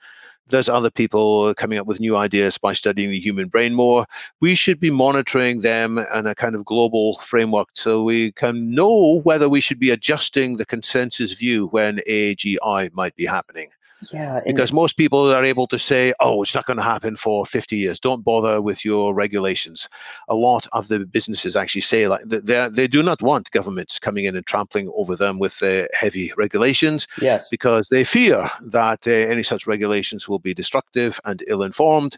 There's 0.48 0.68
other 0.68 0.90
people 0.90 1.54
coming 1.54 1.78
up 1.78 1.86
with 1.86 2.00
new 2.00 2.16
ideas 2.16 2.58
by 2.58 2.74
studying 2.74 3.08
the 3.08 3.18
human 3.18 3.48
brain 3.48 3.72
more. 3.72 4.04
We 4.42 4.54
should 4.56 4.78
be 4.78 4.90
monitoring 4.90 5.62
them 5.62 5.96
in 5.96 6.26
a 6.26 6.34
kind 6.34 6.54
of 6.54 6.66
global 6.66 7.16
framework 7.20 7.68
so 7.72 8.02
we 8.02 8.32
can 8.32 8.74
know 8.74 9.20
whether 9.24 9.48
we 9.48 9.62
should 9.62 9.78
be 9.78 9.88
adjusting 9.88 10.58
the 10.58 10.66
consensus 10.66 11.32
view 11.32 11.68
when 11.68 12.00
AGI 12.06 12.92
might 12.92 13.16
be 13.16 13.24
happening. 13.24 13.68
Yeah. 14.12 14.40
Because 14.44 14.72
most 14.72 14.96
people 14.96 15.32
are 15.32 15.44
able 15.44 15.66
to 15.68 15.78
say, 15.78 16.12
oh, 16.20 16.42
it's 16.42 16.54
not 16.54 16.66
going 16.66 16.76
to 16.76 16.82
happen 16.82 17.16
for 17.16 17.46
50 17.46 17.76
years. 17.76 18.00
Don't 18.00 18.24
bother 18.24 18.60
with 18.60 18.84
your 18.84 19.14
regulations. 19.14 19.88
A 20.28 20.34
lot 20.34 20.66
of 20.72 20.88
the 20.88 21.00
businesses 21.00 21.56
actually 21.56 21.82
say 21.82 22.08
like 22.08 22.22
they 22.24 22.68
they 22.70 22.86
do 22.86 23.02
not 23.02 23.22
want 23.22 23.50
governments 23.50 23.98
coming 23.98 24.24
in 24.24 24.36
and 24.36 24.46
trampling 24.46 24.90
over 24.94 25.16
them 25.16 25.38
with 25.38 25.62
uh, 25.62 25.86
heavy 25.92 26.32
regulations. 26.36 27.06
Yes. 27.20 27.48
Because 27.48 27.88
they 27.88 28.04
fear 28.04 28.50
that 28.62 29.06
uh, 29.06 29.10
any 29.10 29.42
such 29.42 29.66
regulations 29.66 30.28
will 30.28 30.38
be 30.38 30.54
destructive 30.54 31.20
and 31.24 31.42
ill-informed. 31.46 32.16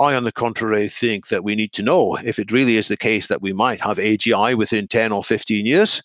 I, 0.00 0.14
on 0.14 0.24
the 0.24 0.32
contrary, 0.32 0.88
think 0.88 1.28
that 1.28 1.44
we 1.44 1.54
need 1.54 1.72
to 1.74 1.82
know 1.82 2.16
if 2.16 2.38
it 2.38 2.50
really 2.50 2.76
is 2.76 2.88
the 2.88 2.96
case 2.96 3.28
that 3.28 3.42
we 3.42 3.52
might 3.52 3.80
have 3.80 3.98
AGI 3.98 4.56
within 4.56 4.88
10 4.88 5.12
or 5.12 5.22
15 5.22 5.64
years 5.64 6.02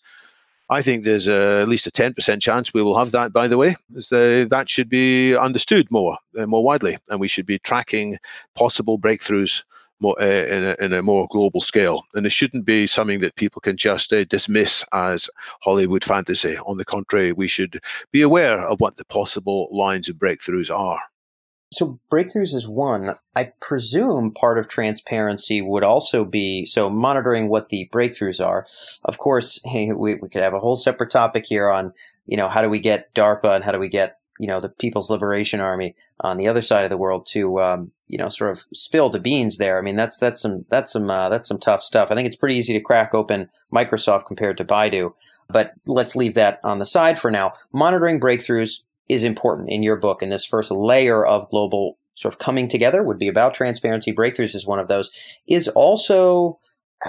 I 0.70 0.82
think 0.82 1.04
there's 1.04 1.28
a, 1.28 1.60
at 1.62 1.68
least 1.68 1.86
a 1.86 1.90
10% 1.90 2.42
chance 2.42 2.74
we 2.74 2.82
will 2.82 2.98
have 2.98 3.10
that, 3.12 3.32
by 3.32 3.48
the 3.48 3.56
way. 3.56 3.76
So 3.98 4.44
that 4.44 4.68
should 4.68 4.88
be 4.88 5.34
understood 5.34 5.90
more, 5.90 6.18
uh, 6.36 6.46
more 6.46 6.62
widely, 6.62 6.98
and 7.08 7.20
we 7.20 7.28
should 7.28 7.46
be 7.46 7.58
tracking 7.58 8.18
possible 8.54 8.98
breakthroughs 8.98 9.62
more, 10.00 10.20
uh, 10.20 10.26
in, 10.26 10.64
a, 10.64 10.76
in, 10.80 10.92
a, 10.92 11.02
more 11.02 11.26
global 11.30 11.62
scale. 11.62 12.04
And 12.14 12.26
it 12.26 12.32
shouldn't 12.32 12.66
be 12.66 12.86
something 12.86 13.20
that 13.20 13.36
people 13.36 13.60
can 13.60 13.76
just 13.76 14.12
uh, 14.12 14.24
dismiss 14.24 14.84
as 14.92 15.30
Hollywood 15.62 16.04
fantasy. 16.04 16.56
On 16.58 16.76
the 16.76 16.84
contrary, 16.84 17.32
we 17.32 17.48
should 17.48 17.80
be 18.12 18.22
aware 18.22 18.60
of 18.60 18.80
what 18.80 18.96
the 18.96 19.06
possible 19.06 19.68
lines 19.72 20.08
of 20.08 20.16
breakthroughs 20.16 20.70
are. 20.70 21.00
So 21.70 22.00
breakthroughs 22.10 22.54
is 22.54 22.66
one. 22.66 23.16
I 23.36 23.52
presume 23.60 24.32
part 24.32 24.58
of 24.58 24.68
transparency 24.68 25.60
would 25.60 25.84
also 25.84 26.24
be 26.24 26.64
so 26.64 26.88
monitoring 26.88 27.48
what 27.48 27.68
the 27.68 27.88
breakthroughs 27.92 28.44
are. 28.44 28.66
Of 29.04 29.18
course, 29.18 29.60
hey, 29.64 29.92
we, 29.92 30.14
we 30.14 30.28
could 30.28 30.42
have 30.42 30.54
a 30.54 30.60
whole 30.60 30.76
separate 30.76 31.10
topic 31.10 31.46
here 31.46 31.68
on, 31.68 31.92
you 32.26 32.36
know, 32.36 32.48
how 32.48 32.62
do 32.62 32.68
we 32.68 32.80
get 32.80 33.14
DARPA 33.14 33.54
and 33.54 33.64
how 33.64 33.72
do 33.72 33.78
we 33.78 33.88
get, 33.88 34.18
you 34.38 34.46
know, 34.46 34.60
the 34.60 34.68
People's 34.68 35.10
Liberation 35.10 35.60
Army 35.60 35.94
on 36.20 36.36
the 36.36 36.48
other 36.48 36.62
side 36.62 36.84
of 36.84 36.90
the 36.90 36.96
world 36.96 37.26
to, 37.32 37.60
um, 37.60 37.92
you 38.06 38.16
know, 38.16 38.28
sort 38.28 38.50
of 38.50 38.64
spill 38.72 39.10
the 39.10 39.20
beans 39.20 39.58
there. 39.58 39.78
I 39.78 39.82
mean, 39.82 39.96
that's, 39.96 40.16
that's 40.16 40.40
some, 40.40 40.64
that's 40.70 40.92
some, 40.92 41.10
uh, 41.10 41.28
that's 41.28 41.48
some 41.48 41.58
tough 41.58 41.82
stuff. 41.82 42.10
I 42.10 42.14
think 42.14 42.26
it's 42.26 42.36
pretty 42.36 42.54
easy 42.54 42.72
to 42.72 42.80
crack 42.80 43.14
open 43.14 43.50
Microsoft 43.74 44.26
compared 44.26 44.56
to 44.58 44.64
Baidu, 44.64 45.12
but 45.48 45.72
let's 45.86 46.16
leave 46.16 46.34
that 46.34 46.60
on 46.64 46.78
the 46.78 46.86
side 46.86 47.18
for 47.18 47.30
now. 47.30 47.52
Monitoring 47.72 48.20
breakthroughs, 48.20 48.80
is 49.08 49.24
important 49.24 49.70
in 49.70 49.82
your 49.82 49.96
book. 49.96 50.22
And 50.22 50.30
this 50.30 50.44
first 50.44 50.70
layer 50.70 51.24
of 51.24 51.50
global 51.50 51.98
sort 52.14 52.34
of 52.34 52.38
coming 52.38 52.68
together 52.68 53.02
would 53.02 53.18
be 53.18 53.28
about 53.28 53.54
transparency. 53.54 54.12
Breakthroughs 54.12 54.54
is 54.54 54.66
one 54.66 54.80
of 54.80 54.88
those. 54.88 55.10
Is 55.46 55.68
also 55.68 56.58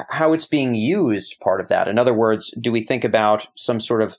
how 0.10 0.34
it's 0.34 0.46
being 0.46 0.76
used 0.76 1.40
part 1.40 1.60
of 1.62 1.68
that. 1.70 1.88
In 1.88 1.98
other 1.98 2.14
words, 2.14 2.52
do 2.52 2.72
we 2.72 2.82
think 2.82 3.04
about 3.04 3.48
some 3.56 3.80
sort 3.80 4.02
of 4.02 4.18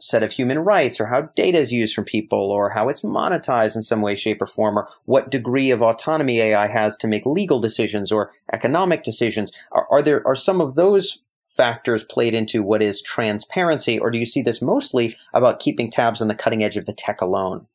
set 0.00 0.22
of 0.22 0.32
human 0.32 0.58
rights 0.58 1.00
or 1.00 1.06
how 1.06 1.22
data 1.36 1.58
is 1.58 1.72
used 1.72 1.94
from 1.94 2.04
people 2.04 2.50
or 2.50 2.70
how 2.70 2.88
it's 2.88 3.02
monetized 3.02 3.76
in 3.76 3.82
some 3.84 4.02
way, 4.02 4.16
shape, 4.16 4.42
or 4.42 4.46
form 4.46 4.76
or 4.76 4.88
what 5.04 5.30
degree 5.30 5.70
of 5.70 5.80
autonomy 5.80 6.40
AI 6.40 6.66
has 6.66 6.96
to 6.96 7.06
make 7.06 7.24
legal 7.24 7.60
decisions 7.60 8.10
or 8.10 8.32
economic 8.52 9.04
decisions? 9.04 9.52
Are, 9.70 9.86
are 9.90 10.02
there, 10.02 10.26
are 10.26 10.34
some 10.34 10.60
of 10.60 10.74
those 10.74 11.22
factors 11.56 12.04
played 12.04 12.34
into 12.34 12.62
what 12.62 12.82
is 12.82 13.02
transparency, 13.02 13.98
or 13.98 14.10
do 14.10 14.18
you 14.18 14.26
see 14.26 14.42
this 14.42 14.62
mostly 14.62 15.16
about 15.34 15.60
keeping 15.60 15.90
tabs 15.90 16.20
on 16.20 16.28
the 16.28 16.34
cutting 16.34 16.62
edge 16.64 16.76
of 16.76 16.86
the 16.86 16.92
tech 16.92 17.20
alone? 17.20 17.66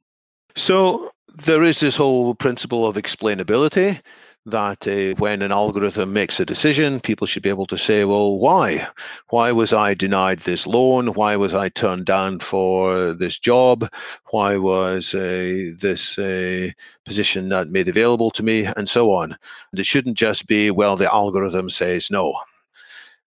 So 0.56 1.12
there 1.46 1.64
is 1.64 1.80
this 1.80 1.96
whole 1.96 2.34
principle 2.36 2.86
of 2.86 2.96
explainability 2.96 4.00
that 4.48 4.88
uh, 4.88 5.14
when 5.20 5.42
an 5.42 5.52
algorithm 5.52 6.14
makes 6.14 6.40
a 6.40 6.46
decision, 6.46 7.02
people 7.02 7.28
should 7.28 7.44
be 7.44 7.50
able 7.50 7.68
to 7.68 7.78
say, 7.78 8.06
well, 8.06 8.38
why? 8.38 8.88
Why 9.30 9.52
was 9.52 9.74
I 9.74 9.94
denied 9.94 10.40
this 10.40 10.66
loan? 10.66 11.08
Why 11.08 11.36
was 11.36 11.54
I 11.54 11.68
turned 11.70 12.06
down 12.06 12.40
for 12.40 13.14
this 13.14 13.38
job? 13.38 13.90
Why 14.32 14.56
was 14.56 15.14
uh, 15.14 15.72
this 15.82 16.18
uh, 16.18 16.70
position 17.06 17.50
not 17.50 17.68
made 17.68 17.90
available 17.90 18.32
to 18.32 18.44
me? 18.44 18.66
And 18.66 18.88
so 18.90 19.14
on. 19.14 19.38
And 19.72 19.80
it 19.80 19.86
shouldn't 19.86 20.18
just 20.18 20.48
be, 20.48 20.72
well, 20.72 20.96
the 20.96 21.14
algorithm 21.14 21.70
says 21.70 22.10
no 22.10 22.34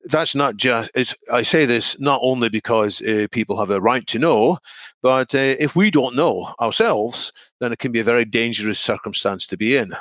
that's 0.04 0.34
not 0.34 0.56
just 0.56 0.90
i 1.30 1.42
say 1.42 1.66
this 1.66 1.98
not 2.00 2.20
only 2.22 2.48
because 2.48 3.02
uh, 3.02 3.26
people 3.30 3.58
have 3.58 3.70
a 3.70 3.80
right 3.80 4.06
to 4.06 4.18
know 4.18 4.58
but 5.02 5.34
uh, 5.34 5.56
if 5.58 5.76
we 5.76 5.90
don't 5.90 6.16
know 6.16 6.54
ourselves 6.60 7.32
then 7.60 7.72
it 7.72 7.78
can 7.78 7.92
be 7.92 8.00
a 8.00 8.04
very 8.04 8.24
dangerous 8.24 8.80
circumstance 8.80 9.46
to 9.46 9.56
be 9.56 9.76
in 9.76 9.92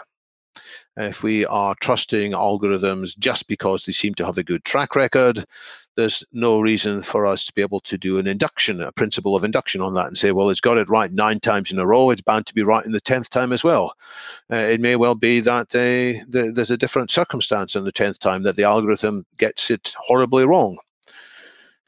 If 0.98 1.24
we 1.24 1.46
are 1.46 1.76
trusting 1.80 2.34
algorithms 2.34 3.18
just 3.18 3.48
because 3.48 3.86
they 3.86 3.92
seem 3.92 4.14
to 4.16 4.26
have 4.26 4.38
a 4.38 4.44
good 4.44 4.64
track 4.66 4.96
record, 4.96 5.46
there's 5.96 6.24
no 6.32 6.62
reason 6.62 7.02
for 7.02 7.26
us 7.26 7.46
to 7.46 7.54
be 7.54 7.62
able 7.62 7.82
to 7.82 7.98
do 7.98 8.18
an 8.18 8.28
induction, 8.28 8.82
a 8.82 8.92
principle 8.94 9.36
of 9.36 9.44
induction 9.44 9.82
on 9.82 9.94
that 9.96 10.08
and 10.08 10.18
say, 10.18 10.32
well, 10.32 10.50
it's 10.50 10.62
got 10.62 10.78
it 10.78 10.88
right 10.88 11.12
nine 11.12 11.40
times 11.40 11.72
in 11.72 11.80
a 11.80 11.86
row. 11.86 12.10
It's 12.10 12.22
bound 12.22 12.46
to 12.48 12.54
be 12.54 12.64
right 12.64 12.86
in 12.86 12.94
the 12.94 13.02
10th 13.02 13.30
time 13.30 13.52
as 13.52 13.64
well. 13.64 13.94
Uh, 14.52 14.58
it 14.58 14.80
may 14.80 14.96
well 14.96 15.16
be 15.16 15.42
that 15.42 15.76
uh, 15.76 16.24
the, 16.30 16.52
there's 16.56 16.72
a 16.72 16.78
different 16.78 17.12
circumstance 17.12 17.76
in 17.76 17.84
the 17.84 17.92
10th 17.92 18.20
time 18.20 18.44
that 18.44 18.56
the 18.56 18.64
algorithm 18.64 19.26
gets 19.38 19.70
it 19.70 19.94
horribly 19.98 20.46
wrong. 20.46 20.78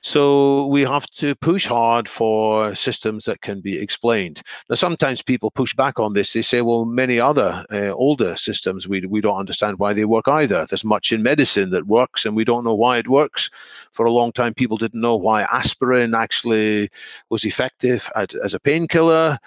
So 0.02 0.66
we 0.68 0.82
have 0.82 1.06
to 1.12 1.36
push 1.36 1.66
hard 1.66 2.10
for 2.10 2.74
systems 2.76 3.26
that 3.26 3.42
can 3.42 3.62
be 3.62 3.80
explained. 3.80 4.42
Now, 4.70 4.76
sometimes 4.76 5.22
people 5.22 5.52
push 5.52 5.76
back 5.76 6.00
on 6.00 6.14
this. 6.14 6.34
They 6.34 6.42
say, 6.42 6.62
well, 6.62 6.86
many 6.86 7.20
other 7.20 7.64
uh, 7.72 7.92
older 7.92 8.36
systems, 8.36 8.88
we, 8.88 9.06
we 9.06 9.22
don't 9.22 9.38
understand 9.38 9.78
why 9.78 9.94
they 9.94 10.06
work 10.06 10.28
either. 10.28 10.66
There's 10.66 10.84
much 10.84 11.12
in 11.12 11.22
medicine 11.22 11.70
that 11.70 11.88
works, 11.88 12.26
and 12.26 12.36
we 12.36 12.46
don't 12.46 12.64
know 12.64 12.74
why 12.74 12.98
it 12.98 13.08
works. 13.08 13.50
For 13.92 14.06
a 14.06 14.12
long 14.12 14.32
time, 14.32 14.54
people 14.54 14.78
didn't 14.78 15.02
know 15.02 15.16
why 15.16 15.44
aspirin 15.44 16.16
actually 16.16 16.90
was 17.30 17.46
effective 17.46 18.10
at, 18.16 18.34
as 18.36 18.54
a 18.54 18.60
painkiller. 18.60 19.38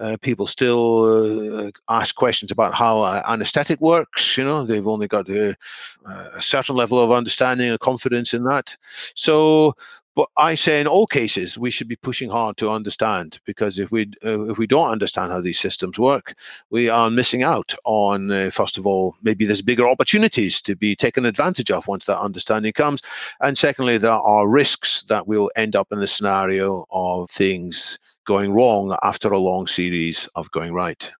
Uh, 0.00 0.16
people 0.20 0.46
still 0.46 1.66
uh, 1.66 1.70
ask 1.88 2.14
questions 2.16 2.50
about 2.50 2.74
how 2.74 3.04
anesthetic 3.26 3.80
works. 3.80 4.36
You 4.36 4.44
know, 4.44 4.64
they've 4.64 4.86
only 4.86 5.06
got 5.06 5.28
a, 5.28 5.54
a 6.06 6.42
certain 6.42 6.76
level 6.76 6.98
of 6.98 7.12
understanding 7.12 7.70
and 7.70 7.78
confidence 7.80 8.34
in 8.34 8.44
that. 8.44 8.74
So 9.14 9.74
but 10.14 10.28
I 10.36 10.54
say 10.54 10.80
in 10.80 10.86
all 10.86 11.06
cases 11.06 11.56
we 11.56 11.70
should 11.70 11.88
be 11.88 11.96
pushing 11.96 12.28
hard 12.30 12.56
to 12.58 12.70
understand 12.70 13.38
because 13.44 13.78
if 13.78 13.90
we 13.90 14.10
uh, 14.24 14.42
if 14.50 14.58
we 14.58 14.66
don't 14.66 14.90
understand 14.90 15.32
how 15.32 15.40
these 15.40 15.58
systems 15.58 15.98
work, 15.98 16.34
we 16.70 16.88
are 16.88 17.10
missing 17.10 17.42
out 17.42 17.74
on 17.84 18.30
uh, 18.30 18.50
first 18.50 18.78
of 18.78 18.86
all 18.86 19.16
maybe 19.22 19.44
there's 19.44 19.62
bigger 19.62 19.88
opportunities 19.88 20.60
to 20.62 20.76
be 20.76 20.94
taken 20.94 21.24
advantage 21.26 21.70
of 21.70 21.86
once 21.86 22.04
that 22.06 22.20
understanding 22.20 22.72
comes, 22.72 23.00
and 23.40 23.56
secondly 23.56 23.98
there 23.98 24.10
are 24.12 24.48
risks 24.48 25.02
that 25.04 25.26
we'll 25.26 25.50
end 25.56 25.76
up 25.76 25.88
in 25.92 26.00
the 26.00 26.08
scenario 26.08 26.84
of 26.90 27.30
things 27.30 27.98
going 28.24 28.52
wrong 28.52 28.96
after 29.02 29.32
a 29.32 29.38
long 29.38 29.66
series 29.66 30.28
of 30.34 30.50
going 30.52 30.72
right. 30.72 31.10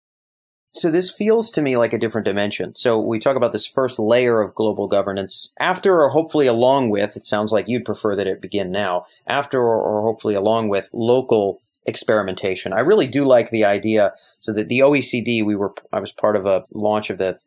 So 0.75 0.91
this 0.91 1.11
feels 1.11 1.51
to 1.53 1.61
me 1.61 1.77
like 1.77 1.93
a 1.93 1.99
different 1.99 2.25
dimension. 2.25 2.75
So 2.77 2.99
we 2.99 3.19
talk 3.19 3.37
about 3.37 3.53
this 3.53 3.67
first 3.67 3.99
layer 3.99 4.41
of 4.41 4.55
global 4.55 4.89
governance 4.89 5.53
after 5.61 6.01
or 6.01 6.09
hopefully 6.09 6.47
along 6.47 6.89
with, 6.89 7.17
it 7.17 7.27
sounds 7.27 7.53
like 7.53 7.69
you'd 7.69 7.85
prefer 7.85 8.17
that 8.17 8.27
it 8.27 8.41
begin 8.41 8.71
now, 8.71 9.05
after 9.27 9.61
or, 9.61 10.03
hopefully 10.03 10.35
along 10.35 10.69
with 10.71 10.89
local 10.95 11.61
experimentation. 11.87 12.73
I 12.73 12.81
really 12.81 13.07
do 13.07 13.25
like 13.25 13.51
the 13.51 13.65
idea. 13.65 14.15
So 14.41 14.53
that 14.55 14.69
the 14.69 14.81
OECD, 14.81 15.45
we 15.45 15.55
were, 15.55 15.75
I 15.93 16.01
was 16.01 16.13
part 16.13 16.37
of 16.37 16.47
a 16.47 16.65
launch 16.73 17.11
of 17.11 17.19
the 17.19 17.39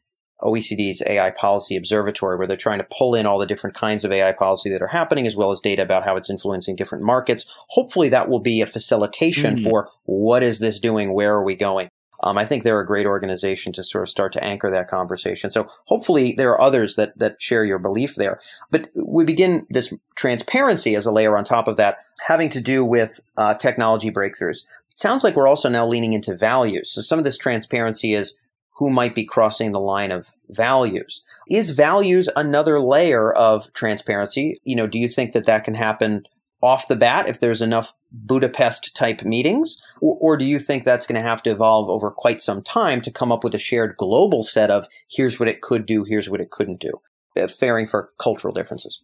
OECD's 0.42 1.02
AI 1.06 1.32
Policy 1.32 1.78
Observatory, 1.78 2.38
where 2.38 2.46
they're 2.46 2.58
trying 2.58 2.80
to 2.80 2.88
pull 2.92 3.16
in 3.16 3.26
all 3.26 3.40
the 3.40 3.46
different 3.46 3.76
kinds 3.76 4.04
of 4.04 4.12
AI 4.12 4.34
policy 4.34 4.70
that 4.70 4.82
are 4.82 4.88
happening, 4.88 5.26
as 5.26 5.36
well 5.36 5.52
as 5.52 5.62
data 5.62 5.82
about 5.82 6.04
how 6.04 6.18
it's 6.18 6.30
influencing 6.30 6.76
different 6.76 7.04
markets. 7.04 7.46
Hopefully, 7.70 8.10
that 8.10 8.30
will 8.30 8.42
be 8.42 8.62
a 8.62 8.68
facilitation 8.68 9.56
mm-hmm. 9.56 9.70
for 9.70 9.90
what 10.04 10.44
is 10.44 10.60
this 10.60 10.80
doing? 10.80 11.14
Where 11.14 11.34
are 11.34 11.44
we 11.44 11.56
going? 11.56 11.88
Um, 12.26 12.38
I 12.38 12.46
think 12.46 12.64
they're 12.64 12.80
a 12.82 12.86
great 12.86 13.06
organization 13.06 13.72
to 13.74 13.84
sort 13.84 14.04
of 14.04 14.10
start 14.10 14.34
to 14.34 14.44
anchor 14.44 14.72
that 14.72 14.90
conversation. 14.90 15.52
So 15.52 15.70
hopefully 15.86 16.34
there 16.34 16.50
are 16.50 16.62
others 16.62 16.96
that 16.96 17.18
that 17.20 17.42
share 17.42 17.64
your 17.64 17.80
belief 17.80 18.16
there. 18.16 18.40
But 18.72 18.90
we 18.96 19.24
begin 19.24 19.68
this 19.70 19.94
transparency 20.16 20.96
as 20.96 21.06
a 21.06 21.12
layer 21.12 21.38
on 21.38 21.44
top 21.44 21.68
of 21.68 21.78
that, 21.78 22.00
having 22.20 22.50
to 22.50 22.62
do 22.62 22.84
with 22.84 23.22
uh, 23.38 23.54
technology 23.54 24.12
breakthroughs. 24.12 24.64
It 24.92 25.00
sounds 25.00 25.24
like 25.24 25.36
we're 25.36 25.48
also 25.48 25.70
now 25.70 25.86
leaning 25.86 26.14
into 26.14 26.36
values. 26.36 26.92
So 26.92 27.02
some 27.02 27.20
of 27.20 27.26
this 27.26 27.38
transparency 27.38 28.14
is 28.14 28.38
who 28.78 28.90
might 28.90 29.16
be 29.16 29.24
crossing 29.24 29.72
the 29.72 29.80
line 29.80 30.12
of 30.12 30.36
values. 30.50 31.24
Is 31.50 31.70
values 31.70 32.28
another 32.36 32.80
layer 32.80 33.32
of 33.32 33.72
transparency? 33.74 34.60
You 34.64 34.76
know, 34.76 34.88
do 34.88 35.00
you 35.00 35.08
think 35.08 35.32
that 35.32 35.46
that 35.46 35.64
can 35.64 35.76
happen 35.76 36.26
off 36.66 36.88
the 36.88 36.96
bat 36.96 37.30
if 37.30 37.40
there's 37.40 37.62
enough 37.62 37.94
Budapest 38.12 38.96
type 38.96 39.24
meetings? 39.24 39.82
Or, 40.02 40.18
or, 40.20 40.38
do 40.38 40.46
you 40.46 40.60
think 40.60 40.84
that's 40.84 41.06
going 41.06 41.22
to 41.22 41.28
have 41.28 41.44
to 41.44 41.52
evolve 41.52 41.90
over 41.90 42.10
quite 42.12 42.42
some 42.42 42.64
time 42.64 43.02
to 43.02 43.12
come 43.12 43.32
up 43.32 43.44
with 43.44 43.54
a 43.54 43.60
shared 43.60 43.96
global 43.98 44.44
set 44.44 44.72
of 44.72 44.88
here's 45.10 45.40
what 45.40 45.48
it 45.48 45.62
could 45.62 45.86
do, 45.86 46.04
here's 46.04 46.30
what 46.30 46.42
it 46.42 46.50
couldn't 46.50 46.80
do, 46.80 47.00
uh, 47.40 47.48
faring 47.48 47.86
for 47.86 48.12
cultural 48.20 48.54
differences? 48.54 49.02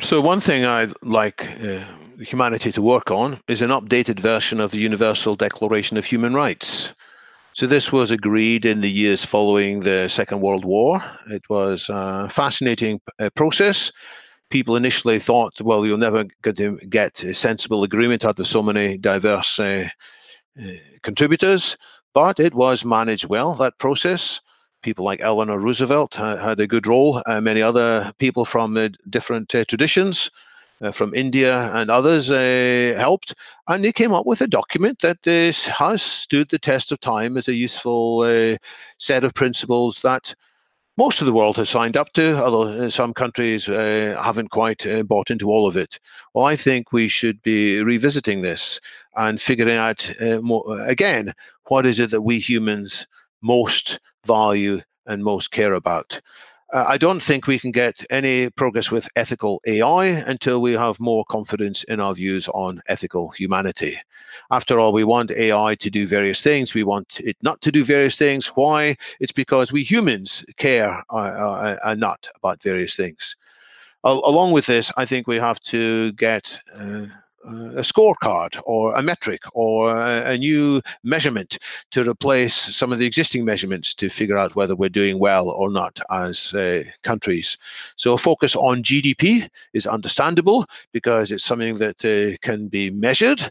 So, 0.00 0.20
one 0.20 0.40
thing 0.40 0.64
I'd 0.64 0.92
like 1.02 1.48
uh, 1.62 1.80
humanity 2.18 2.72
to 2.72 2.82
work 2.82 3.10
on 3.10 3.38
is 3.48 3.62
an 3.62 3.70
updated 3.70 4.20
version 4.20 4.60
of 4.60 4.72
the 4.72 4.78
Universal 4.78 5.36
Declaration 5.36 5.96
of 5.96 6.04
Human 6.04 6.34
Rights. 6.34 6.92
So, 7.52 7.68
this 7.68 7.92
was 7.92 8.10
agreed 8.10 8.66
in 8.66 8.80
the 8.80 8.90
years 8.90 9.24
following 9.24 9.80
the 9.80 10.08
Second 10.08 10.40
World 10.40 10.64
War. 10.64 11.02
It 11.30 11.42
was 11.48 11.86
a 11.88 12.28
fascinating 12.28 13.00
uh, 13.20 13.30
process 13.36 13.92
people 14.50 14.76
initially 14.76 15.18
thought, 15.18 15.60
well, 15.60 15.84
you'll 15.86 15.98
never 15.98 16.24
get 16.42 16.60
get 16.90 17.22
a 17.24 17.34
sensible 17.34 17.82
agreement 17.82 18.24
out 18.24 18.38
of 18.38 18.46
so 18.46 18.62
many 18.62 18.98
diverse 18.98 19.58
uh, 19.58 19.88
uh, 20.60 20.72
contributors. 21.02 21.76
But 22.14 22.38
it 22.38 22.54
was 22.54 22.84
managed 22.84 23.26
well, 23.26 23.54
that 23.54 23.78
process. 23.78 24.40
People 24.82 25.04
like 25.04 25.20
Eleanor 25.20 25.58
Roosevelt 25.58 26.14
had, 26.14 26.38
had 26.38 26.60
a 26.60 26.66
good 26.66 26.86
role. 26.86 27.22
Uh, 27.26 27.40
many 27.40 27.62
other 27.62 28.12
people 28.18 28.44
from 28.44 28.76
uh, 28.76 28.90
different 29.10 29.52
uh, 29.54 29.64
traditions, 29.64 30.30
uh, 30.82 30.92
from 30.92 31.14
India 31.14 31.72
and 31.74 31.90
others, 31.90 32.28
helped. 32.96 33.34
And 33.66 33.82
they 33.82 33.92
came 33.92 34.12
up 34.12 34.26
with 34.26 34.40
a 34.42 34.46
document 34.46 35.00
that 35.00 35.24
has 35.66 36.02
stood 36.02 36.50
the 36.50 36.58
test 36.58 36.92
of 36.92 37.00
time 37.00 37.36
as 37.36 37.48
a 37.48 37.54
useful 37.54 38.56
set 38.98 39.24
of 39.24 39.34
principles 39.34 40.02
that 40.02 40.34
most 40.96 41.20
of 41.20 41.26
the 41.26 41.32
world 41.32 41.56
has 41.56 41.68
signed 41.68 41.96
up 41.96 42.12
to, 42.12 42.36
although 42.36 42.88
some 42.88 43.12
countries 43.12 43.68
uh, 43.68 44.20
haven't 44.22 44.50
quite 44.50 44.86
uh, 44.86 45.02
bought 45.02 45.30
into 45.30 45.50
all 45.50 45.66
of 45.66 45.76
it. 45.76 45.98
Well, 46.34 46.44
I 46.44 46.56
think 46.56 46.92
we 46.92 47.08
should 47.08 47.42
be 47.42 47.82
revisiting 47.82 48.42
this 48.42 48.80
and 49.16 49.40
figuring 49.40 49.76
out 49.76 50.08
uh, 50.20 50.40
more, 50.40 50.64
again 50.86 51.34
what 51.68 51.86
is 51.86 51.98
it 51.98 52.10
that 52.10 52.22
we 52.22 52.38
humans 52.38 53.06
most 53.42 54.00
value 54.26 54.80
and 55.06 55.22
most 55.22 55.50
care 55.50 55.74
about. 55.74 56.20
Uh, 56.74 56.84
I 56.88 56.98
don't 56.98 57.22
think 57.22 57.46
we 57.46 57.60
can 57.60 57.70
get 57.70 58.04
any 58.10 58.50
progress 58.50 58.90
with 58.90 59.08
ethical 59.14 59.60
AI 59.64 60.06
until 60.06 60.60
we 60.60 60.72
have 60.72 60.98
more 60.98 61.24
confidence 61.26 61.84
in 61.84 62.00
our 62.00 62.16
views 62.16 62.48
on 62.48 62.82
ethical 62.88 63.30
humanity. 63.30 63.96
After 64.50 64.80
all, 64.80 64.92
we 64.92 65.04
want 65.04 65.30
AI 65.30 65.76
to 65.76 65.88
do 65.88 66.04
various 66.04 66.42
things. 66.42 66.74
We 66.74 66.82
want 66.82 67.20
it 67.20 67.36
not 67.42 67.60
to 67.60 67.70
do 67.70 67.84
various 67.84 68.16
things. 68.16 68.48
Why? 68.48 68.96
It's 69.20 69.30
because 69.30 69.72
we 69.72 69.84
humans 69.84 70.44
care 70.56 71.00
uh, 71.10 71.16
uh, 71.16 71.78
uh 71.84 71.94
not 71.94 72.28
about 72.34 72.60
various 72.60 72.96
things. 72.96 73.36
along 74.02 74.52
with 74.52 74.66
this, 74.66 74.90
I 74.96 75.06
think 75.06 75.28
we 75.28 75.38
have 75.38 75.60
to 75.74 76.12
get 76.12 76.58
uh, 76.76 77.06
a 77.44 77.82
scorecard 77.82 78.60
or 78.64 78.94
a 78.94 79.02
metric 79.02 79.42
or 79.52 79.96
a, 79.96 80.36
new 80.38 80.82
measurement 81.04 81.58
to 81.92 82.08
replace 82.08 82.54
some 82.54 82.92
of 82.92 82.98
the 82.98 83.06
existing 83.06 83.44
measurements 83.44 83.94
to 83.94 84.08
figure 84.08 84.36
out 84.36 84.56
whether 84.56 84.74
we're 84.74 84.88
doing 84.88 85.18
well 85.18 85.48
or 85.48 85.70
not 85.70 86.00
as 86.10 86.52
uh, 86.54 86.82
countries. 87.02 87.56
So 87.96 88.14
a 88.14 88.18
focus 88.18 88.56
on 88.56 88.82
GDP 88.82 89.48
is 89.72 89.86
understandable 89.86 90.66
because 90.92 91.30
it's 91.30 91.44
something 91.44 91.78
that 91.78 92.04
uh, 92.04 92.36
can 92.42 92.68
be 92.68 92.90
measured, 92.90 93.48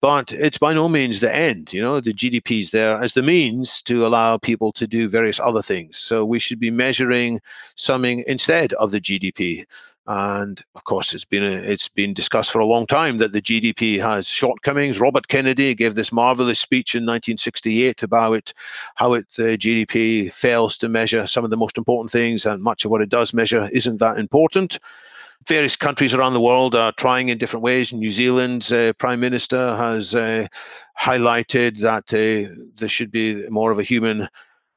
but 0.00 0.32
it's 0.32 0.58
by 0.58 0.72
no 0.72 0.88
means 0.88 1.20
the 1.20 1.34
end. 1.34 1.72
You 1.72 1.82
know, 1.82 2.00
the 2.00 2.12
GDP 2.12 2.60
is 2.60 2.70
there 2.72 2.96
as 2.96 3.14
the 3.14 3.22
means 3.22 3.80
to 3.82 4.04
allow 4.04 4.38
people 4.38 4.72
to 4.72 4.86
do 4.86 5.08
various 5.08 5.38
other 5.38 5.62
things. 5.62 5.98
So 5.98 6.24
we 6.24 6.38
should 6.38 6.58
be 6.58 6.70
measuring 6.70 7.40
something 7.76 8.24
instead 8.26 8.72
of 8.74 8.90
the 8.90 9.00
GDP. 9.00 9.64
And 10.06 10.62
of 10.74 10.84
course, 10.84 11.14
it's 11.14 11.24
been 11.24 11.42
it's 11.42 11.88
been 11.88 12.12
discussed 12.12 12.50
for 12.50 12.58
a 12.58 12.66
long 12.66 12.86
time 12.86 13.16
that 13.18 13.32
the 13.32 13.40
GDP 13.40 13.98
has 14.00 14.28
shortcomings. 14.28 15.00
Robert 15.00 15.28
Kennedy 15.28 15.74
gave 15.74 15.94
this 15.94 16.12
marvelous 16.12 16.58
speech 16.58 16.94
in 16.94 17.02
1968 17.02 18.02
about 18.02 18.52
how 18.96 19.14
it 19.14 19.26
the 19.36 19.56
GDP 19.56 20.30
fails 20.30 20.76
to 20.78 20.90
measure 20.90 21.26
some 21.26 21.42
of 21.42 21.50
the 21.50 21.56
most 21.56 21.78
important 21.78 22.12
things, 22.12 22.44
and 22.44 22.62
much 22.62 22.84
of 22.84 22.90
what 22.90 23.00
it 23.00 23.08
does 23.08 23.32
measure 23.32 23.70
isn't 23.72 23.98
that 23.98 24.18
important. 24.18 24.78
Various 25.46 25.76
countries 25.76 26.12
around 26.12 26.34
the 26.34 26.40
world 26.40 26.74
are 26.74 26.92
trying 26.92 27.30
in 27.30 27.38
different 27.38 27.62
ways. 27.62 27.92
New 27.92 28.12
Zealand's 28.12 28.72
uh, 28.72 28.92
prime 28.98 29.20
minister 29.20 29.74
has 29.76 30.14
uh, 30.14 30.46
highlighted 31.00 31.80
that 31.80 32.12
uh, 32.12 32.54
there 32.78 32.88
should 32.88 33.10
be 33.10 33.48
more 33.48 33.70
of 33.70 33.78
a 33.78 33.82
human 33.82 34.28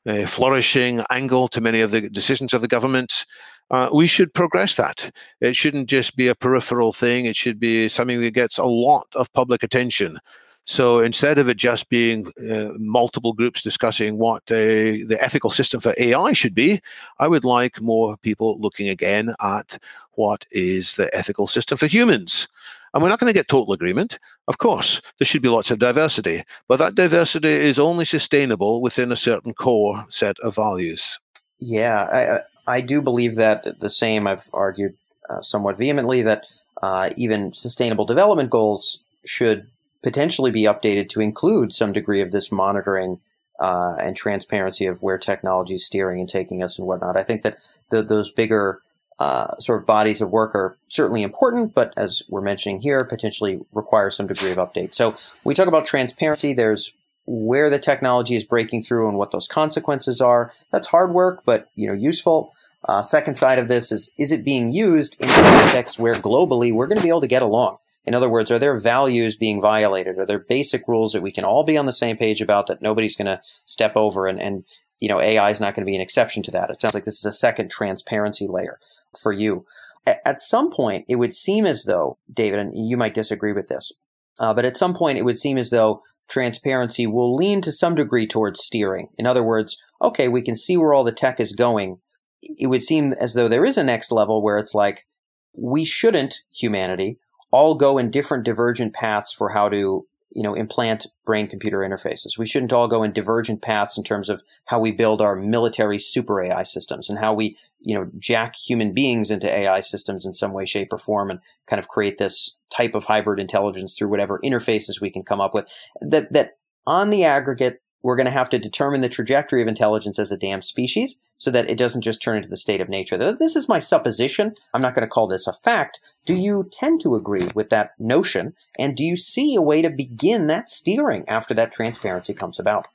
uh, 0.06 0.26
flourishing 0.26 1.04
angle 1.10 1.50
to 1.50 1.60
many 1.60 1.82
of 1.82 1.92
the 1.92 2.10
decisions 2.10 2.54
of 2.54 2.62
the 2.62 2.68
government 2.68 3.26
uh, 3.72 3.90
we 3.94 4.08
should 4.08 4.34
progress 4.34 4.76
that. 4.76 5.12
It 5.42 5.56
shouldn't 5.56 5.90
just 5.90 6.16
be 6.16 6.28
a 6.28 6.36
peripheral 6.36 6.94
thing. 6.94 7.26
It 7.26 7.36
should 7.36 7.60
be 7.60 7.90
something 7.90 8.22
that 8.22 8.32
gets 8.32 8.58
a 8.58 8.66
lot 8.66 9.08
of 9.16 9.32
public 9.34 9.64
attention. 9.64 10.20
So 10.66 11.00
instead 11.00 11.38
of 11.38 11.48
it 11.48 11.56
just 11.56 11.88
being 11.88 12.28
uh, 12.52 12.72
multiple 12.78 13.32
groups 13.32 13.62
discussing 13.62 14.18
what 14.18 14.44
uh, 14.52 15.08
the 15.08 15.18
ethical 15.22 15.50
system 15.50 15.80
for 15.80 15.96
AI 15.98 16.34
should 16.34 16.54
be, 16.54 16.82
I 17.20 17.28
would 17.30 17.46
like 17.46 17.80
more 17.80 18.18
people 18.18 18.60
looking 18.60 18.90
again 18.90 19.34
at 19.42 19.82
what 20.16 20.46
is 20.52 20.96
the 20.96 21.14
ethical 21.16 21.48
system 21.48 21.78
for 21.78 21.88
humans. 21.88 22.50
And 22.94 23.02
we're 23.02 23.10
not 23.10 23.20
going 23.20 23.30
to 23.30 23.38
get 23.38 23.48
total 23.48 23.74
agreement. 23.74 24.20
Of 24.50 24.58
course, 24.58 25.02
there 25.20 25.26
should 25.26 25.42
be 25.42 25.48
lots 25.50 25.72
of 25.72 25.80
diversity, 25.80 26.44
but 26.68 26.80
that 26.80 26.96
diversity 26.96 27.50
is 27.50 27.80
only 27.80 28.04
sustainable 28.04 28.82
within 28.82 29.12
a 29.12 29.16
certain 29.16 29.54
core 29.54 30.06
set 30.10 30.38
of 30.40 30.56
values. 30.56 31.18
Yeah, 31.60 32.40
I, 32.68 32.82
do 32.82 33.02
believe 33.02 33.36
that 33.36 33.80
the 33.80 33.90
same. 33.90 34.28
I've 34.28 34.50
argued 34.54 34.96
uh, 35.30 35.42
somewhat 35.42 35.78
vehemently 35.78 36.22
that 36.24 36.46
uh, 36.82 37.10
even 37.18 37.54
sustainable 37.54 38.06
development 38.06 38.50
goals 38.50 39.04
should 39.26 39.68
potentially 40.04 40.52
be 40.52 40.64
updated 40.64 41.10
to 41.10 41.22
include 41.22 41.74
some 41.74 41.92
degree 41.92 42.22
of 42.22 42.32
this 42.32 42.52
monitoring 42.52 43.20
uh, 43.60 43.96
and 44.00 44.16
transparency 44.16 44.86
of 44.86 45.02
where 45.02 45.18
technology 45.18 45.74
is 45.74 45.86
steering 45.86 46.20
and 46.20 46.30
taking 46.30 46.64
us 46.64 46.78
and 46.78 46.88
whatnot. 46.88 47.18
I 47.18 47.24
think 47.24 47.42
that 47.42 47.58
the, 47.90 48.04
those 48.04 48.30
bigger 48.30 48.82
uh, 49.20 49.58
sort 49.58 49.82
of 49.82 49.88
bodies 49.88 50.22
of 50.22 50.32
work 50.32 50.54
are 50.54 50.78
certainly 50.88 51.24
important, 51.24 51.74
but 51.74 51.92
as 51.98 52.22
we're 52.30 52.42
mentioning 52.42 52.80
here, 52.80 53.04
potentially 53.04 53.60
require 53.72 54.10
some 54.10 54.28
degree 54.28 54.52
of 54.52 54.58
update. 54.58 54.94
So 54.94 55.16
we 55.44 55.56
talk 55.56 55.68
about 55.68 55.86
transparency. 55.86 56.54
There's 56.54 56.94
where 57.26 57.70
the 57.70 57.80
technology 57.80 58.36
is 58.36 58.46
breaking 58.46 58.84
through 58.84 59.10
and 59.10 59.18
what 59.18 59.32
those 59.32 59.48
consequences 59.48 60.22
are. 60.22 60.54
That's 60.72 60.88
hard 60.88 61.14
work, 61.14 61.44
but 61.46 61.70
you 61.76 61.88
know 61.88 61.94
useful. 61.94 62.54
Uh, 62.86 63.02
second 63.02 63.36
side 63.36 63.60
of 63.60 63.68
this 63.68 63.92
is 63.92 64.12
is 64.18 64.32
it 64.32 64.46
being 64.46 64.72
used 64.72 65.22
in 65.22 65.30
a 65.30 65.34
context 65.34 66.00
where 66.00 66.14
globally 66.14 66.74
we're 66.74 66.88
going 66.88 66.98
to 66.98 67.04
be 67.04 67.10
able 67.10 67.22
to 67.22 67.28
get 67.28 67.42
along? 67.42 67.78
In 68.06 68.16
other 68.16 68.30
words, 68.30 68.50
are 68.52 68.60
there 68.60 68.78
values 68.78 69.36
being 69.36 69.62
violated? 69.62 70.18
Are 70.18 70.26
there 70.26 70.40
basic 70.40 70.88
rules 70.88 71.12
that 71.12 71.22
we 71.22 71.32
can 71.32 71.44
all 71.44 71.66
be 71.66 71.76
on 71.76 71.86
the 71.86 71.94
same 71.94 72.16
page 72.16 72.40
about 72.40 72.68
that 72.68 72.82
nobody's 72.82 73.18
going 73.18 73.26
to 73.26 73.42
step 73.66 73.98
over? 73.98 74.28
And, 74.28 74.40
and 74.40 74.64
you 75.00 75.10
know, 75.10 75.22
AI 75.22 75.50
is 75.50 75.60
not 75.60 75.76
going 75.76 75.86
to 75.86 75.90
be 75.90 75.96
an 75.96 76.02
exception 76.02 76.42
to 76.44 76.52
that. 76.52 76.70
It 76.70 76.80
sounds 76.80 76.94
like 76.94 77.04
this 77.04 77.20
is 77.20 77.26
a 77.26 77.34
second 77.34 77.70
transparency 77.70 78.48
layer 78.48 78.80
for 79.22 79.34
you. 79.34 79.66
At 80.06 80.40
some 80.40 80.72
point, 80.72 81.04
it 81.10 81.18
would 81.18 81.34
seem 81.34 81.66
as 81.66 81.84
though, 81.84 82.18
David, 82.34 82.60
and 82.60 82.72
you 82.74 82.96
might 82.96 83.14
disagree 83.14 83.52
with 83.52 83.68
this, 83.68 83.92
uh, 84.40 84.54
but 84.54 84.64
at 84.64 84.78
some 84.78 84.94
point, 84.94 85.18
it 85.18 85.26
would 85.26 85.38
seem 85.38 85.58
as 85.58 85.70
though 85.70 86.02
transparency 86.30 87.06
will 87.08 87.36
lean 87.36 87.62
to 87.62 87.74
some 87.74 87.94
degree 87.94 88.26
towards 88.26 88.64
steering. 88.64 89.10
In 89.18 89.26
other 89.26 89.44
words, 89.44 89.82
okay, 90.02 90.30
we 90.30 90.42
can 90.42 90.56
see 90.56 90.78
where 90.78 90.94
all 90.94 91.04
the 91.04 91.12
tech 91.12 91.42
is 91.42 91.52
going. 91.52 92.00
It 92.42 92.68
would 92.68 92.84
seem 92.84 93.14
as 93.14 93.34
though 93.34 93.48
there 93.48 93.66
is 93.66 93.78
a 93.78 93.84
next 93.84 94.12
level 94.12 94.42
where 94.42 94.58
it's 94.58 94.74
like, 94.74 95.08
we 95.54 95.84
shouldn't, 95.84 96.44
humanity, 96.56 97.18
all 97.52 97.76
go 97.76 97.98
in 97.98 98.12
different 98.12 98.44
divergent 98.44 98.94
paths 98.94 99.34
for 99.34 99.50
how 99.50 99.70
to 99.70 100.06
you 100.32 100.44
know 100.44 100.54
implant 100.54 101.08
brain 101.26 101.48
computer 101.48 101.80
interfaces. 101.80 102.38
We 102.38 102.46
shouldn't 102.46 102.74
all 102.74 102.88
go 102.88 103.02
in 103.04 103.12
divergent 103.12 103.62
paths 103.62 103.98
in 103.98 104.04
terms 104.04 104.30
of 104.30 104.44
how 104.66 104.80
we 104.80 104.92
build 104.92 105.22
our 105.22 105.36
military 105.36 106.00
super 106.00 106.42
ai 106.42 106.64
systems 106.64 107.10
and 107.10 107.20
how 107.20 107.34
we 107.34 107.58
you 107.80 107.98
know 107.98 108.10
jack 108.20 108.56
human 108.56 108.94
beings 108.94 109.32
into 109.32 109.50
ai 109.50 109.80
systems 109.80 110.26
in 110.26 110.34
some 110.34 110.54
way 110.54 110.66
shape 110.66 110.92
or 110.92 110.98
form 110.98 111.30
and 111.30 111.40
kind 111.66 111.80
of 111.80 111.88
create 111.88 112.18
this 112.18 112.56
type 112.70 112.94
of 112.94 113.06
hybrid 113.06 113.40
intelligence 113.40 113.96
through 113.98 114.10
whatever 114.10 114.40
interfaces 114.44 115.02
we 115.02 115.10
can 115.10 115.24
come 115.24 115.42
up 115.42 115.54
with. 115.54 115.72
That 116.02 116.32
that 116.34 116.58
on 116.86 117.10
the 117.10 117.24
aggregate 117.24 117.82
we're 118.04 118.16
going 118.16 118.26
to 118.26 118.32
have 118.32 118.50
to 118.50 118.60
determine 118.60 119.02
the 119.02 119.10
trajectory 119.10 119.62
of 119.62 119.68
intelligence 119.68 120.20
as 120.20 120.32
a 120.32 120.38
damn 120.38 120.62
species 120.62 121.20
so 121.38 121.52
that 121.52 121.70
it 121.70 121.78
doesn't 121.78 122.02
just 122.04 122.22
turn 122.22 122.38
into 122.38 122.50
the 122.50 122.58
state 122.58 122.82
of 122.82 122.90
nature. 122.90 123.18
This 123.18 123.56
is 123.56 123.70
my 123.70 123.80
supposition. 123.80 124.56
I'm 124.74 124.82
not 124.82 124.94
going 124.94 125.06
to 125.06 125.10
call 125.10 125.28
this 125.28 125.48
a 125.48 125.54
fact. 125.54 126.00
Do 126.26 126.36
you 126.36 126.70
tend 126.72 127.02
to 127.02 127.16
agree 127.16 127.48
with 127.54 127.70
that 127.70 127.92
notion? 128.00 128.54
And 128.78 128.96
do 128.96 129.04
you 129.04 129.16
see 129.16 129.56
a 129.56 129.62
way 129.62 129.82
to 129.82 129.90
begin 129.90 130.48
that 130.48 130.70
steering 130.70 131.26
after 131.28 131.54
that 131.56 131.72
transparency 131.72 132.34
comes 132.34 132.60
about? 132.60 132.88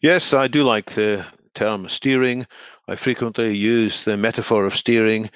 Yes, 0.00 0.32
I 0.32 0.48
do 0.48 0.62
like 0.62 0.92
the 0.92 1.26
term 1.54 1.88
steering. 1.88 2.46
I 2.88 2.96
frequently 2.96 3.56
use 3.56 4.04
the 4.04 4.16
metaphor 4.16 4.66
of 4.66 4.76
steering 4.76 5.30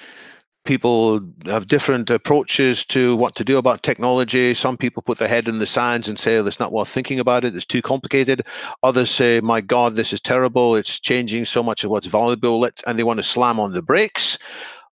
people 0.65 1.21
have 1.45 1.67
different 1.67 2.09
approaches 2.09 2.85
to 2.85 3.15
what 3.15 3.35
to 3.35 3.43
do 3.43 3.57
about 3.57 3.83
technology. 3.83 4.53
Some 4.53 4.77
people 4.77 5.01
put 5.01 5.17
their 5.17 5.27
head 5.27 5.47
in 5.47 5.59
the 5.59 5.65
sands 5.65 6.07
and 6.07 6.19
say, 6.19 6.37
oh, 6.37 6.45
it's 6.45 6.59
not 6.59 6.71
worth 6.71 6.89
thinking 6.89 7.19
about 7.19 7.45
it, 7.45 7.55
it's 7.55 7.65
too 7.65 7.81
complicated. 7.81 8.45
Others 8.83 9.09
say, 9.09 9.39
my 9.39 9.61
God, 9.61 9.95
this 9.95 10.13
is 10.13 10.21
terrible, 10.21 10.75
it's 10.75 10.99
changing 10.99 11.45
so 11.45 11.63
much 11.63 11.83
of 11.83 11.91
what's 11.91 12.07
valuable, 12.07 12.67
and 12.85 12.99
they 12.99 13.03
want 13.03 13.17
to 13.17 13.23
slam 13.23 13.59
on 13.59 13.71
the 13.71 13.81
brakes. 13.81 14.37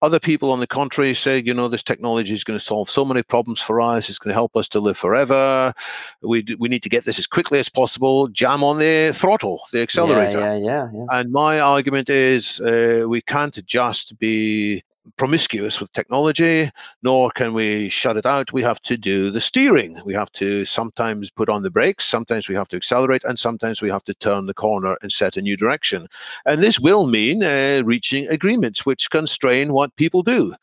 Other 0.03 0.19
people, 0.19 0.51
on 0.51 0.59
the 0.59 0.67
contrary, 0.67 1.13
say, 1.13 1.41
you 1.45 1.53
know, 1.53 1.69
this 1.69 1.81
technology 1.81 2.33
is 2.33 2.43
going 2.43 2.59
to 2.59 2.65
solve 2.65 2.89
so 2.89 3.05
many 3.05 3.23
problems 3.23 3.61
for 3.61 3.79
us. 3.79 4.09
It's 4.09 4.19
going 4.19 4.31
to 4.31 4.35
help 4.35 4.57
us 4.57 4.67
to 4.69 4.81
live 4.81 4.97
forever. 4.97 5.73
We, 6.21 6.45
we 6.59 6.67
need 6.67 6.83
to 6.83 6.89
get 6.89 7.05
this 7.05 7.17
as 7.17 7.25
quickly 7.25 7.57
as 7.57 7.69
possible. 7.69 8.27
Jam 8.27 8.65
on 8.65 8.79
the 8.79 9.13
throttle, 9.15 9.61
the 9.71 9.81
accelerator. 9.81 10.39
Yeah, 10.39 10.55
yeah, 10.55 10.65
yeah. 10.65 10.89
yeah. 10.93 11.05
And 11.09 11.31
my 11.31 11.61
argument 11.61 12.09
is 12.09 12.59
uh, 12.59 13.05
we 13.07 13.21
can't 13.21 13.65
just 13.65 14.19
be 14.19 14.83
promiscuous 15.17 15.79
with 15.79 15.91
technology, 15.93 16.69
nor 17.01 17.29
can 17.31 17.53
we 17.53 17.89
shut 17.89 18.17
it 18.17 18.25
out. 18.25 18.53
We 18.53 18.61
have 18.63 18.81
to 18.83 18.97
do 18.97 19.31
the 19.31 19.41
steering. 19.41 20.01
We 20.05 20.13
have 20.13 20.31
to 20.33 20.65
sometimes 20.65 21.29
put 21.29 21.49
on 21.49 21.63
the 21.63 21.69
brakes, 21.69 22.05
sometimes 22.05 22.47
we 22.47 22.55
have 22.55 22.69
to 22.69 22.75
accelerate, 22.75 23.23
and 23.23 23.37
sometimes 23.37 23.81
we 23.81 23.89
have 23.89 24.03
to 24.05 24.13
turn 24.13 24.45
the 24.45 24.53
corner 24.53 24.97
and 25.01 25.11
set 25.11 25.37
a 25.37 25.41
new 25.41 25.57
direction. 25.57 26.07
And 26.45 26.61
this 26.61 26.79
will 26.79 27.07
mean 27.07 27.43
uh, 27.43 27.81
reaching 27.85 28.27
agreements 28.27 28.85
which 28.85 29.09
constrain 29.09 29.73
what 29.73 29.95
people 29.95 30.23
do 30.23 30.53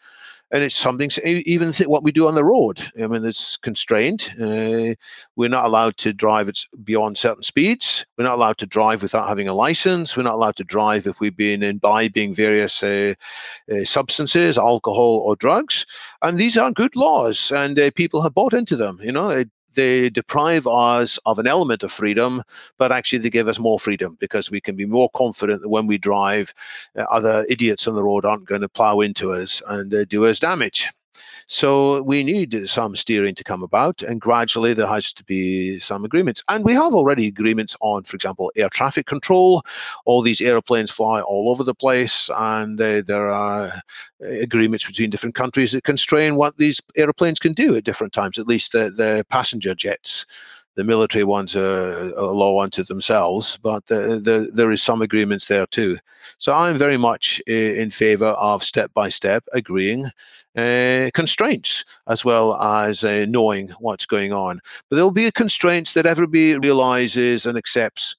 and 0.52 0.62
it's 0.62 0.74
something 0.74 1.10
even 1.24 1.72
what 1.86 2.02
we 2.02 2.12
do 2.12 2.26
on 2.26 2.34
the 2.34 2.44
road. 2.44 2.86
I 3.00 3.06
mean 3.06 3.24
it's 3.24 3.56
constrained 3.56 4.28
uh, 4.40 4.94
we're 5.36 5.48
not 5.48 5.64
allowed 5.64 5.96
to 5.98 6.12
drive 6.12 6.48
it 6.48 6.58
beyond 6.84 7.18
certain 7.18 7.42
speeds. 7.42 8.04
We're 8.16 8.24
not 8.24 8.34
allowed 8.34 8.58
to 8.58 8.66
drive 8.66 9.02
without 9.02 9.28
having 9.28 9.48
a 9.48 9.54
license. 9.54 10.16
We're 10.16 10.24
not 10.24 10.34
allowed 10.34 10.56
to 10.56 10.64
drive 10.64 11.06
if 11.06 11.20
we've 11.20 11.36
been 11.36 11.62
imbibing 11.62 12.34
various 12.34 12.82
uh, 12.82 13.14
uh, 13.72 13.84
substances 13.84 14.58
alcohol 14.58 15.22
or 15.24 15.36
drugs. 15.36 15.86
And 16.22 16.38
these 16.38 16.56
are 16.56 16.72
good 16.72 16.96
laws 16.96 17.52
and 17.52 17.78
people 17.94 18.22
have 18.22 18.34
bought 18.34 18.54
into 18.54 18.76
them 18.76 18.98
you 19.02 19.12
know 19.12 19.44
they 19.74 20.10
deprive 20.10 20.66
us 20.66 21.18
of 21.26 21.38
an 21.38 21.46
element 21.46 21.82
of 21.82 21.92
freedom, 21.92 22.42
but 22.78 22.92
actually 22.92 23.18
they 23.20 23.30
give 23.30 23.48
us 23.48 23.58
more 23.58 23.78
freedom 23.78 24.16
because 24.20 24.50
we 24.50 24.60
can 24.60 24.76
be 24.76 24.86
more 24.86 25.10
confident 25.14 25.62
that 25.62 25.68
when 25.68 25.86
we 25.86 25.98
drive, 25.98 26.52
uh, 26.96 27.02
other 27.10 27.46
idiots 27.48 27.86
on 27.86 27.94
the 27.94 28.04
road 28.04 28.24
aren't 28.24 28.46
going 28.46 28.60
to 28.62 28.68
plow 28.68 29.00
into 29.00 29.32
us 29.32 29.62
and 29.68 29.94
uh, 29.94 30.04
do 30.04 30.26
us 30.26 30.40
damage. 30.40 30.90
So 31.52 32.02
we 32.02 32.22
need 32.22 32.70
some 32.70 32.94
steering 32.94 33.34
to 33.34 33.42
come 33.42 33.64
about, 33.64 34.02
and 34.02 34.20
gradually 34.20 34.72
there 34.72 34.86
has 34.86 35.12
to 35.14 35.24
be 35.24 35.80
some 35.80 36.04
agreements. 36.04 36.44
And 36.48 36.64
we 36.64 36.74
have 36.74 36.94
already 36.94 37.26
agreements 37.26 37.76
on, 37.80 38.04
for 38.04 38.14
example, 38.14 38.52
air 38.54 38.68
traffic 38.68 39.06
control. 39.06 39.64
All 40.04 40.22
these 40.22 40.40
airplanes 40.40 40.92
fly 40.92 41.20
all 41.20 41.50
over 41.50 41.64
the 41.64 41.74
place, 41.74 42.30
and 42.36 42.80
uh, 42.80 43.02
there 43.04 43.26
are 43.26 43.62
uh, 43.62 43.80
agreements 44.20 44.86
between 44.86 45.10
different 45.10 45.34
countries 45.34 45.72
that 45.72 45.82
constrain 45.82 46.36
what 46.36 46.56
these 46.56 46.80
airplanes 46.96 47.40
can 47.40 47.52
do 47.52 47.74
at 47.74 47.82
different 47.82 48.12
times, 48.12 48.38
at 48.38 48.46
least 48.46 48.70
the, 48.70 48.88
the 48.88 49.26
passenger 49.28 49.74
jets 49.74 50.26
the 50.80 50.84
military 50.84 51.24
ones 51.24 51.54
are 51.56 52.10
a 52.16 52.24
law 52.24 52.62
unto 52.62 52.82
themselves, 52.82 53.58
but 53.62 53.84
the, 53.88 54.18
the, 54.18 54.48
there 54.50 54.70
is 54.70 54.82
some 54.82 55.02
agreements 55.02 55.46
there 55.46 55.66
too. 55.66 55.98
So 56.38 56.54
I'm 56.54 56.78
very 56.78 56.96
much 56.96 57.38
in 57.46 57.90
favor 57.90 58.28
of 58.28 58.64
step 58.64 58.90
by 58.94 59.10
step 59.10 59.44
agreeing 59.52 60.06
uh, 60.56 61.10
constraints 61.12 61.84
as 62.06 62.24
well 62.24 62.56
as 62.56 63.04
uh, 63.04 63.26
knowing 63.28 63.68
what's 63.78 64.06
going 64.06 64.32
on. 64.32 64.58
But 64.88 64.96
there'll 64.96 65.10
be 65.10 65.30
constraints 65.32 65.92
that 65.92 66.06
everybody 66.06 66.56
realizes 66.56 67.44
and 67.44 67.58
accepts. 67.58 68.16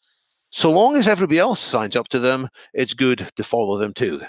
So 0.52 0.70
long 0.70 0.98
as 0.98 1.08
everybody 1.08 1.40
else 1.40 1.60
signs 1.60 1.96
up 1.96 2.10
to 2.10 2.20
them, 2.20 2.48
it's 2.76 2.94
good 2.94 3.28
to 3.38 3.44
follow 3.44 3.80
them 3.80 3.92
too 3.92 4.22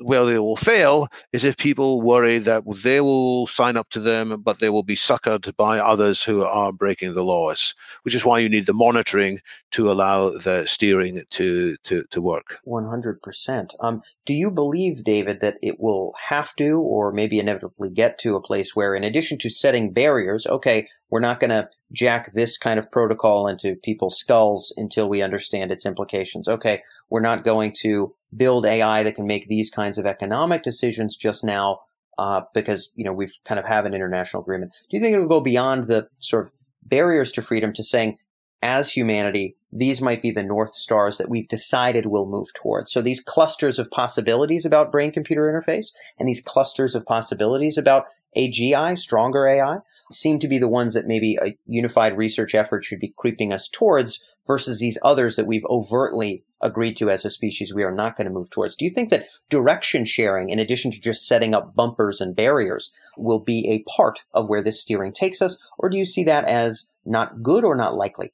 where 0.00 0.24
they 0.24 0.38
will 0.38 0.56
fail 0.56 1.08
is 1.32 1.44
if 1.44 1.56
people 1.56 2.00
worry 2.00 2.38
that 2.38 2.62
they 2.82 3.00
will 3.00 3.46
sign 3.46 3.76
up 3.76 3.88
to 3.90 4.00
them, 4.00 4.40
but 4.42 4.58
they 4.58 4.70
will 4.70 4.82
be 4.82 4.96
suckered 4.96 5.54
by 5.56 5.78
others 5.78 6.22
who 6.22 6.42
are 6.42 6.72
breaking 6.72 7.14
the 7.14 7.24
laws, 7.24 7.74
which 8.02 8.14
is 8.14 8.24
why 8.24 8.38
you 8.38 8.48
need 8.48 8.66
the 8.66 8.72
monitoring 8.72 9.38
to 9.72 9.90
allow 9.90 10.30
the 10.30 10.66
steering 10.66 11.22
to, 11.30 11.76
to, 11.82 12.04
to 12.10 12.20
work. 12.20 12.58
100%. 12.66 13.74
Um, 13.80 14.02
do 14.24 14.34
you 14.34 14.50
believe, 14.50 15.04
David, 15.04 15.40
that 15.40 15.58
it 15.62 15.78
will 15.78 16.14
have 16.28 16.54
to, 16.56 16.80
or 16.80 17.12
maybe 17.12 17.38
inevitably 17.38 17.90
get 17.90 18.18
to 18.20 18.36
a 18.36 18.42
place 18.42 18.74
where, 18.74 18.94
in 18.94 19.04
addition 19.04 19.38
to 19.38 19.50
setting 19.50 19.92
barriers, 19.92 20.46
okay, 20.46 20.86
we're 21.10 21.20
not 21.20 21.40
going 21.40 21.50
to 21.50 21.68
jack 21.92 22.32
this 22.32 22.56
kind 22.56 22.78
of 22.78 22.90
protocol 22.90 23.48
into 23.48 23.76
people's 23.76 24.18
skulls 24.18 24.72
until 24.76 25.08
we 25.08 25.22
understand 25.22 25.70
its 25.70 25.84
implications. 25.84 26.48
Okay, 26.48 26.82
we're 27.10 27.20
not 27.20 27.44
going 27.44 27.72
to 27.80 28.14
build 28.36 28.66
AI 28.66 29.02
that 29.02 29.14
can 29.14 29.26
make 29.26 29.48
these 29.48 29.70
kinds 29.70 29.98
of 29.98 30.06
economic 30.06 30.62
decisions 30.62 31.16
just 31.16 31.44
now 31.44 31.80
uh, 32.18 32.42
because 32.54 32.92
you 32.94 33.04
know 33.04 33.12
we've 33.12 33.34
kind 33.44 33.58
of 33.58 33.66
have 33.66 33.86
an 33.86 33.94
international 33.94 34.42
agreement. 34.42 34.72
Do 34.90 34.96
you 34.96 35.02
think 35.02 35.14
it 35.14 35.20
will 35.20 35.26
go 35.26 35.40
beyond 35.40 35.84
the 35.84 36.08
sort 36.18 36.46
of 36.46 36.52
barriers 36.82 37.32
to 37.32 37.42
freedom 37.42 37.72
to 37.72 37.82
saying, 37.82 38.18
as 38.62 38.92
humanity, 38.92 39.56
these 39.72 40.02
might 40.02 40.20
be 40.20 40.30
the 40.30 40.42
north 40.42 40.74
stars 40.74 41.18
that 41.18 41.30
we've 41.30 41.48
decided 41.48 42.06
we'll 42.06 42.26
move 42.26 42.52
towards. 42.54 42.92
So 42.92 43.00
these 43.00 43.20
clusters 43.20 43.78
of 43.78 43.90
possibilities 43.90 44.66
about 44.66 44.92
brain 44.92 45.12
computer 45.12 45.42
interface 45.42 45.88
and 46.18 46.28
these 46.28 46.42
clusters 46.42 46.94
of 46.94 47.06
possibilities 47.06 47.78
about 47.78 48.06
AGI, 48.36 48.98
stronger 48.98 49.46
AI, 49.46 49.78
seem 50.12 50.38
to 50.38 50.48
be 50.48 50.58
the 50.58 50.68
ones 50.68 50.94
that 50.94 51.06
maybe 51.06 51.36
a 51.40 51.56
unified 51.66 52.16
research 52.16 52.54
effort 52.54 52.84
should 52.84 53.00
be 53.00 53.14
creeping 53.16 53.52
us 53.52 53.68
towards 53.68 54.22
versus 54.46 54.80
these 54.80 54.98
others 55.02 55.36
that 55.36 55.46
we've 55.46 55.64
overtly 55.66 56.44
agreed 56.60 56.96
to 56.96 57.10
as 57.10 57.24
a 57.24 57.30
species 57.30 57.74
we 57.74 57.82
are 57.82 57.94
not 57.94 58.16
going 58.16 58.26
to 58.26 58.32
move 58.32 58.50
towards. 58.50 58.76
Do 58.76 58.84
you 58.84 58.90
think 58.90 59.10
that 59.10 59.28
direction 59.48 60.04
sharing, 60.04 60.50
in 60.50 60.58
addition 60.58 60.90
to 60.92 61.00
just 61.00 61.26
setting 61.26 61.54
up 61.54 61.74
bumpers 61.74 62.20
and 62.20 62.36
barriers, 62.36 62.92
will 63.16 63.38
be 63.38 63.68
a 63.68 63.90
part 63.90 64.24
of 64.32 64.48
where 64.48 64.62
this 64.62 64.80
steering 64.80 65.12
takes 65.12 65.40
us? 65.40 65.58
Or 65.78 65.88
do 65.88 65.96
you 65.96 66.04
see 66.04 66.24
that 66.24 66.44
as 66.44 66.88
not 67.04 67.42
good 67.42 67.64
or 67.64 67.74
not 67.74 67.96
likely? 67.96 68.32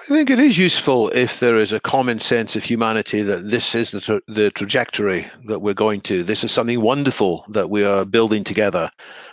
I 0.00 0.04
think 0.06 0.30
it 0.30 0.40
is 0.40 0.56
useful 0.56 1.10
if 1.10 1.38
there 1.38 1.58
is 1.58 1.72
a 1.72 1.78
common 1.78 2.18
sense 2.18 2.56
of 2.56 2.64
humanity 2.64 3.20
that 3.22 3.50
this 3.50 3.74
is 3.74 3.90
the, 3.90 4.00
tra- 4.00 4.22
the 4.26 4.50
trajectory 4.50 5.30
that 5.44 5.60
we're 5.60 5.74
going 5.74 6.00
to. 6.02 6.22
This 6.22 6.42
is 6.42 6.50
something 6.50 6.80
wonderful 6.80 7.44
that 7.50 7.68
we 7.68 7.84
are 7.84 8.06
building 8.06 8.42
together. 8.42 8.90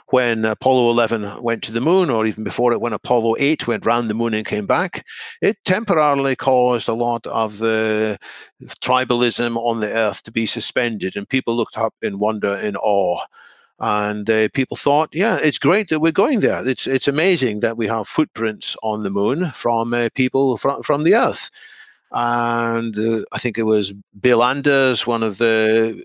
When 0.08 0.44
Apollo 0.44 0.90
11 0.92 1.42
went 1.42 1.64
to 1.64 1.72
the 1.72 1.80
moon, 1.80 2.10
or 2.10 2.26
even 2.26 2.44
before 2.44 2.74
it, 2.74 2.82
when 2.82 2.94
Apollo 2.94 3.36
8 3.40 3.68
went 3.68 3.86
round 3.86 4.10
the 4.10 4.14
moon 4.14 4.34
and 4.34 4.46
came 4.46 4.66
back, 4.66 5.06
it 5.42 5.58
temporarily 5.64 6.36
caused 6.36 6.90
a 6.90 6.94
lot 6.94 7.26
of 7.28 7.60
the 7.60 8.20
tribalism 8.82 9.56
on 9.56 9.80
the 9.80 9.92
Earth 9.92 10.24
to 10.24 10.32
be 10.32 10.46
suspended, 10.46 11.16
and 11.16 11.30
people 11.30 11.56
looked 11.56 11.78
up 11.78 11.94
in 12.02 12.20
wonder, 12.20 12.56
in 12.56 12.76
awe 12.76 13.20
and 13.80 14.30
uh, 14.30 14.50
people 14.54 14.76
thought, 14.78 15.10
yeah, 15.14 15.38
it's 15.42 15.60
great 15.60 15.90
that 15.90 16.00
we're 16.00 16.12
going 16.12 16.42
there. 16.42 16.68
It's 16.68 16.88
it's 16.88 17.08
amazing 17.08 17.62
that 17.62 17.78
we 17.78 17.88
have 17.88 18.08
footprints 18.08 18.76
on 18.84 19.04
the 19.04 19.10
moon 19.10 19.52
from 19.52 19.94
uh, 19.94 20.10
people 20.16 20.58
from 20.58 20.84
from 20.84 21.04
the 21.04 21.16
Earth. 21.16 21.50
And 22.12 22.98
uh, 22.98 23.24
I 23.32 23.38
think 23.38 23.58
it 23.58 23.64
was 23.64 23.94
Bill 24.20 24.44
Anders, 24.44 25.06
one 25.06 25.24
of 25.24 25.38
the 25.38 26.04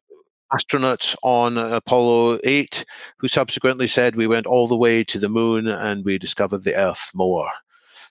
astronauts 0.52 1.16
on 1.22 1.58
Apollo 1.58 2.38
8, 2.44 2.84
who 3.18 3.28
subsequently 3.28 3.88
said 3.88 4.14
we 4.14 4.26
went 4.26 4.46
all 4.46 4.68
the 4.68 4.76
way 4.76 5.02
to 5.04 5.18
the 5.18 5.28
moon 5.28 5.66
and 5.66 6.04
we 6.04 6.18
discovered 6.18 6.64
the 6.64 6.76
Earth 6.76 7.10
more. 7.14 7.48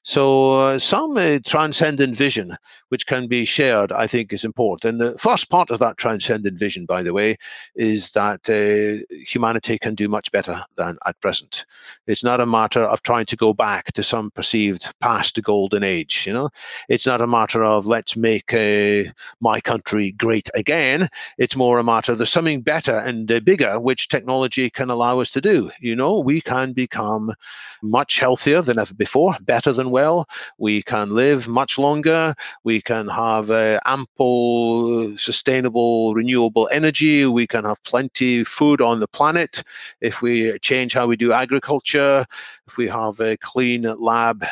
So 0.04 0.60
uh, 0.60 0.80
some 0.80 1.16
uh, 1.16 1.40
transcendent 1.46 2.16
vision, 2.16 2.58
which 2.90 3.08
can 3.08 3.28
be 3.28 3.46
shared, 3.46 3.94
I 3.94 4.06
think 4.06 4.34
is 4.34 4.44
important. 4.44 4.84
And 4.84 5.02
the 5.02 5.18
first 5.18 5.50
part 5.50 5.72
of 5.72 5.80
that 5.80 5.96
transcendent 5.96 6.60
vision, 6.60 6.86
by 6.86 7.04
the 7.04 7.14
way, 7.14 7.38
is 7.76 8.12
that 8.12 8.42
uh, 8.50 9.04
humanity 9.26 9.78
can 9.80 9.96
do 9.96 10.10
much 10.10 10.30
better 10.34 10.62
than 10.76 10.98
at 11.08 11.20
present. 11.22 11.66
It's 12.06 12.24
not 12.24 12.42
a 12.42 12.46
matter 12.46 12.84
of 12.84 13.02
trying 13.02 13.28
to 13.28 13.38
go 13.38 13.54
back 13.54 13.94
to 13.94 14.04
some 14.04 14.30
perceived 14.32 14.94
past 15.00 15.42
golden 15.42 15.84
age. 15.84 16.26
You 16.28 16.34
know, 16.34 16.50
it's 16.90 17.06
not 17.06 17.22
a 17.22 17.28
matter 17.28 17.64
of 17.64 17.86
let's 17.86 18.18
make 18.18 18.54
uh, 18.54 19.10
my 19.40 19.62
country 19.62 20.12
great 20.12 20.50
again. 20.54 21.08
It's 21.38 21.56
more 21.56 21.80
a 21.80 21.84
matter 21.84 22.12
of 22.12 22.18
there's 22.18 22.30
something 22.30 22.62
better 22.62 22.98
and 22.98 23.32
uh, 23.32 23.40
bigger 23.40 23.80
which 23.80 24.10
technology 24.10 24.70
can 24.70 24.90
allow 24.90 25.22
us 25.22 25.32
to 25.32 25.40
do. 25.40 25.72
You 25.80 25.96
know, 25.96 26.20
we 26.20 26.42
can 26.42 26.74
become 26.74 27.34
much 27.82 28.20
healthier 28.20 28.62
than 28.62 28.80
ever 28.80 28.94
before, 28.94 29.36
better 29.46 29.72
than 29.72 29.93
well. 29.98 30.28
We 30.58 30.82
can 30.82 31.08
live 31.12 31.48
much 31.48 31.78
longer. 31.78 32.36
We 32.64 32.82
can 32.82 33.08
have 33.08 33.50
uh, 33.50 33.80
ample, 33.86 35.18
sustainable, 35.18 36.14
renewable 36.14 36.68
energy. 36.72 37.26
We 37.26 37.48
can 37.48 37.64
have 37.64 37.84
plenty 37.84 38.42
of 38.42 38.48
food 38.48 38.82
on 38.82 39.00
the 39.00 39.08
planet 39.08 39.64
if 40.02 40.22
we 40.22 40.58
change 40.60 40.94
how 40.94 41.08
we 41.08 41.16
do 41.16 41.32
agriculture. 41.32 42.26
If 42.68 42.78
we 42.78 42.88
have 42.88 43.20
a 43.20 43.38
clean 43.38 43.84
lab 43.84 44.44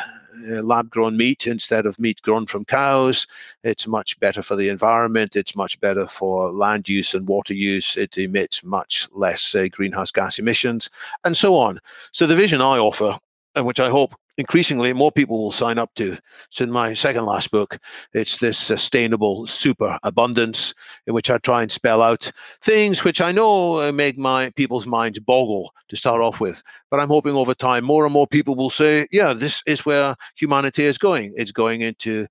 uh, 0.50 0.62
lab 0.62 0.90
grown 0.90 1.16
meat 1.16 1.46
instead 1.46 1.86
of 1.86 1.98
meat 1.98 2.20
grown 2.22 2.46
from 2.46 2.64
cows. 2.64 3.26
It's 3.64 3.86
much 3.86 4.18
better 4.20 4.42
for 4.42 4.56
the 4.56 4.68
environment. 4.68 5.36
It's 5.36 5.54
much 5.54 5.78
better 5.80 6.06
for 6.06 6.50
land 6.50 6.88
use 6.88 7.14
and 7.14 7.28
water 7.28 7.54
use. 7.54 7.96
It 7.96 8.16
emits 8.18 8.64
much 8.64 9.08
less 9.12 9.54
uh, 9.54 9.68
greenhouse 9.70 10.10
gas 10.10 10.38
emissions 10.38 10.90
and 11.24 11.36
so 11.36 11.54
on. 11.54 11.78
So, 12.12 12.26
the 12.26 12.34
vision 12.34 12.60
I 12.60 12.78
offer, 12.78 13.16
and 13.54 13.66
which 13.66 13.80
I 13.80 13.90
hope 13.90 14.14
increasingly 14.38 14.92
more 14.92 15.12
people 15.12 15.38
will 15.42 15.52
sign 15.52 15.78
up 15.78 15.94
to. 15.94 16.16
So 16.50 16.64
in 16.64 16.70
my 16.70 16.94
second 16.94 17.24
last 17.24 17.50
book, 17.50 17.78
it's 18.12 18.38
this 18.38 18.58
sustainable 18.58 19.46
super 19.46 19.98
abundance 20.02 20.74
in 21.06 21.14
which 21.14 21.30
I 21.30 21.38
try 21.38 21.62
and 21.62 21.70
spell 21.70 22.02
out 22.02 22.30
things 22.60 23.04
which 23.04 23.20
I 23.20 23.32
know 23.32 23.82
uh, 23.82 23.92
make 23.92 24.18
my 24.18 24.50
people's 24.50 24.86
minds 24.86 25.18
boggle 25.18 25.72
to 25.88 25.96
start 25.96 26.20
off 26.20 26.40
with. 26.40 26.62
But 26.90 27.00
I'm 27.00 27.08
hoping 27.08 27.34
over 27.34 27.54
time 27.54 27.84
more 27.84 28.04
and 28.04 28.12
more 28.12 28.26
people 28.26 28.54
will 28.54 28.70
say, 28.70 29.06
yeah, 29.12 29.32
this 29.32 29.62
is 29.66 29.84
where 29.84 30.14
humanity 30.36 30.84
is 30.84 30.98
going. 30.98 31.32
It's 31.36 31.52
going 31.52 31.82
into 31.82 32.26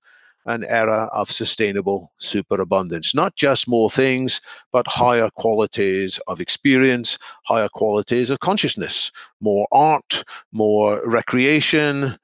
an 0.46 0.64
era 0.64 1.08
of 1.12 1.30
sustainable 1.30 2.12
superabundance. 2.18 3.14
Not 3.14 3.36
just 3.36 3.68
more 3.68 3.90
things, 3.90 4.40
but 4.72 4.86
higher 4.86 5.30
qualities 5.30 6.18
of 6.26 6.40
experience, 6.40 7.18
higher 7.44 7.68
qualities 7.72 8.30
of 8.30 8.40
consciousness, 8.40 9.12
more 9.40 9.66
art, 9.72 10.24
more 10.52 11.00
recreation. 11.06 12.18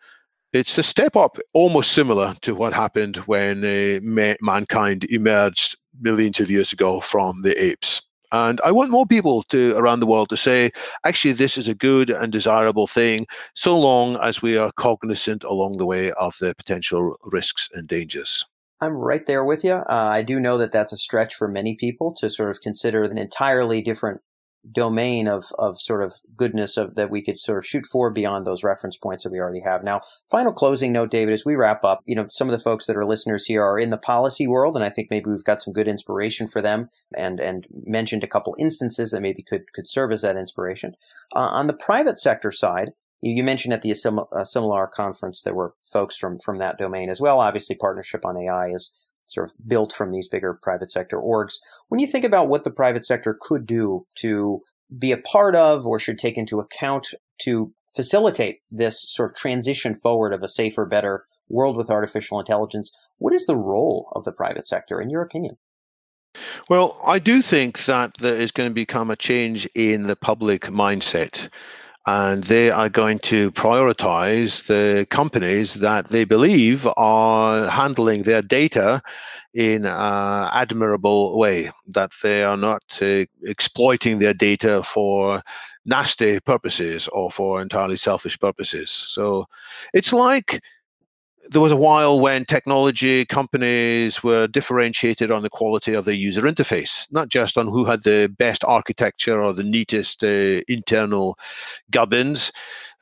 It's 0.53 0.79
a 0.79 0.83
step 0.83 1.15
up, 1.17 1.39
almost 1.53 1.93
similar 1.93 2.35
to 2.43 2.55
what 2.55 2.73
happened 2.73 3.17
when 3.27 3.65
uh, 3.65 4.01
ma- 4.03 4.35
mankind 4.41 5.05
emerged 5.05 5.77
millions 6.01 6.41
of 6.41 6.51
years 6.51 6.73
ago 6.73 7.01
from 7.01 7.43
the 7.43 7.61
apes. 7.63 8.03
And 8.33 8.61
I 8.63 8.73
want 8.73 8.91
more 8.91 9.07
people 9.07 9.43
to 9.45 9.77
around 9.77 10.01
the 10.01 10.07
world 10.07 10.29
to 10.31 10.37
say, 10.37 10.71
actually, 11.05 11.33
this 11.33 11.57
is 11.57 11.69
a 11.69 11.75
good 11.75 12.11
and 12.11 12.33
desirable 12.33 12.87
thing, 12.87 13.27
so 13.55 13.79
long 13.79 14.17
as 14.17 14.43
we 14.43 14.57
are 14.57 14.73
cognizant 14.73 15.45
along 15.45 15.79
the 15.79 15.87
way 15.87 16.13
of 16.13 16.37
the 16.41 16.55
potential 16.55 17.17
risks 17.25 17.69
and 17.73 17.89
dangers. 17.89 18.45
I'm 18.81 18.93
right 18.93 19.27
there 19.27 19.45
with 19.45 19.65
you. 19.65 19.75
Uh, 19.75 19.85
I 19.89 20.23
do 20.23 20.39
know 20.39 20.57
that 20.59 20.71
that's 20.71 20.93
a 20.93 20.97
stretch 20.97 21.35
for 21.35 21.49
many 21.49 21.75
people 21.75 22.15
to 22.19 22.31
sort 22.31 22.51
of 22.51 22.61
consider 22.61 23.03
an 23.03 23.19
entirely 23.19 23.83
different 23.83 24.21
domain 24.73 25.29
of 25.29 25.45
of 25.59 25.81
sort 25.81 26.03
of 26.03 26.15
goodness 26.37 26.77
of 26.77 26.95
that 26.97 27.11
we 27.11 27.23
could 27.23 27.39
sort 27.39 27.59
of 27.59 27.67
shoot 27.67 27.87
for 27.87 28.11
beyond 28.11 28.47
those 28.47 28.65
reference 28.65 28.97
points 28.97 29.25
that 29.25 29.33
we 29.33 29.39
already 29.39 29.61
have. 29.61 29.83
Now, 29.83 30.01
final 30.31 30.53
closing 30.53 30.93
note, 30.93 31.11
David, 31.11 31.35
as 31.35 31.45
we 31.45 31.55
wrap 31.55 31.85
up, 31.85 32.01
you 32.07 32.15
know, 32.15 32.27
some 32.31 32.49
of 32.49 32.53
the 32.53 32.63
folks 32.63 32.87
that 32.87 32.97
are 32.97 33.07
listeners 33.07 33.47
here 33.47 33.63
are 33.63 33.79
in 33.79 33.91
the 33.91 33.99
policy 33.99 34.47
world, 34.47 34.77
and 34.77 34.85
I 34.85 34.91
think 34.91 35.09
maybe 35.11 35.31
we've 35.31 35.45
got 35.45 35.63
some 35.63 35.73
good 35.73 35.89
inspiration 35.89 36.47
for 36.47 36.61
them, 36.61 36.89
and 37.17 37.41
and 37.41 37.67
mentioned 37.71 38.25
a 38.25 38.29
couple 38.29 38.55
instances 38.59 39.11
that 39.11 39.23
maybe 39.23 39.43
could 39.43 39.73
could 39.75 39.89
serve 39.89 40.13
as 40.13 40.23
that 40.23 40.37
inspiration. 40.37 40.95
Uh, 41.35 41.41
on 41.41 41.67
the 41.67 41.73
private 41.75 42.19
sector 42.19 42.51
side, 42.51 42.91
you, 43.21 43.43
mentioned 43.43 43.75
at 43.75 43.83
the 43.83 43.91
Asilomar 43.91 44.91
conference 44.91 45.43
there 45.43 45.55
were 45.55 45.75
folks 45.83 46.17
from 46.17 46.39
from 46.39 46.59
that 46.59 46.79
domain 46.79 47.11
as 47.11 47.21
well. 47.21 47.41
Obviously, 47.41 47.77
partnership 47.77 48.25
on 48.25 48.37
AI 48.37 48.69
is 48.69 48.93
sort 49.29 49.49
of 49.49 49.55
built 49.67 49.93
from 49.93 50.11
these 50.11 50.29
bigger 50.29 50.59
private 50.61 50.91
sector 50.91 51.19
orgs. 51.19 51.55
When 51.89 52.01
you 52.01 52.07
think 52.07 52.25
about 52.25 52.49
what 52.49 52.65
the 52.65 52.71
private 52.71 53.05
sector 53.05 53.37
could 53.39 53.67
do 53.67 54.07
to 54.17 54.63
be 54.97 55.13
a 55.13 55.19
part 55.19 55.55
of 55.55 55.87
or 55.87 55.99
should 55.99 56.19
take 56.19 56.39
into 56.39 56.59
account 56.61 57.09
to 57.43 57.73
facilitate 57.95 58.61
this 58.71 59.05
sort 59.09 59.31
of 59.31 59.37
transition 59.37 59.95
forward 59.95 60.33
of 60.33 60.43
a 60.43 60.49
safer, 60.49 60.87
better 60.87 61.25
world 61.49 61.77
with 61.77 61.91
artificial 61.91 62.41
intelligence, 62.41 62.91
what 63.19 63.35
is 63.35 63.47
the 63.47 63.57
role 63.57 64.11
of 64.15 64.25
the 64.25 64.33
private 64.33 64.67
sector, 64.67 65.01
in 65.01 65.11
your 65.11 65.23
opinion? 65.23 65.57
Well, 66.69 67.01
I 67.05 67.19
do 67.19 67.43
think 67.43 67.85
that 67.87 68.15
there 68.19 68.35
is 68.35 68.53
going 68.53 68.69
to 68.69 68.75
become 68.75 69.11
a 69.11 69.17
change 69.17 69.69
in 69.75 70.07
the 70.07 70.17
public 70.17 70.63
mindset 70.63 71.49
and 72.09 72.45
they 72.45 72.71
are 72.71 72.89
going 72.89 73.19
to 73.19 73.53
prioritize 73.53 74.67
the 74.67 75.07
companies 75.11 75.75
that 75.75 76.09
they 76.09 76.25
believe 76.25 76.89
are 76.97 77.69
handling 77.69 78.23
their 78.23 78.41
data 78.41 79.03
in 79.53 79.85
an 79.85 80.49
admirable 80.55 81.39
way, 81.39 81.71
that 81.89 82.11
they 82.23 82.43
are 82.45 82.57
not 82.57 82.83
uh, 83.03 83.27
exploiting 83.43 84.19
their 84.21 84.33
data 84.33 84.83
for 84.83 85.43
nasty 85.85 86.41
purposes 86.41 87.09
or 87.09 87.31
for 87.31 87.61
entirely 87.61 87.97
selfish 87.97 88.39
purposes. 88.41 88.89
So 88.91 89.47
it's 89.93 90.13
like 90.13 90.63
there 91.51 91.61
was 91.61 91.73
a 91.73 91.77
while 91.77 92.21
when 92.21 92.45
technology 92.45 93.25
companies 93.25 94.23
were 94.23 94.47
differentiated 94.47 95.31
on 95.31 95.43
the 95.43 95.51
quality 95.51 95.95
of 95.95 96.05
their 96.05 96.15
user 96.15 96.43
interface, 96.43 97.11
not 97.11 97.29
just 97.29 97.57
on 97.57 97.67
who 97.67 97.85
had 97.85 98.03
the 98.03 98.33
best 98.39 98.65
architecture 98.65 99.43
or 99.43 99.53
the 99.53 99.63
neatest 99.63 100.23
uh, 100.23 100.61
internal 100.69 101.39
gubbins, 101.91 102.53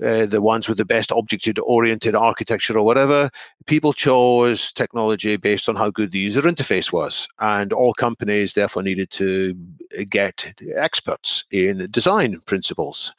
uh, 0.04 0.26
the 0.26 0.42
ones 0.42 0.68
with 0.68 0.78
the 0.78 0.84
best 0.84 1.12
object 1.12 1.48
oriented 1.62 2.14
architecture 2.14 2.76
or 2.76 2.84
whatever. 2.84 3.30
People 3.66 3.92
chose 3.92 4.72
technology 4.72 5.36
based 5.36 5.68
on 5.68 5.76
how 5.76 5.90
good 5.90 6.12
the 6.12 6.18
user 6.18 6.42
interface 6.42 6.92
was. 6.92 7.28
And 7.40 7.72
all 7.72 7.94
companies 7.94 8.54
therefore 8.54 8.82
needed 8.82 9.10
to 9.12 9.54
get 10.08 10.54
experts 10.76 11.44
in 11.50 11.88
design 11.90 12.40
principles. 12.46 13.14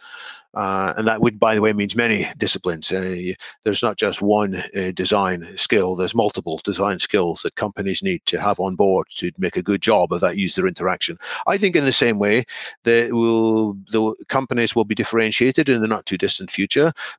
Uh, 0.57 0.91
and 0.97 1.07
that 1.07 1.21
would, 1.21 1.39
by 1.39 1.53
the 1.53 1.61
way, 1.61 1.71
means 1.71 1.95
many 1.95 2.27
disciplines. 2.37 2.91
Uh, 2.91 3.33
there's 3.63 3.83
not 3.83 3.95
just 3.95 4.23
one 4.23 4.55
uh, 4.75 4.91
design 4.95 5.45
skill. 5.55 5.95
There's 5.95 6.15
multiple 6.15 6.59
design 6.63 6.97
skills 6.97 7.43
that 7.43 7.55
companies 7.55 8.01
need 8.01 8.23
to 8.25 8.41
have 8.41 8.59
on 8.59 8.75
board 8.75 9.05
to 9.17 9.31
make 9.37 9.55
a 9.55 9.61
good 9.61 9.83
job 9.83 10.11
of 10.11 10.21
that 10.21 10.37
user 10.37 10.65
interaction. 10.67 11.17
I 11.45 11.59
think 11.59 11.75
in 11.75 11.85
the 11.85 11.91
same 11.91 12.17
way, 12.17 12.45
the, 12.85 13.09
will, 13.11 13.73
the 13.91 14.15
companies 14.29 14.75
will 14.75 14.85
be 14.85 14.95
differentiated 14.95 15.69
in 15.69 15.81
the 15.81 15.87
not 15.87 16.07
too 16.07 16.17
distant 16.17 16.49
future 16.49 16.66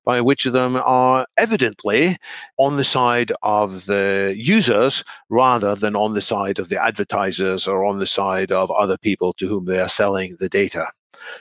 by 0.05 0.21
which 0.21 0.47
of 0.47 0.53
them 0.53 0.77
are 0.77 1.27
evidently 1.37 2.17
on 2.59 2.77
the 2.77 2.85
side 2.85 3.33
of 3.43 3.87
the 3.87 4.35
users 4.37 5.05
rather 5.29 5.75
than 5.75 5.97
on 5.97 6.15
the 6.15 6.21
side 6.21 6.59
of 6.59 6.69
the 6.69 6.83
advertisers 6.83 7.67
or 7.67 7.85
on 7.85 7.99
the 7.99 8.07
side 8.07 8.53
of 8.53 8.71
other 8.71 8.99
people 8.99 9.33
to 9.35 9.49
whom 9.49 9.65
they 9.65 9.81
are 9.81 9.89
selling 9.89 10.37
the 10.41 10.49
data. 10.49 10.87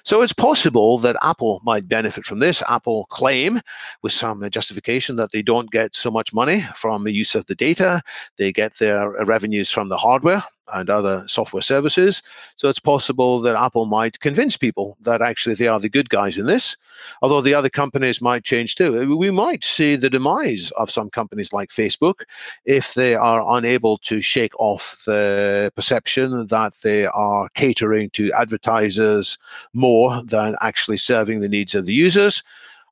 So 0.03 0.22
it's 0.22 0.34
possible 0.34 0.97
that 0.99 1.18
Apple 1.22 1.62
might 1.64 1.88
benefit 1.88 2.26
from 2.26 2.39
this. 2.39 2.64
Apple 2.68 3.05
claim 3.10 3.62
with 4.01 4.12
some 4.12 4.47
justification 4.49 5.16
that 5.18 5.32
they 5.32 5.41
don't 5.41 5.72
get 5.72 5.95
so 5.95 6.12
much 6.12 6.34
money 6.34 6.66
from 6.76 7.03
the 7.03 7.12
use 7.12 7.36
of 7.36 7.45
the 7.45 7.55
data. 7.55 8.01
They 8.38 8.51
get 8.51 8.78
their 8.80 9.12
revenues 9.26 9.70
from 9.70 9.89
the 9.89 9.97
hardware 9.97 10.43
and 10.74 10.89
other 10.89 11.24
software 11.28 11.61
services. 11.61 12.22
So 12.55 12.68
it's 12.68 12.80
possible 12.80 13.41
that 13.41 13.55
Apple 13.55 13.86
might 13.86 14.20
convince 14.20 14.57
people 14.57 14.97
that 15.01 15.22
actually 15.22 15.55
they 15.55 15.68
are 15.68 15.80
the 15.80 15.89
good 15.89 16.09
guys 16.09 16.38
in 16.38 16.45
this, 16.45 16.76
although 17.22 17.41
the 17.41 17.53
other 17.53 17.70
companies 17.70 18.22
might 18.22 18.43
change 18.43 18.76
too. 18.76 19.01
Uh, 19.01 19.15
we 19.15 19.32
might 19.32 19.63
see 19.63 19.95
the 19.95 20.09
demise 20.09 20.72
of 20.78 20.91
some 20.91 21.09
companies 21.09 21.53
like 21.53 21.70
Facebook 21.70 22.24
if 22.65 22.93
they 22.93 23.15
are 23.15 23.57
unable 23.57 23.97
to 23.99 24.22
shake 24.22 24.57
off 24.59 25.03
the 25.05 25.72
perception 25.76 26.47
that 26.47 26.74
they 26.84 27.05
are 27.05 27.49
catering 27.49 28.09
to 28.11 28.32
advertisers 28.34 29.38
more 29.74 30.24
than 30.24 30.55
actually 30.61 30.97
serving 30.97 31.39
the 31.39 31.49
needs 31.49 31.76
of 31.76 31.86
the 31.86 31.93
users. 31.93 32.43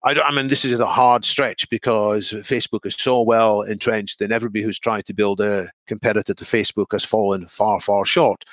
I, 0.06 0.14
I, 0.22 0.32
mean, 0.32 0.50
this 0.50 0.64
is 0.64 0.80
a 0.80 0.86
hard 0.86 1.26
stretch 1.26 1.68
because 1.72 2.30
Facebook 2.30 2.86
is 2.86 2.94
so 2.94 3.24
well 3.24 3.64
entrenched, 3.64 4.22
and 4.22 4.32
everybody 4.32 4.64
who's 4.64 4.78
trying 4.78 5.02
to 5.04 5.14
build 5.16 5.42
a 5.42 5.72
competitor 5.88 6.36
to 6.36 6.46
Facebook 6.46 6.92
has 6.92 7.04
fallen 7.04 7.48
far, 7.48 7.80
far 7.80 8.06
short. 8.06 8.44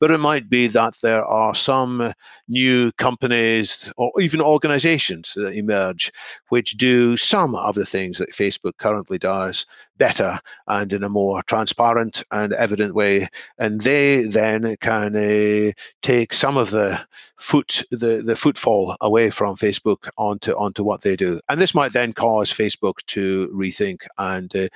But 0.00 0.10
it 0.10 0.18
might 0.18 0.48
be 0.48 0.68
that 0.68 0.96
there 1.02 1.24
are 1.26 1.54
some 1.54 2.14
new 2.48 2.92
companies 2.92 3.92
or 3.98 4.10
even 4.20 4.40
organizations 4.40 5.34
that 5.34 5.52
emerge 5.52 6.10
which 6.48 6.78
do 6.78 7.18
some 7.18 7.54
of 7.56 7.74
the 7.74 7.86
things 7.86 8.16
that 8.16 8.32
Facebook 8.32 8.78
currently 8.78 9.18
does 9.18 9.66
better 9.98 10.40
and 10.66 10.92
in 10.92 11.04
a 11.04 11.08
more 11.08 11.42
transparent 11.42 12.24
and 12.32 12.52
evident 12.54 12.94
way. 12.94 13.28
And 13.58 13.82
they 13.82 14.24
then 14.24 14.76
can 14.80 15.14
uh, 15.14 15.72
take 16.02 16.32
some 16.32 16.56
of 16.56 16.70
the 16.70 17.00
foot 17.38 17.82
the, 17.90 18.22
the 18.24 18.36
footfall 18.36 18.96
away 19.00 19.30
from 19.30 19.56
Facebook 19.56 20.08
onto 20.16 20.52
onto 20.52 20.84
what 20.84 21.01
they 21.02 21.16
do. 21.16 21.40
And 21.48 21.60
this 21.60 21.74
might 21.74 21.92
then 21.92 22.12
cause 22.12 22.52
Facebook 22.52 22.94
to 23.08 23.48
rethink 23.54 24.06
and 24.18 24.54
uh, 24.56 24.68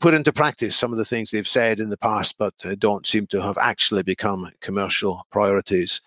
put 0.00 0.14
into 0.14 0.32
practice 0.32 0.76
some 0.76 0.92
of 0.92 0.98
the 0.98 1.04
things 1.04 1.30
they've 1.30 1.46
said 1.46 1.80
in 1.80 1.90
the 1.90 1.96
past, 1.96 2.38
but 2.38 2.54
uh, 2.64 2.74
don't 2.78 3.06
seem 3.06 3.26
to 3.28 3.42
have 3.42 3.58
actually 3.58 4.02
become 4.02 4.48
commercial 4.60 5.26
priorities. 5.30 6.00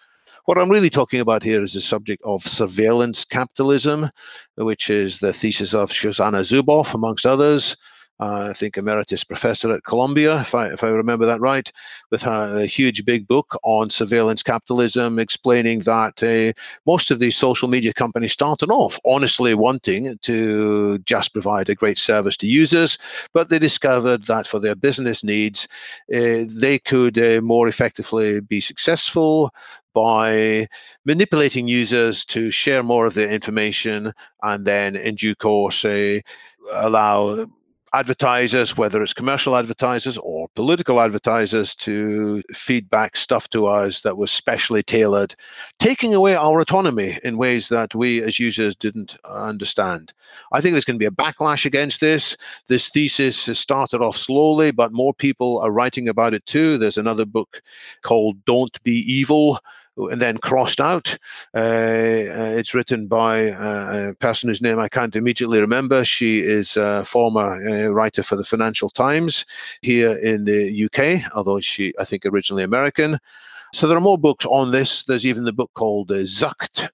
What 0.45 0.57
I'm 0.57 0.72
really 0.72 0.89
talking 0.89 1.20
about 1.20 1.43
here 1.43 1.61
is 1.61 1.74
the 1.74 1.82
subject 1.82 2.22
of 2.24 2.41
surveillance 2.41 3.26
capitalism, 3.26 4.09
which 4.55 4.89
is 4.89 5.20
the 5.20 5.34
thesis 5.34 5.74
of 5.74 5.91
Shoshana 5.91 6.41
Zuboff, 6.41 6.93
amongst 6.93 7.26
others 7.26 7.76
I 8.20 8.53
think 8.53 8.78
emeritus 8.78 9.24
professor 9.24 9.72
at 9.72 9.84
Columbia, 9.84 10.39
if 10.39 10.55
I, 10.55 10.70
if 10.70 10.84
I 10.84 10.89
remember 10.89 11.26
that 11.26 11.39
right, 11.39 11.72
with 12.09 12.26
a, 12.26 12.63
a 12.63 12.65
huge 12.65 13.05
big 13.05 13.28
book 13.28 13.55
on 13.63 13.91
surveillance 13.91 14.41
capitalism, 14.41 15.20
explaining 15.20 15.80
that 15.82 16.24
uh, 16.24 16.53
most 16.88 17.11
of 17.11 17.20
these 17.20 17.38
social 17.38 17.68
media 17.68 17.93
companies 17.93 18.34
started 18.34 18.72
off 18.72 18.99
honestly 19.05 19.53
wanting 19.53 20.18
to 20.24 20.97
just 20.99 21.34
provide 21.34 21.70
a 21.70 21.76
great 21.76 21.97
service 21.97 22.38
to 22.38 22.47
users, 22.47 22.97
but 23.34 23.49
they 23.49 23.59
discovered 23.59 24.26
that 24.26 24.47
for 24.47 24.59
their 24.59 24.76
business 24.76 25.24
needs, 25.24 25.68
uh, 26.13 26.43
they 26.47 26.80
could 26.80 27.20
uh, 27.20 27.39
more 27.41 27.68
effectively 27.68 28.39
be 28.39 28.59
successful 28.59 29.53
by 29.93 30.68
manipulating 31.05 31.68
users 31.68 32.24
to 32.26 32.51
share 32.51 32.84
more 32.84 33.05
of 33.05 33.15
their 33.15 33.30
information 33.30 34.13
and 34.43 34.65
then 34.65 34.95
in 34.95 35.15
due 35.15 35.34
course 35.34 35.84
uh, 35.86 36.20
allow 36.74 37.47
advertisers, 37.94 38.78
whether 38.78 39.02
it's 39.02 39.14
commercial 39.14 39.56
advertisers 39.56 40.18
or 40.18 40.48
political 40.56 41.00
advertisers, 41.00 41.76
to 41.76 42.44
feedback 42.54 43.16
stuff 43.16 43.50
to 43.50 43.68
us 43.68 44.02
that 44.02 44.18
was 44.18 44.32
specially 44.32 44.84
tailored, 44.84 45.36
taking 45.80 46.14
away 46.14 46.36
our 46.36 46.60
autonomy 46.60 47.20
in 47.24 47.38
ways 47.38 47.70
that 47.70 47.96
we 47.96 48.22
as 48.22 48.40
users 48.40 48.76
didn't 48.76 49.16
understand. 49.26 50.14
I 50.52 50.62
think 50.62 50.74
there's 50.74 50.86
going 50.86 51.00
to 51.00 51.00
be 51.00 51.06
a 51.06 51.12
backlash 51.12 51.66
against 51.66 52.02
this. 52.02 52.36
This 52.68 52.90
thesis 52.90 53.46
has 53.46 53.60
started 53.60 54.02
off 54.02 54.18
slowly, 54.18 54.72
but 54.72 54.92
more 54.92 55.14
people 55.14 55.60
are 55.60 55.72
writing 55.72 56.08
about 56.08 56.34
it 56.34 56.46
too. 56.46 56.78
There's 56.78 56.98
another 56.98 57.26
book 57.26 57.62
called 58.04 58.44
Don't 58.46 58.82
Be 58.84 59.00
Evil 59.12 59.60
and 59.98 60.22
then 60.22 60.38
crossed 60.38 60.80
out. 60.80 61.18
Uh, 61.54 61.58
uh, 61.58 62.54
it's 62.58 62.74
written 62.74 63.08
by 63.08 63.50
uh, 63.50 64.12
a 64.12 64.16
person 64.16 64.50
whose 64.50 64.62
name 64.62 64.80
I 64.80 64.89
can't 64.89 65.16
immediately 65.16 65.60
remember. 65.60 66.06
She 66.06 66.39
is 66.39 66.78
a 66.78 67.04
former 67.06 67.91
writer 67.91 68.24
for 68.24 68.36
the 68.36 68.43
Financial 68.43 68.89
Times 68.89 69.45
here 69.82 70.18
in 70.18 70.45
the 70.45 70.86
UK, 70.86 71.32
although 71.36 71.60
she, 71.60 71.93
I 72.00 72.06
think, 72.06 72.26
originally 72.26 72.64
American. 72.64 73.20
So 73.74 73.88
there 73.88 73.98
are 73.98 74.02
more 74.02 74.18
books 74.18 74.45
on 74.45 74.72
this. 74.72 75.04
There's 75.04 75.26
even 75.26 75.43
the 75.43 75.54
book 75.54 75.72
called 75.74 76.12
uh, 76.12 76.24
Zucked, 76.24 76.89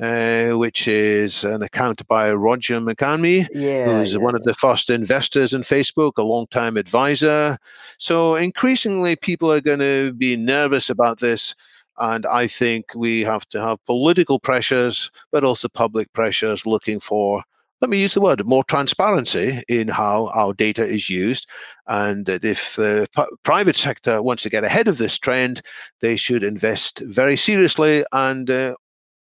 uh, 0.00 0.58
which 0.58 0.88
is 0.88 1.44
an 1.44 1.62
account 1.62 2.06
by 2.06 2.32
Roger 2.32 2.80
McNamee, 2.80 3.46
yeah, 3.52 3.84
who's 3.86 4.12
yeah, 4.12 4.18
one 4.18 4.34
yeah. 4.34 4.38
of 4.38 4.44
the 4.44 4.54
first 4.54 4.90
investors 4.90 5.54
in 5.54 5.62
Facebook, 5.62 6.12
a 6.16 6.22
long-time 6.22 6.76
advisor. 6.76 7.58
So 7.98 8.34
increasingly, 8.34 9.16
people 9.16 9.50
are 9.50 9.60
going 9.60 9.78
to 9.78 10.12
be 10.12 10.36
nervous 10.36 10.90
about 10.90 11.20
this 11.20 11.54
and 11.98 12.26
I 12.26 12.46
think 12.46 12.86
we 12.94 13.22
have 13.22 13.48
to 13.50 13.60
have 13.60 13.84
political 13.86 14.38
pressures, 14.38 15.10
but 15.30 15.44
also 15.44 15.68
public 15.68 16.12
pressures 16.12 16.66
looking 16.66 17.00
for, 17.00 17.42
let 17.80 17.90
me 17.90 18.00
use 18.00 18.14
the 18.14 18.20
word, 18.20 18.46
more 18.46 18.64
transparency 18.64 19.62
in 19.68 19.88
how 19.88 20.30
our 20.34 20.54
data 20.54 20.86
is 20.86 21.10
used. 21.10 21.48
And 21.86 22.26
that 22.26 22.44
if 22.44 22.76
the 22.76 23.08
private 23.42 23.76
sector 23.76 24.22
wants 24.22 24.42
to 24.44 24.50
get 24.50 24.64
ahead 24.64 24.88
of 24.88 24.98
this 24.98 25.18
trend, 25.18 25.62
they 26.00 26.16
should 26.16 26.44
invest 26.44 27.00
very 27.00 27.36
seriously 27.36 28.04
and 28.12 28.48
uh, 28.48 28.74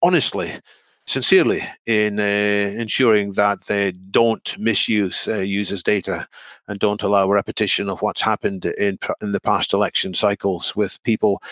honestly 0.02 0.52
sincerely 1.06 1.60
in 1.86 2.20
uh, 2.20 2.22
ensuring 2.22 3.32
that 3.32 3.64
they 3.66 3.90
don't 4.10 4.56
misuse 4.58 5.26
uh, 5.26 5.38
users' 5.38 5.82
data 5.82 6.26
and 6.68 6.78
don't 6.78 7.02
allow 7.02 7.28
repetition 7.28 7.88
of 7.88 8.00
what's 8.00 8.22
happened 8.22 8.64
in 8.64 8.96
in 9.20 9.32
the 9.32 9.40
past 9.40 9.72
election 9.72 10.14
cycles 10.14 10.76
with 10.76 11.02
people 11.02 11.42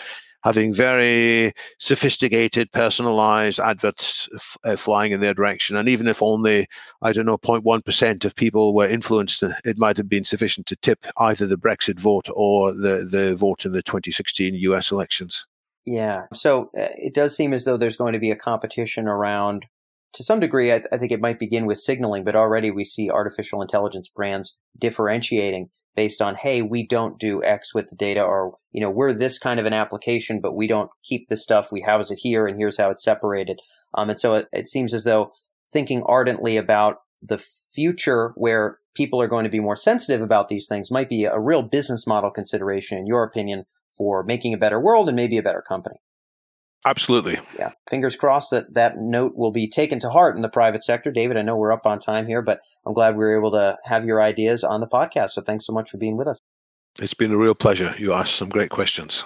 having 0.43 0.73
very 0.73 1.53
sophisticated, 1.79 2.71
personalized 2.71 3.59
adverts 3.59 4.29
f- 4.33 4.57
uh, 4.63 4.75
flying 4.75 5.11
in 5.11 5.19
their 5.19 5.33
direction. 5.33 5.75
And 5.75 5.89
even 5.89 6.07
if 6.07 6.21
only, 6.21 6.67
I 7.01 7.11
don't 7.11 7.25
know, 7.25 7.37
0.1% 7.37 8.25
of 8.25 8.35
people 8.35 8.73
were 8.73 8.87
influenced, 8.87 9.43
it 9.43 9.77
might 9.77 9.97
have 9.97 10.09
been 10.09 10.25
sufficient 10.25 10.67
to 10.67 10.75
tip 10.77 11.05
either 11.17 11.45
the 11.45 11.57
Brexit 11.57 11.99
vote 11.99 12.27
or 12.33 12.73
the, 12.73 13.07
the 13.09 13.35
vote 13.35 13.65
in 13.65 13.73
the 13.73 13.83
2016 13.83 14.55
US 14.55 14.91
elections. 14.91 15.45
Yeah. 15.85 16.23
So 16.33 16.69
uh, 16.77 16.89
it 16.97 17.13
does 17.13 17.35
seem 17.35 17.53
as 17.53 17.65
though 17.65 17.77
there's 17.77 17.97
going 17.97 18.13
to 18.13 18.19
be 18.19 18.31
a 18.31 18.35
competition 18.35 19.07
around 19.07 19.65
to 20.13 20.23
some 20.23 20.39
degree, 20.39 20.73
I, 20.73 20.79
th- 20.79 20.87
I, 20.91 20.97
think 20.97 21.11
it 21.11 21.21
might 21.21 21.37
begin 21.37 21.65
with 21.65 21.77
signaling, 21.77 22.23
but 22.23 22.35
already 22.35 22.71
we 22.71 22.83
see 22.83 23.11
artificial 23.11 23.61
intelligence 23.61 24.09
brands 24.09 24.57
differentiating 24.77 25.69
based 25.99 26.21
on, 26.21 26.35
hey, 26.35 26.61
we 26.61 26.87
don't 26.87 27.19
do 27.19 27.43
X 27.43 27.75
with 27.75 27.89
the 27.89 27.95
data, 27.97 28.23
or, 28.23 28.55
you 28.71 28.79
know, 28.79 28.89
we're 28.89 29.11
this 29.11 29.37
kind 29.37 29.59
of 29.59 29.65
an 29.65 29.73
application, 29.73 30.39
but 30.39 30.55
we 30.55 30.65
don't 30.65 30.89
keep 31.03 31.27
the 31.27 31.35
stuff. 31.35 31.73
We 31.73 31.81
house 31.81 32.09
it 32.09 32.19
here, 32.21 32.47
and 32.47 32.57
here's 32.57 32.77
how 32.77 32.89
it's 32.89 33.03
separated. 33.03 33.59
Um, 33.95 34.09
and 34.09 34.17
so 34.17 34.35
it, 34.35 34.47
it 34.53 34.69
seems 34.69 34.93
as 34.93 35.03
though 35.03 35.31
thinking 35.73 36.01
ardently 36.05 36.55
about 36.55 36.99
the 37.21 37.37
future 37.37 38.31
where 38.35 38.77
people 38.95 39.21
are 39.21 39.27
going 39.27 39.43
to 39.43 39.49
be 39.49 39.59
more 39.59 39.75
sensitive 39.75 40.21
about 40.21 40.47
these 40.47 40.67
things 40.69 40.89
might 40.89 41.09
be 41.09 41.25
a 41.25 41.37
real 41.37 41.63
business 41.63 42.07
model 42.07 42.31
consideration, 42.31 42.97
in 42.97 43.05
your 43.05 43.23
opinion, 43.23 43.65
for 43.91 44.23
making 44.23 44.53
a 44.53 44.57
better 44.57 44.79
world 44.79 45.09
and 45.09 45.17
maybe 45.17 45.37
a 45.37 45.43
better 45.43 45.61
company. 45.67 45.97
Absolutely. 46.85 47.37
Yeah. 47.57 47.71
Fingers 47.89 48.15
crossed 48.15 48.51
that 48.51 48.73
that 48.73 48.93
note 48.95 49.33
will 49.35 49.51
be 49.51 49.67
taken 49.67 49.99
to 49.99 50.09
heart 50.09 50.37
in 50.37 50.41
the 50.41 50.49
private 50.49 50.83
sector. 50.83 51.11
David, 51.11 51.35
I 51.35 51.41
know 51.41 51.57
we're 51.57 51.73
up 51.73 51.85
on 51.85 51.99
time 51.99 52.25
here, 52.25 52.41
but 52.41 52.61
I'm 52.85 52.93
glad 52.93 53.15
we 53.15 53.25
were 53.25 53.37
able 53.37 53.51
to 53.51 53.77
have 53.85 54.05
your 54.05 54.21
ideas 54.21 54.63
on 54.63 54.79
the 54.79 54.87
podcast. 54.87 55.31
So 55.31 55.41
thanks 55.41 55.65
so 55.65 55.73
much 55.73 55.89
for 55.89 55.97
being 55.97 56.15
with 56.15 56.27
us. 56.27 56.39
It's 57.01 57.13
been 57.13 57.31
a 57.31 57.37
real 57.37 57.55
pleasure. 57.55 57.93
You 57.97 58.13
asked 58.13 58.35
some 58.35 58.49
great 58.49 58.69
questions. 58.71 59.25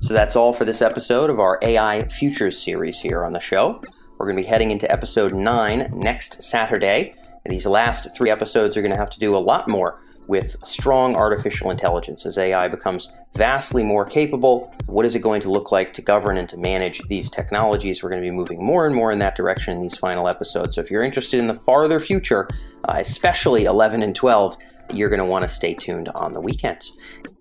So 0.00 0.14
that's 0.14 0.36
all 0.36 0.54
for 0.54 0.64
this 0.64 0.80
episode 0.80 1.28
of 1.28 1.38
our 1.38 1.58
AI 1.60 2.04
Futures 2.04 2.58
series 2.58 2.98
here 2.98 3.26
on 3.26 3.34
the 3.34 3.40
show. 3.40 3.82
We're 4.16 4.24
going 4.24 4.38
to 4.38 4.42
be 4.42 4.48
heading 4.48 4.70
into 4.70 4.90
episode 4.90 5.34
9 5.34 5.90
next 5.92 6.42
Saturday. 6.42 7.12
These 7.48 7.66
last 7.66 8.14
three 8.14 8.30
episodes 8.30 8.76
are 8.76 8.82
going 8.82 8.92
to 8.92 8.98
have 8.98 9.10
to 9.10 9.18
do 9.18 9.34
a 9.34 9.38
lot 9.38 9.68
more 9.68 10.00
with 10.28 10.56
strong 10.62 11.16
artificial 11.16 11.70
intelligence 11.70 12.26
as 12.26 12.36
AI 12.36 12.68
becomes 12.68 13.10
vastly 13.34 13.82
more 13.82 14.04
capable. 14.04 14.74
What 14.86 15.06
is 15.06 15.16
it 15.16 15.20
going 15.20 15.40
to 15.40 15.50
look 15.50 15.72
like 15.72 15.94
to 15.94 16.02
govern 16.02 16.36
and 16.36 16.46
to 16.50 16.58
manage 16.58 17.00
these 17.08 17.30
technologies? 17.30 18.02
We're 18.02 18.10
going 18.10 18.22
to 18.22 18.28
be 18.28 18.36
moving 18.36 18.62
more 18.62 18.84
and 18.84 18.94
more 18.94 19.10
in 19.10 19.18
that 19.20 19.34
direction 19.34 19.74
in 19.74 19.82
these 19.82 19.96
final 19.96 20.28
episodes. 20.28 20.74
So 20.74 20.82
if 20.82 20.90
you're 20.90 21.02
interested 21.02 21.40
in 21.40 21.46
the 21.46 21.54
farther 21.54 21.98
future, 21.98 22.46
uh, 22.86 22.96
especially 22.98 23.64
11 23.64 24.02
and 24.02 24.14
12, 24.14 24.58
you're 24.92 25.08
going 25.08 25.18
to 25.18 25.24
want 25.24 25.44
to 25.44 25.48
stay 25.48 25.72
tuned 25.72 26.10
on 26.10 26.34
the 26.34 26.40
weekends. 26.40 26.92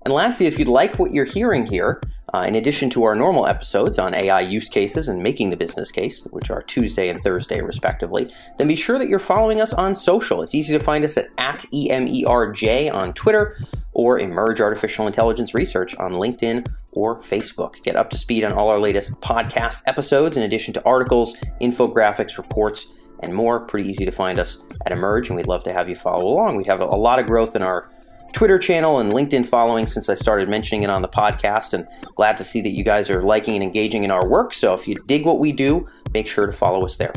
And 0.05 0.13
lastly, 0.13 0.45
if 0.45 0.57
you'd 0.57 0.69
like 0.69 0.97
what 0.97 1.11
you're 1.11 1.25
hearing 1.25 1.65
here, 1.65 2.01
uh, 2.33 2.39
in 2.47 2.55
addition 2.55 2.89
to 2.89 3.03
our 3.03 3.15
normal 3.15 3.47
episodes 3.47 3.97
on 3.97 4.13
AI 4.13 4.41
use 4.41 4.67
cases 4.67 5.07
and 5.07 5.23
making 5.23 5.49
the 5.49 5.57
business 5.57 5.91
case, 5.91 6.25
which 6.31 6.49
are 6.49 6.61
Tuesday 6.61 7.07
and 7.07 7.19
Thursday 7.21 7.61
respectively, 7.61 8.27
then 8.57 8.67
be 8.67 8.75
sure 8.75 8.99
that 8.99 9.07
you're 9.07 9.19
following 9.19 9.61
us 9.61 9.73
on 9.73 9.95
social. 9.95 10.41
It's 10.41 10.55
easy 10.55 10.77
to 10.77 10.83
find 10.83 11.05
us 11.05 11.17
at, 11.17 11.27
at 11.37 11.59
EMERJ 11.73 12.93
on 12.93 13.13
Twitter 13.13 13.55
or 13.93 14.19
Emerj 14.19 14.59
Artificial 14.59 15.07
Intelligence 15.07 15.53
Research 15.53 15.95
on 15.95 16.13
LinkedIn 16.13 16.67
or 16.91 17.19
Facebook. 17.19 17.81
Get 17.81 17.95
up 17.95 18.09
to 18.09 18.17
speed 18.17 18.43
on 18.43 18.51
all 18.51 18.69
our 18.69 18.79
latest 18.79 19.19
podcast 19.21 19.83
episodes 19.85 20.35
in 20.35 20.43
addition 20.43 20.73
to 20.73 20.85
articles, 20.85 21.35
infographics, 21.61 22.37
reports, 22.37 22.99
and 23.21 23.33
more. 23.33 23.59
Pretty 23.61 23.89
easy 23.89 24.05
to 24.05 24.11
find 24.11 24.37
us 24.37 24.63
at 24.85 24.91
Emerj, 24.91 25.27
and 25.27 25.37
we'd 25.37 25.47
love 25.47 25.63
to 25.63 25.73
have 25.73 25.89
you 25.89 25.95
follow 25.95 26.31
along. 26.31 26.57
We 26.57 26.65
have 26.65 26.81
a 26.81 26.85
lot 26.85 27.19
of 27.19 27.25
growth 27.25 27.55
in 27.55 27.63
our 27.63 27.89
Twitter 28.33 28.59
channel 28.59 28.99
and 28.99 29.11
LinkedIn 29.11 29.45
following 29.45 29.87
since 29.87 30.09
I 30.09 30.13
started 30.13 30.49
mentioning 30.49 30.83
it 30.83 30.89
on 30.89 31.01
the 31.01 31.07
podcast, 31.07 31.73
and 31.73 31.87
glad 32.15 32.37
to 32.37 32.43
see 32.43 32.61
that 32.61 32.75
you 32.75 32.83
guys 32.83 33.09
are 33.09 33.23
liking 33.23 33.55
and 33.55 33.63
engaging 33.63 34.03
in 34.03 34.11
our 34.11 34.29
work. 34.29 34.53
So 34.53 34.73
if 34.73 34.87
you 34.87 34.95
dig 35.07 35.25
what 35.25 35.39
we 35.39 35.51
do, 35.51 35.87
make 36.13 36.27
sure 36.27 36.45
to 36.45 36.53
follow 36.53 36.85
us 36.85 36.97
there. 36.97 37.13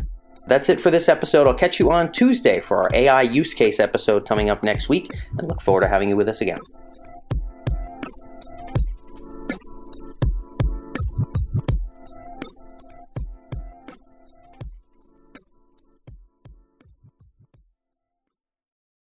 That's 0.46 0.68
it 0.68 0.80
for 0.80 0.90
this 0.90 1.08
episode. 1.08 1.46
I'll 1.46 1.54
catch 1.54 1.78
you 1.78 1.90
on 1.90 2.10
Tuesday 2.12 2.60
for 2.60 2.78
our 2.78 2.90
AI 2.94 3.22
use 3.22 3.54
case 3.54 3.78
episode 3.78 4.26
coming 4.26 4.50
up 4.50 4.62
next 4.62 4.88
week, 4.88 5.10
and 5.38 5.46
look 5.46 5.60
forward 5.60 5.82
to 5.82 5.88
having 5.88 6.08
you 6.08 6.16
with 6.16 6.28
us 6.28 6.40
again. 6.40 6.58